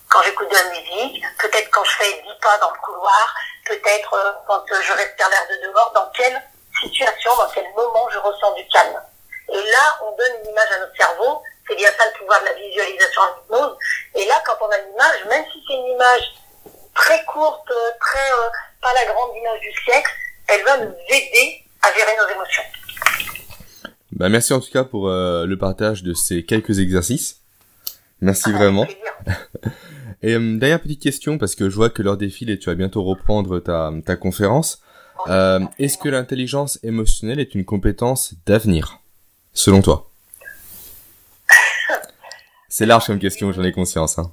Quand 0.10 0.24
j'écoute 0.24 0.50
de 0.50 0.56
la 0.56 0.64
musique, 0.64 1.24
peut-être 1.38 1.70
quand 1.70 1.84
je 1.84 1.92
fais 1.92 2.24
10 2.24 2.30
pas 2.42 2.58
dans 2.58 2.72
le 2.72 2.80
couloir, 2.80 3.36
peut-être 3.68 4.14
euh, 4.16 4.32
quand 4.48 4.66
euh, 4.72 4.82
je 4.82 4.94
respire 4.94 5.30
l'air 5.30 5.48
de 5.48 5.68
dehors, 5.68 5.92
dans 5.94 6.10
quelle 6.16 6.42
situation, 6.82 7.36
dans 7.36 7.50
quel 7.54 7.72
moment 7.76 8.10
je 8.10 8.18
ressens 8.18 8.52
du 8.54 8.68
calme. 8.70 9.00
Et 9.50 9.62
là, 9.62 10.00
on 10.02 10.12
donne 10.16 10.42
une 10.44 10.50
image 10.50 10.72
à 10.72 10.80
notre 10.80 10.98
cerveau, 10.98 11.44
c'est 11.68 11.76
bien 11.76 11.90
ça 11.98 12.06
le 12.12 12.20
pouvoir 12.20 12.40
de 12.42 12.46
la 12.46 12.54
visualisation 12.54 13.22
en 13.22 13.44
hypnose. 13.44 13.78
Et 14.16 14.26
là, 14.26 14.36
quand 14.46 14.58
on 14.62 14.70
a 14.70 14.78
l'image, 14.78 15.26
même 15.30 15.46
si 15.52 15.60
c'est 15.68 15.74
une 15.74 15.96
image 15.96 16.34
très 16.94 17.24
courte, 17.26 17.72
très 18.00 18.32
euh, 18.32 18.50
pas 18.82 18.94
la 18.94 19.12
grande 19.12 19.36
image 19.36 19.60
du 19.62 19.72
siècle, 19.84 20.12
elle 20.48 20.64
va 20.64 20.78
nous 20.78 20.94
aider 21.10 21.64
à 21.82 21.94
gérer 21.98 22.12
nos 22.18 22.34
émotions. 22.34 22.64
Bah 24.12 24.30
merci 24.30 24.54
en 24.54 24.60
tout 24.60 24.70
cas 24.72 24.84
pour 24.84 25.08
euh, 25.08 25.46
le 25.46 25.58
partage 25.58 26.04
de 26.04 26.14
ces 26.14 26.46
quelques 26.46 26.80
exercices. 26.80 27.42
Merci 28.22 28.50
Avec 28.50 28.62
vraiment. 28.62 28.88
Et 30.22 30.36
euh, 30.36 30.58
dernière 30.58 30.80
petite 30.80 31.02
question 31.02 31.38
parce 31.38 31.56
que 31.56 31.70
je 31.70 31.76
vois 31.76 31.90
que 31.90 32.02
l'heure 32.02 32.18
défile 32.18 32.50
et 32.50 32.60
tu 32.60 32.70
vas 32.70 32.76
bientôt 32.76 33.04
reprendre 33.04 33.60
ta, 33.60 33.92
ta 34.06 34.16
conférence. 34.16 34.82
Euh, 35.28 35.60
Est-ce 35.80 35.98
que 35.98 36.10
l'intelligence 36.10 36.80
émotionnelle 36.84 37.40
est 37.40 37.56
une 37.56 37.66
compétence 37.66 38.34
d'avenir, 38.46 39.00
selon 39.54 39.82
toi? 39.82 40.10
C'est 42.76 42.88
large 42.88 43.06
comme 43.06 43.20
question, 43.20 43.52
j'en 43.52 43.62
ai 43.62 43.72
conscience. 43.72 44.18
Hein. 44.18 44.32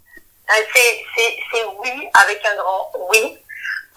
Euh, 0.49 0.63
C'est, 0.73 1.65
oui 1.79 2.09
avec 2.15 2.43
un 2.47 2.57
grand 2.57 2.91
oui. 3.11 3.37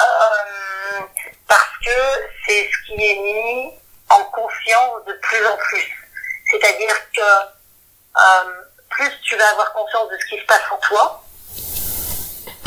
Euh, 0.01 1.01
parce 1.47 1.77
que 1.85 1.97
c'est 2.45 2.69
ce 2.69 2.85
qui 2.85 3.01
est 3.01 3.19
mis 3.21 3.71
en 4.09 4.21
conscience 4.25 5.05
de 5.07 5.13
plus 5.13 5.47
en 5.47 5.55
plus. 5.55 6.09
C'est-à-dire 6.51 6.93
que 7.15 7.21
euh, 7.21 8.51
plus 8.89 9.11
tu 9.21 9.37
vas 9.37 9.49
avoir 9.51 9.71
conscience 9.71 10.09
de 10.09 10.17
ce 10.17 10.25
qui 10.25 10.41
se 10.41 10.45
passe 10.45 10.63
en 10.71 10.77
toi, 10.89 11.23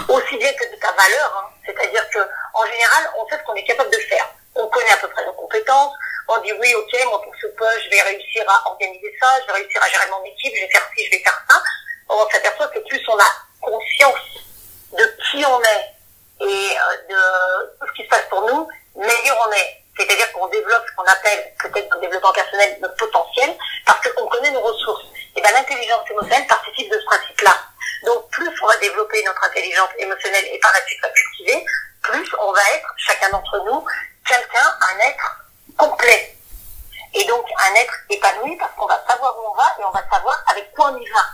aussi 0.08 0.38
bien 0.38 0.52
que 0.54 0.74
de 0.74 0.80
ta 0.80 0.92
valeur. 0.92 1.44
hein. 1.44 1.52
C'est-à-dire 1.66 2.08
que 2.08 2.20
en 2.54 2.64
général, 2.64 3.10
on 3.18 3.28
sait 3.28 3.36
ce 3.36 3.42
qu'on 3.44 3.54
est 3.54 3.64
capable 3.64 3.90
de 3.90 3.98
faire. 4.08 4.26
On 4.54 4.66
connaît 4.68 4.92
à 4.92 4.96
peu 4.96 5.08
près 5.08 5.26
nos 5.26 5.34
compétences. 5.34 5.92
On 6.28 6.38
dit 6.38 6.52
oui, 6.52 6.74
ok, 6.74 7.04
moi 7.06 7.22
pour 7.22 7.32
ce 7.40 7.46
poste, 7.48 7.82
je 7.84 7.90
vais 7.90 8.02
réussir 8.02 8.44
à 8.48 8.68
organiser 8.68 9.14
ça, 9.20 9.28
je 9.42 9.46
vais 9.46 9.60
réussir 9.60 9.80
à 9.82 9.88
gérer 9.88 10.10
mon 10.10 10.24
équipe, 10.24 10.52
je 10.56 10.60
vais 10.60 10.70
faire 10.70 10.88
ci, 10.96 11.04
je 11.06 11.10
vais 11.10 11.22
faire 11.22 11.40
ça. 11.48 11.62
On 12.08 12.28
s'aperçoit 12.28 12.66
que 12.68 12.80
plus 12.80 13.00
on 13.08 13.18
a 13.18 13.30
conscience 13.60 14.44
de 14.92 15.16
qui 15.30 15.44
on 15.46 15.62
est 15.62 15.96
et 16.40 16.76
euh, 16.76 16.96
de 17.08 17.78
tout 17.78 17.86
ce 17.86 17.92
qui 17.92 18.04
se 18.04 18.08
passe 18.08 18.26
pour 18.28 18.42
nous, 18.42 18.68
meilleur 18.96 19.36
on 19.48 19.52
est. 19.52 19.82
C'est-à-dire 19.96 20.30
qu'on 20.32 20.48
développe 20.48 20.84
ce 20.88 20.96
qu'on 20.96 21.10
appelle, 21.10 21.54
peut-être 21.60 21.88
dans 21.88 21.96
le 21.96 22.02
développement 22.02 22.32
personnel, 22.32 22.76
notre 22.80 22.96
potentiel, 22.96 23.56
parce 23.86 24.00
qu'on 24.12 24.26
connaît 24.26 24.50
nos 24.50 24.60
ressources. 24.60 25.06
Et 25.36 25.40
bien 25.40 25.52
l'intelligence 25.52 26.10
émotionnelle 26.10 26.46
participe 26.46 26.90
de 26.90 26.98
ce 26.98 27.04
principe-là. 27.04 27.56
Donc 28.04 28.28
plus 28.30 28.50
on 28.62 28.66
va 28.66 28.76
développer 28.78 29.22
notre 29.22 29.44
intelligence 29.44 29.90
émotionnelle 29.96 30.44
et 30.52 30.58
par 30.58 30.72
la 30.72 30.84
suite 30.86 30.98
la 31.02 31.08
cultiver, 31.10 31.64
plus 32.02 32.28
on 32.40 32.52
va 32.52 32.60
être, 32.74 32.88
chacun 32.98 33.30
d'entre 33.30 33.58
nous, 33.64 33.84
quelqu'un, 34.26 34.76
un 34.80 34.98
être 34.98 35.45
complet. 35.76 36.36
Et 37.14 37.24
donc 37.24 37.44
un 37.70 37.74
être 37.76 37.94
épanoui 38.10 38.56
parce 38.56 38.72
qu'on 38.74 38.86
va 38.86 39.02
savoir 39.08 39.34
où 39.38 39.50
on 39.50 39.54
va 39.54 39.64
et 39.80 39.84
on 39.84 39.90
va 39.90 40.02
savoir 40.10 40.42
avec 40.50 40.72
quoi 40.74 40.90
on 40.92 40.98
y 40.98 41.08
va. 41.08 41.24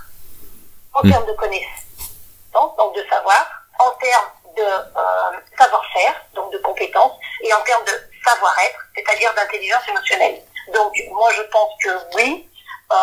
En 0.95 1.03
Mm. 1.03 1.11
termes 1.11 1.27
de 1.27 1.33
connaissances, 1.33 2.77
donc 2.77 2.95
de 2.95 3.05
savoir, 3.09 3.47
en 3.79 3.91
termes 3.93 4.31
de 4.57 4.63
euh, 4.63 5.41
savoir-faire, 5.59 6.15
donc 6.35 6.53
de 6.53 6.59
compétences, 6.59 7.19
et 7.43 7.53
en 7.55 7.61
termes 7.63 7.85
de 7.85 7.93
savoir-être, 8.25 8.79
c'est-à-dire 8.95 9.33
d'intelligence 9.35 9.89
émotionnelle. 9.89 10.43
Donc 10.75 10.93
moi 11.13 11.31
je 11.33 11.43
pense 11.43 11.73
que 11.83 11.91
oui, 12.17 12.49
euh, 12.93 12.95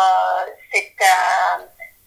c'est 0.72 0.94
un, 1.02 1.60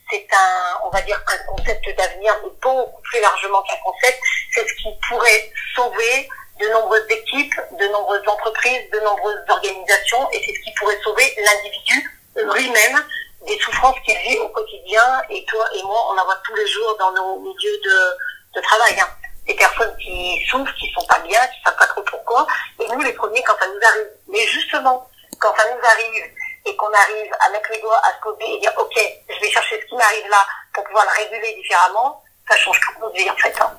c'est 0.09 0.27
un, 0.33 0.79
on 0.85 0.89
va 0.89 1.01
dire 1.01 1.21
un 1.27 1.37
concept 1.53 1.85
d'avenir, 1.97 2.33
mais 2.43 2.49
beaucoup 2.61 3.01
plus 3.03 3.19
largement 3.19 3.61
qu'un 3.63 3.77
concept. 3.83 4.19
C'est 4.53 4.67
ce 4.67 4.73
qui 4.75 4.89
pourrait 5.09 5.51
sauver 5.75 6.29
de 6.59 6.67
nombreuses 6.69 7.05
équipes, 7.09 7.53
de 7.79 7.87
nombreuses 7.87 8.27
entreprises, 8.27 8.89
de 8.91 8.99
nombreuses 8.99 9.43
organisations, 9.49 10.29
et 10.31 10.43
c'est 10.45 10.53
ce 10.53 10.59
qui 10.63 10.73
pourrait 10.79 10.99
sauver 11.03 11.33
l'individu 11.37 12.21
lui-même 12.35 13.03
des 13.45 13.59
souffrances 13.59 13.99
qu'il 14.05 14.17
vit 14.17 14.37
au 14.39 14.49
quotidien. 14.49 15.21
Et 15.29 15.43
toi 15.45 15.65
et 15.75 15.83
moi, 15.83 15.99
on 16.11 16.17
en 16.17 16.25
voit 16.25 16.39
tous 16.45 16.55
les 16.55 16.67
jours 16.67 16.95
dans 16.97 17.11
nos 17.11 17.39
milieux 17.39 17.79
de, 17.83 18.17
de 18.55 18.61
travail. 18.61 18.99
Hein. 18.99 19.07
Des 19.47 19.55
personnes 19.55 19.95
qui 19.97 20.41
souffrent, 20.49 20.73
qui 20.75 20.89
sont 20.93 21.05
pas 21.05 21.19
bien, 21.19 21.39
qui 21.47 21.61
savent 21.65 21.77
pas 21.77 21.87
trop 21.87 22.03
pourquoi. 22.03 22.47
Et 22.79 22.87
nous, 22.87 23.01
les 23.01 23.13
premiers, 23.13 23.43
quand 23.43 23.57
ça 23.59 23.67
nous 23.67 23.87
arrive. 23.87 24.07
Mais 24.29 24.45
justement, 24.47 25.09
quand 25.39 25.53
ça 25.55 25.65
nous 25.65 25.85
arrive, 25.85 26.23
et 26.65 26.75
qu'on 26.75 26.91
arrive 26.91 27.31
à 27.39 27.49
mettre 27.49 27.69
les 27.71 27.81
doigts 27.81 28.01
à 28.03 28.11
se 28.11 28.45
et 28.45 28.59
dire 28.59 28.71
ok, 28.77 28.95
je 29.29 29.39
vais 29.39 29.49
chercher 29.49 29.81
ce 29.81 29.85
qui 29.85 29.95
m'arrive 29.95 30.27
là 30.29 30.45
pour 30.73 30.83
pouvoir 30.85 31.05
le 31.05 31.23
réguler 31.23 31.55
différemment, 31.55 32.23
ça 32.49 32.55
change 32.57 32.79
toute 32.79 32.99
notre 32.99 33.15
vie 33.15 33.29
en 33.29 33.35
fait. 33.35 33.53
Hein. 33.61 33.77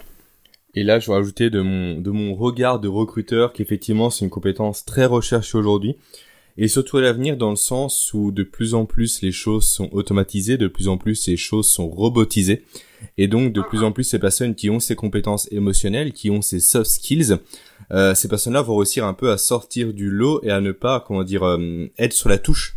Et 0.74 0.82
là, 0.82 0.98
je 0.98 1.06
vais 1.06 1.14
rajouter 1.14 1.50
de 1.50 1.60
mon, 1.60 2.00
de 2.00 2.10
mon 2.10 2.34
regard 2.34 2.80
de 2.80 2.88
recruteur 2.88 3.52
qu'effectivement, 3.52 4.10
c'est 4.10 4.24
une 4.24 4.30
compétence 4.30 4.84
très 4.84 5.06
recherchée 5.06 5.56
aujourd'hui. 5.56 5.96
Et 6.56 6.68
surtout 6.68 6.98
à 6.98 7.00
l'avenir 7.00 7.36
dans 7.36 7.50
le 7.50 7.56
sens 7.56 8.12
où 8.14 8.30
de 8.30 8.44
plus 8.44 8.74
en 8.74 8.86
plus 8.86 9.22
les 9.22 9.32
choses 9.32 9.66
sont 9.66 9.88
automatisées, 9.92 10.56
de 10.56 10.68
plus 10.68 10.86
en 10.86 10.98
plus 10.98 11.26
les 11.26 11.36
choses 11.36 11.68
sont 11.68 11.88
robotisées. 11.88 12.64
Et 13.18 13.26
donc 13.26 13.52
de 13.52 13.60
plus 13.60 13.82
en 13.82 13.90
plus 13.90 14.04
ces 14.04 14.20
personnes 14.20 14.54
qui 14.54 14.70
ont 14.70 14.78
ces 14.78 14.94
compétences 14.94 15.50
émotionnelles, 15.50 16.12
qui 16.12 16.30
ont 16.30 16.42
ces 16.42 16.60
soft 16.60 16.90
skills, 16.90 17.38
euh, 17.90 18.14
ces 18.14 18.28
personnes-là 18.28 18.62
vont 18.62 18.76
réussir 18.76 19.04
un 19.04 19.14
peu 19.14 19.32
à 19.32 19.38
sortir 19.38 19.92
du 19.92 20.10
lot 20.10 20.40
et 20.44 20.50
à 20.50 20.60
ne 20.60 20.70
pas, 20.70 21.00
comment 21.00 21.24
dire, 21.24 21.42
euh, 21.42 21.90
être 21.98 22.12
sur 22.12 22.28
la 22.28 22.38
touche 22.38 22.76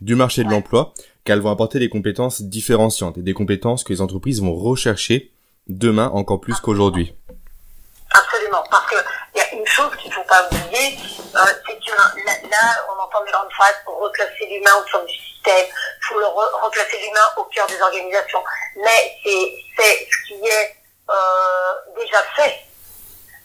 du 0.00 0.14
marché 0.16 0.42
de 0.42 0.50
l'emploi, 0.50 0.92
qu'elles 1.24 1.40
vont 1.40 1.50
apporter 1.50 1.78
des 1.78 1.88
compétences 1.88 2.42
différenciantes 2.42 3.18
et 3.18 3.22
des 3.22 3.32
compétences 3.34 3.84
que 3.84 3.92
les 3.92 4.00
entreprises 4.00 4.42
vont 4.42 4.54
rechercher 4.54 5.30
demain 5.66 6.10
encore 6.12 6.40
plus 6.40 6.58
qu'aujourd'hui. 6.60 7.14
Absolument, 8.12 8.64
parce 8.70 8.88
qu'il 8.88 9.04
y 9.34 9.40
a 9.40 9.52
une 9.52 9.66
chose 9.66 9.94
qu'il 9.96 10.10
ne 10.10 10.14
faut 10.14 10.24
pas 10.24 10.46
oublier, 10.46 10.98
euh, 11.34 11.40
c'est 11.66 11.78
que 11.78 11.90
là, 11.96 12.58
on 12.88 13.02
entend 13.02 13.24
des 13.24 13.32
grandes 13.32 13.52
phrases 13.52 13.76
pour 13.84 13.98
reclasser 13.98 14.46
l'humain 14.50 14.70
au 14.80 14.88
sein 14.88 15.04
du 15.04 15.12
système, 15.12 15.66
faut 16.08 16.18
le 16.18 16.26
reclasser 16.26 16.98
l'humain 16.98 17.28
au 17.36 17.44
cœur 17.44 17.66
des 17.66 17.80
organisations. 17.80 18.42
Mais 18.76 19.16
c'est 19.24 20.08
ce 20.10 20.26
qui 20.26 20.46
est 20.46 20.76
euh, 21.10 21.94
déjà 21.96 22.22
fait 22.36 22.56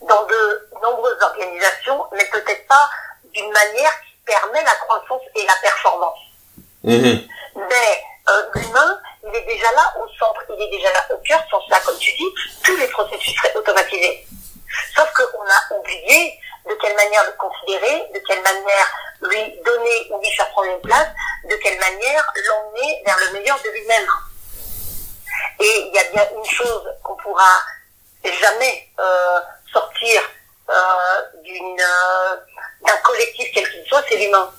dans 0.08 0.26
de 0.26 0.70
nombreuses 0.82 1.22
organisations, 1.22 2.06
mais 2.14 2.26
peut-être 2.26 2.68
pas 2.68 2.90
d'une 3.34 3.52
manière 3.52 3.92
qui 4.02 4.14
permet 4.26 4.64
la 4.64 4.76
croissance 4.76 5.22
et 5.36 5.46
la 5.46 5.56
performance. 5.62 6.20
Mmh. 6.84 7.20
Mais 7.56 8.04
euh, 8.30 8.44
l'humain, 8.56 9.00
il 9.24 9.36
est 9.36 9.46
déjà 9.46 9.72
là 9.74 9.94
au 10.00 10.08
centre, 10.18 10.44
il 10.50 10.62
est 10.62 10.70
déjà 10.70 10.92
là 10.94 11.06
au 11.12 11.18
cœur, 11.18 11.44
sans 11.50 11.62
cela, 11.66 11.80
comme 11.82 11.98
tu 11.98 12.12
dis, 12.14 12.30
tous 12.64 12.76
les 12.78 12.88
processus 12.88 13.36
seraient 13.36 13.56
automatisés. 13.56 14.26
Sauf 14.96 15.12
qu'on 15.14 15.42
a 15.42 15.78
oublié 15.78 16.40
de 16.68 16.74
quelle 16.76 16.96
manière 16.96 17.24
le 17.26 17.34
considérer, 17.34 18.08
de 18.14 18.20
quelle 18.28 18.42
manière 18.42 18.92
lui 19.22 19.60
donner 19.64 20.08
ou 20.12 20.20
lui 20.20 20.32
faire 20.32 20.50
prendre 20.52 20.72
une 20.72 20.82
place, 20.82 21.08
de 21.50 21.56
quelle 21.56 21.80
manière 21.80 22.34
l'emmener 22.36 23.02
vers 23.06 23.18
le 23.20 23.34
meilleur 23.34 23.60
de 23.64 23.70
lui-même. 23.70 24.08
Et 25.60 25.88
il 25.88 25.94
y 25.94 26.00
a 26.00 26.04
bien 26.12 26.28
une 26.36 26.46
chose 26.46 26.84
qu'on 27.04 27.16
pourra 27.18 27.62
jamais 28.24 28.88
euh, 29.00 29.40
sortir 29.72 30.22
euh, 30.70 30.74
euh, 30.74 32.36
d'un 32.86 32.98
collectif 33.04 33.50
quel 33.54 33.70
qu'il 33.70 33.86
soit, 33.86 34.04
c'est 34.08 34.18
l'humain. 34.18 34.52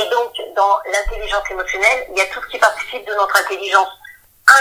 Et 0.00 0.10
donc, 0.10 0.32
dans 0.54 0.78
l'intelligence 0.92 1.50
émotionnelle, 1.50 2.06
il 2.10 2.18
y 2.18 2.20
a 2.20 2.26
tout 2.26 2.40
ce 2.42 2.48
qui 2.48 2.58
participe 2.58 3.06
de 3.06 3.14
notre 3.14 3.36
intelligence 3.36 3.88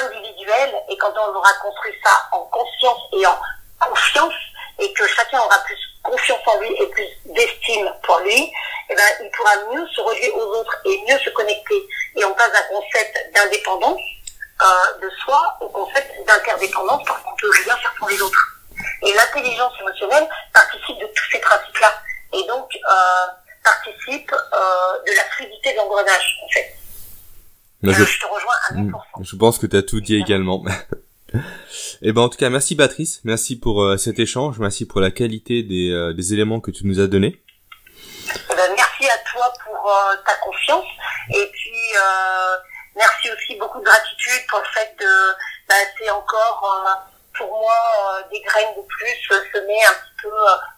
individuelle. 0.03 0.73
Et 0.89 0.97
quand 0.97 1.13
on 1.15 1.35
aura 1.35 1.53
construit 1.61 1.93
ça 2.03 2.11
en 2.31 2.41
conscience 2.45 3.01
et 3.13 3.25
en 3.25 3.39
confiance, 3.79 4.33
et 4.79 4.93
que 4.93 5.07
chacun 5.07 5.39
aura 5.39 5.57
plus 5.59 5.77
confiance 6.03 6.41
en 6.45 6.59
lui 6.59 6.73
et 6.73 6.88
plus 6.88 7.07
d'estime 7.25 7.91
pour 8.03 8.19
lui, 8.19 8.51
eh 8.89 8.95
ben, 8.95 9.03
il 9.21 9.31
pourra 9.31 9.55
mieux 9.71 9.88
se 9.88 10.01
relier 10.01 10.31
aux 10.31 10.59
autres 10.59 10.75
et 10.85 11.03
mieux 11.07 11.17
se 11.19 11.29
connecter. 11.31 11.88
Et 12.15 12.23
on 12.25 12.33
passe 12.33 12.51
d'un 12.51 12.75
concept 12.75 13.33
d'indépendance 13.33 14.01
euh, 14.61 14.99
de 15.01 15.09
soi 15.23 15.57
au 15.61 15.69
concept 15.69 16.25
d'interdépendance 16.25 17.03
parce 17.05 17.21
qu'on 17.23 17.35
peut 17.35 17.51
rien 17.63 17.75
faire 17.77 17.93
pour 17.99 18.09
les 18.09 18.21
autres. 18.21 18.57
Et 19.03 19.13
l'intelligence 19.13 19.73
émotionnelle 19.79 20.27
participe 20.53 20.97
de 20.99 21.07
tous 21.07 21.31
ces 21.31 21.39
principes-là. 21.39 21.93
Et 22.33 22.43
donc, 22.47 22.69
euh, 22.75 23.27
participe 23.68 24.32
euh, 24.32 25.03
de 25.05 25.15
la 25.15 25.24
fluidité 25.32 25.74
de 25.74 25.78
l'engrenage, 25.78 26.39
en 26.43 26.47
fait. 26.49 26.76
je... 27.84 27.91
je... 27.91 28.20
te 28.20 28.26
rejoins 28.26 28.53
à 28.70 28.74
100%. 28.74 28.80
Hmm. 28.80 29.24
Je 29.24 29.36
pense 29.36 29.57
que 29.57 29.68
tu 29.68 29.76
as 29.76 29.84
tout 29.84 30.01
dit 30.01 30.15
également. 30.15 30.63
Et 31.34 31.38
eh 32.03 32.11
ben 32.13 32.22
en 32.22 32.30
tout 32.30 32.38
cas, 32.38 32.49
merci 32.49 32.76
Patrice, 32.76 33.20
merci 33.26 33.59
pour 33.59 33.84
euh, 33.84 33.97
cet 33.97 34.20
échange, 34.20 34.59
merci 34.59 34.86
pour 34.86 35.01
la 35.01 35.11
qualité 35.11 35.61
des, 35.61 35.91
euh, 35.91 36.13
des 36.13 36.34
éléments 36.34 36.61
que 36.61 36.72
tu 36.72 36.88
nous 36.88 36.99
as 36.99 37.07
donnés. 37.07 37.41
Eh 38.34 38.55
ben, 38.55 38.70
merci 38.76 39.09
à 39.09 39.18
toi 39.32 39.51
pour 39.65 39.91
euh, 39.91 40.15
ta 40.26 40.36
confiance 40.36 40.86
et 41.30 41.49
puis 41.51 41.72
merci 42.95 43.30
aussi 43.30 43.59
beaucoup 43.59 43.80
de 43.80 43.84
gratitude 43.84 44.47
pour 44.49 44.59
le 44.59 44.65
fait 44.74 44.95
de 44.99 45.05
bah, 45.68 45.76
c'est 45.97 46.09
encore 46.09 46.63
pour 47.38 47.47
moi 47.47 48.21
des 48.31 48.41
graines 48.41 48.75
de 48.75 48.81
plus 48.81 49.49
semées 49.53 49.85
un 49.85 49.93
petit 49.93 50.23
peu 50.23 50.33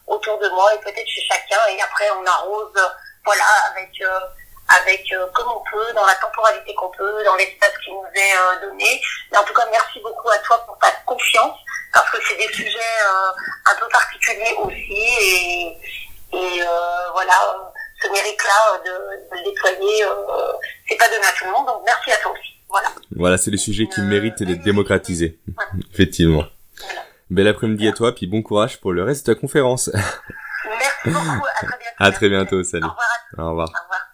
autour 0.08 0.38
de 0.40 0.50
moi 0.50 0.74
et 0.74 0.80
peut-être 0.80 1.08
chez 1.08 1.22
chacun 1.22 1.66
et 1.70 1.82
après 1.82 2.10
on 2.12 2.26
arrose 2.26 2.74
voilà 3.26 3.46
avec 3.72 4.02
avec 4.70 5.12
euh, 5.12 5.28
comme 5.34 5.52
on 5.52 5.64
peut, 5.70 5.94
dans 5.94 6.06
la 6.06 6.16
temporalité 6.16 6.74
qu'on 6.76 6.90
peut, 6.90 7.24
dans 7.24 7.36
l'espace 7.36 7.74
qui 7.84 7.92
nous 7.92 8.06
est 8.14 8.36
euh, 8.38 8.68
donné. 8.68 9.02
Mais 9.32 9.38
en 9.38 9.44
tout 9.44 9.54
cas, 9.54 9.66
merci 9.72 10.00
beaucoup 10.00 10.30
à 10.30 10.38
toi 10.40 10.64
pour 10.66 10.78
ta 10.78 10.92
confiance, 11.06 11.58
parce 11.94 12.10
que 12.12 12.18
c'est 12.28 12.38
des 12.38 12.54
sujets 12.54 12.80
euh, 12.80 13.72
un 13.72 13.76
peu 13.80 13.88
particuliers 13.88 14.56
aussi, 14.60 15.04
et, 15.22 15.78
et 16.34 16.62
voilà, 17.14 17.34
ce 18.02 18.08
mérite-là 18.10 18.78
de, 18.86 18.92
de, 18.92 19.36
le 19.38 19.44
déployer, 19.44 20.06
c'est 20.88 20.96
pas 20.96 21.10
donné 21.10 21.26
à 21.26 21.32
tout 21.34 21.46
le 21.46 21.52
monde, 21.52 21.66
donc 21.66 21.82
merci 21.86 22.12
à 22.12 22.18
toi 22.18 22.32
aussi. 22.32 22.59
Voilà. 22.70 22.90
Voilà, 23.16 23.38
c'est 23.38 23.52
le 23.52 23.58
sujet 23.58 23.88
qui 23.88 24.02
mérite 24.02 24.44
d'être 24.44 24.64
démocratisé. 24.64 25.40
Effectivement. 25.94 26.46
Bel 27.30 27.48
après-midi 27.48 27.88
à 27.88 27.92
toi, 27.92 28.14
puis 28.14 28.28
bon 28.28 28.42
courage 28.42 28.80
pour 28.80 28.92
le 28.94 29.04
reste 29.04 29.28
de 29.28 29.34
ta 29.34 29.40
conférence. 29.40 29.90
Merci 29.94 30.90
beaucoup, 31.06 31.46
à 31.46 31.62
très 31.62 31.68
bientôt. 31.68 31.86
À 32.00 32.12
très 32.12 32.30
bientôt, 32.30 32.64
salut. 32.64 32.86
Au 32.86 32.90
revoir. 32.90 33.08
Au 33.38 33.50
revoir. 33.50 33.70
Au 33.70 33.84
revoir. 33.84 34.10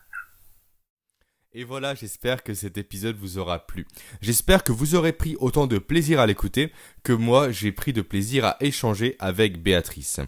Et 1.58 1.64
voilà, 1.64 1.95
j'espère 1.95 2.43
que 2.43 2.53
cet 2.53 2.78
épisode 2.78 3.16
vous 3.16 3.38
aura 3.38 3.66
plu. 3.66 3.88
J'espère 4.20 4.62
que 4.62 4.74
vous 4.74 4.95
aurez 4.95 5.14
pris 5.14 5.38
autant 5.39 5.68
de 5.68 5.78
plaisir 5.78 6.20
à 6.20 6.28
l'écouter 6.28 6.74
que 7.01 7.14
moi 7.14 7.49
j'ai 7.49 7.72
pris 7.72 7.93
de 7.93 8.01
plaisir 8.01 8.43
à 8.43 8.58
échanger 8.60 9.16
avec 9.20 9.64
Béatrice. 9.64 10.20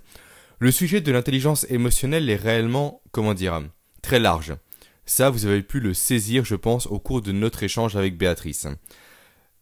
Le 0.59 0.71
sujet 0.71 1.01
de 1.01 1.11
l'intelligence 1.11 1.65
émotionnelle 1.69 2.29
est 2.29 2.37
réellement, 2.37 3.01
comment 3.11 3.33
dire, 3.33 3.61
très 4.01 4.19
large. 4.19 4.53
Ça, 5.09 5.29
vous 5.29 5.45
avez 5.45 5.63
pu 5.63 5.79
le 5.79 5.93
saisir, 5.93 6.43
je 6.43 6.55
pense, 6.55 6.85
au 6.85 6.99
cours 6.99 7.21
de 7.21 7.31
notre 7.31 7.63
échange 7.63 7.95
avec 7.95 8.17
Béatrice. 8.17 8.67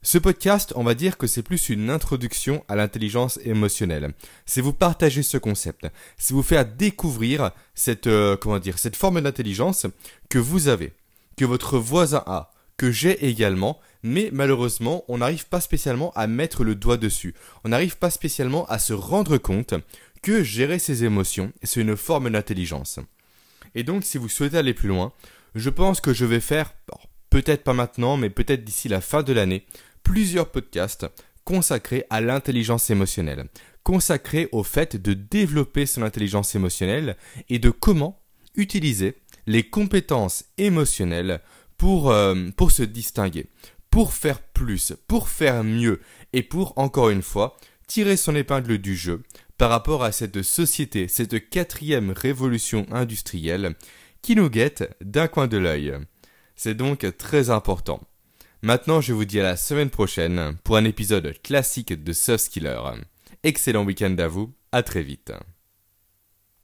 Ce 0.02 0.18
podcast, 0.18 0.74
on 0.76 0.84
va 0.84 0.96
dire 0.96 1.20
que 1.20 1.28
c'est 1.28 1.43
plus 1.43 1.70
une 1.70 1.91
introduction 1.91 2.66
à 2.68 2.76
l'intelligence 2.76 3.39
émotionnelle. 3.46 4.14
C'est 4.48 4.60
vous 4.60 4.74
partager 4.74 5.22
ce 5.22 5.38
concept, 5.38 5.88
c'est 6.18 6.34
vous 6.34 6.41
faire 6.41 6.66
découvrir 6.66 7.52
cette, 7.76 8.08
euh, 8.08 8.36
comment 8.36 8.58
dire, 8.58 8.80
cette 8.80 8.96
forme 8.96 9.22
d'intelligence 9.22 9.86
que 10.30 10.39
vous 10.39 10.68
avez 10.68 10.93
que 11.38 11.46
votre 11.46 11.78
voisin 11.78 12.24
a, 12.26 12.52
que 12.78 12.91
j'ai 12.91 13.28
également, 13.28 13.80
mais 14.02 14.30
malheureusement, 14.34 15.04
on 15.08 15.20
n'arrive 15.20 15.48
pas 15.48 15.62
spécialement 15.62 16.12
à 16.16 16.26
mettre 16.26 16.64
le 16.64 16.74
doigt 16.74 16.98
dessus. 16.98 17.36
On 17.64 17.70
n'arrive 17.70 17.98
pas 17.98 18.10
spécialement 18.10 18.66
à 18.66 18.80
se 18.80 18.93
rendre 18.93 19.38
compte 19.38 19.76
que 20.24 20.43
gérer 20.43 20.80
ses 20.80 21.04
émotions, 21.04 21.54
c'est 21.62 21.82
une 21.82 21.96
forme 21.96 22.32
d'intelligence. 22.32 23.00
Et 23.76 23.84
donc, 23.84 24.04
si 24.06 24.18
vous 24.18 24.30
souhaitez 24.30 24.58
aller 24.58 24.74
plus 24.74 24.88
loin, 24.88 25.12
je 25.56 25.70
pense 25.70 26.01
que 26.01 26.14
je 26.14 26.26
vais 26.26 26.41
faire, 26.41 26.74
peut-être 27.30 27.64
pas 27.64 27.74
maintenant, 27.74 28.18
mais 28.18 28.30
peut-être 28.30 28.64
d'ici 28.64 28.89
la 28.89 29.01
fin 29.01 29.24
de 29.24 29.34
l'année, 29.34 29.66
plusieurs 30.03 30.51
podcasts 30.51 31.08
consacrés 31.45 32.06
à 32.10 32.22
l'intelligence 32.22 32.89
émotionnelle, 32.89 33.47
consacrés 33.84 34.49
au 34.51 34.64
fait 34.64 34.95
de 34.97 35.14
développer 35.14 35.86
son 35.86 36.01
intelligence 36.03 36.56
émotionnelle 36.56 37.16
et 37.49 37.60
de 37.60 37.70
comment 37.70 38.22
utiliser 38.56 39.16
les 39.47 39.64
compétences 39.64 40.45
émotionnelles 40.58 41.41
pour, 41.78 42.12
euh, 42.12 42.36
pour 42.58 42.72
se 42.72 42.84
distinguer, 42.84 43.47
pour 43.89 44.14
faire 44.14 44.41
plus, 44.41 44.93
pour 45.08 45.30
faire 45.30 45.64
mieux 45.64 46.01
et 46.34 46.43
pour, 46.43 46.78
encore 46.78 47.10
une 47.10 47.22
fois, 47.22 47.58
tirer 47.88 48.18
son 48.18 48.36
épingle 48.36 48.78
du 48.78 48.95
jeu 48.95 49.24
par 49.58 49.70
rapport 49.70 50.03
à 50.03 50.12
cette 50.12 50.41
société, 50.41 51.08
cette 51.08 51.49
quatrième 51.49 52.12
révolution 52.12 52.86
industrielle 52.91 53.76
qui 54.26 54.36
nous 54.36 54.49
guette 54.49 54.97
d'un 55.01 55.28
coin 55.28 55.45
de 55.45 55.57
l'œil. 55.57 55.93
C'est 56.55 56.73
donc 56.73 57.05
très 57.15 57.51
important. 57.51 58.01
Maintenant, 58.63 58.99
je 58.99 59.13
vous 59.13 59.23
dis 59.23 59.39
à 59.39 59.43
la 59.43 59.55
semaine 59.55 59.91
prochaine 59.91 60.57
pour 60.63 60.78
un 60.78 60.84
épisode 60.84 61.39
classique 61.43 61.93
de 61.93 62.11
Soft 62.11 62.45
Skiller. 62.45 62.80
Excellent 63.43 63.86
week-end 63.86 64.15
à 64.17 64.28
vous, 64.28 64.51
à 64.71 64.82
très 64.82 65.03
vite. 65.03 65.32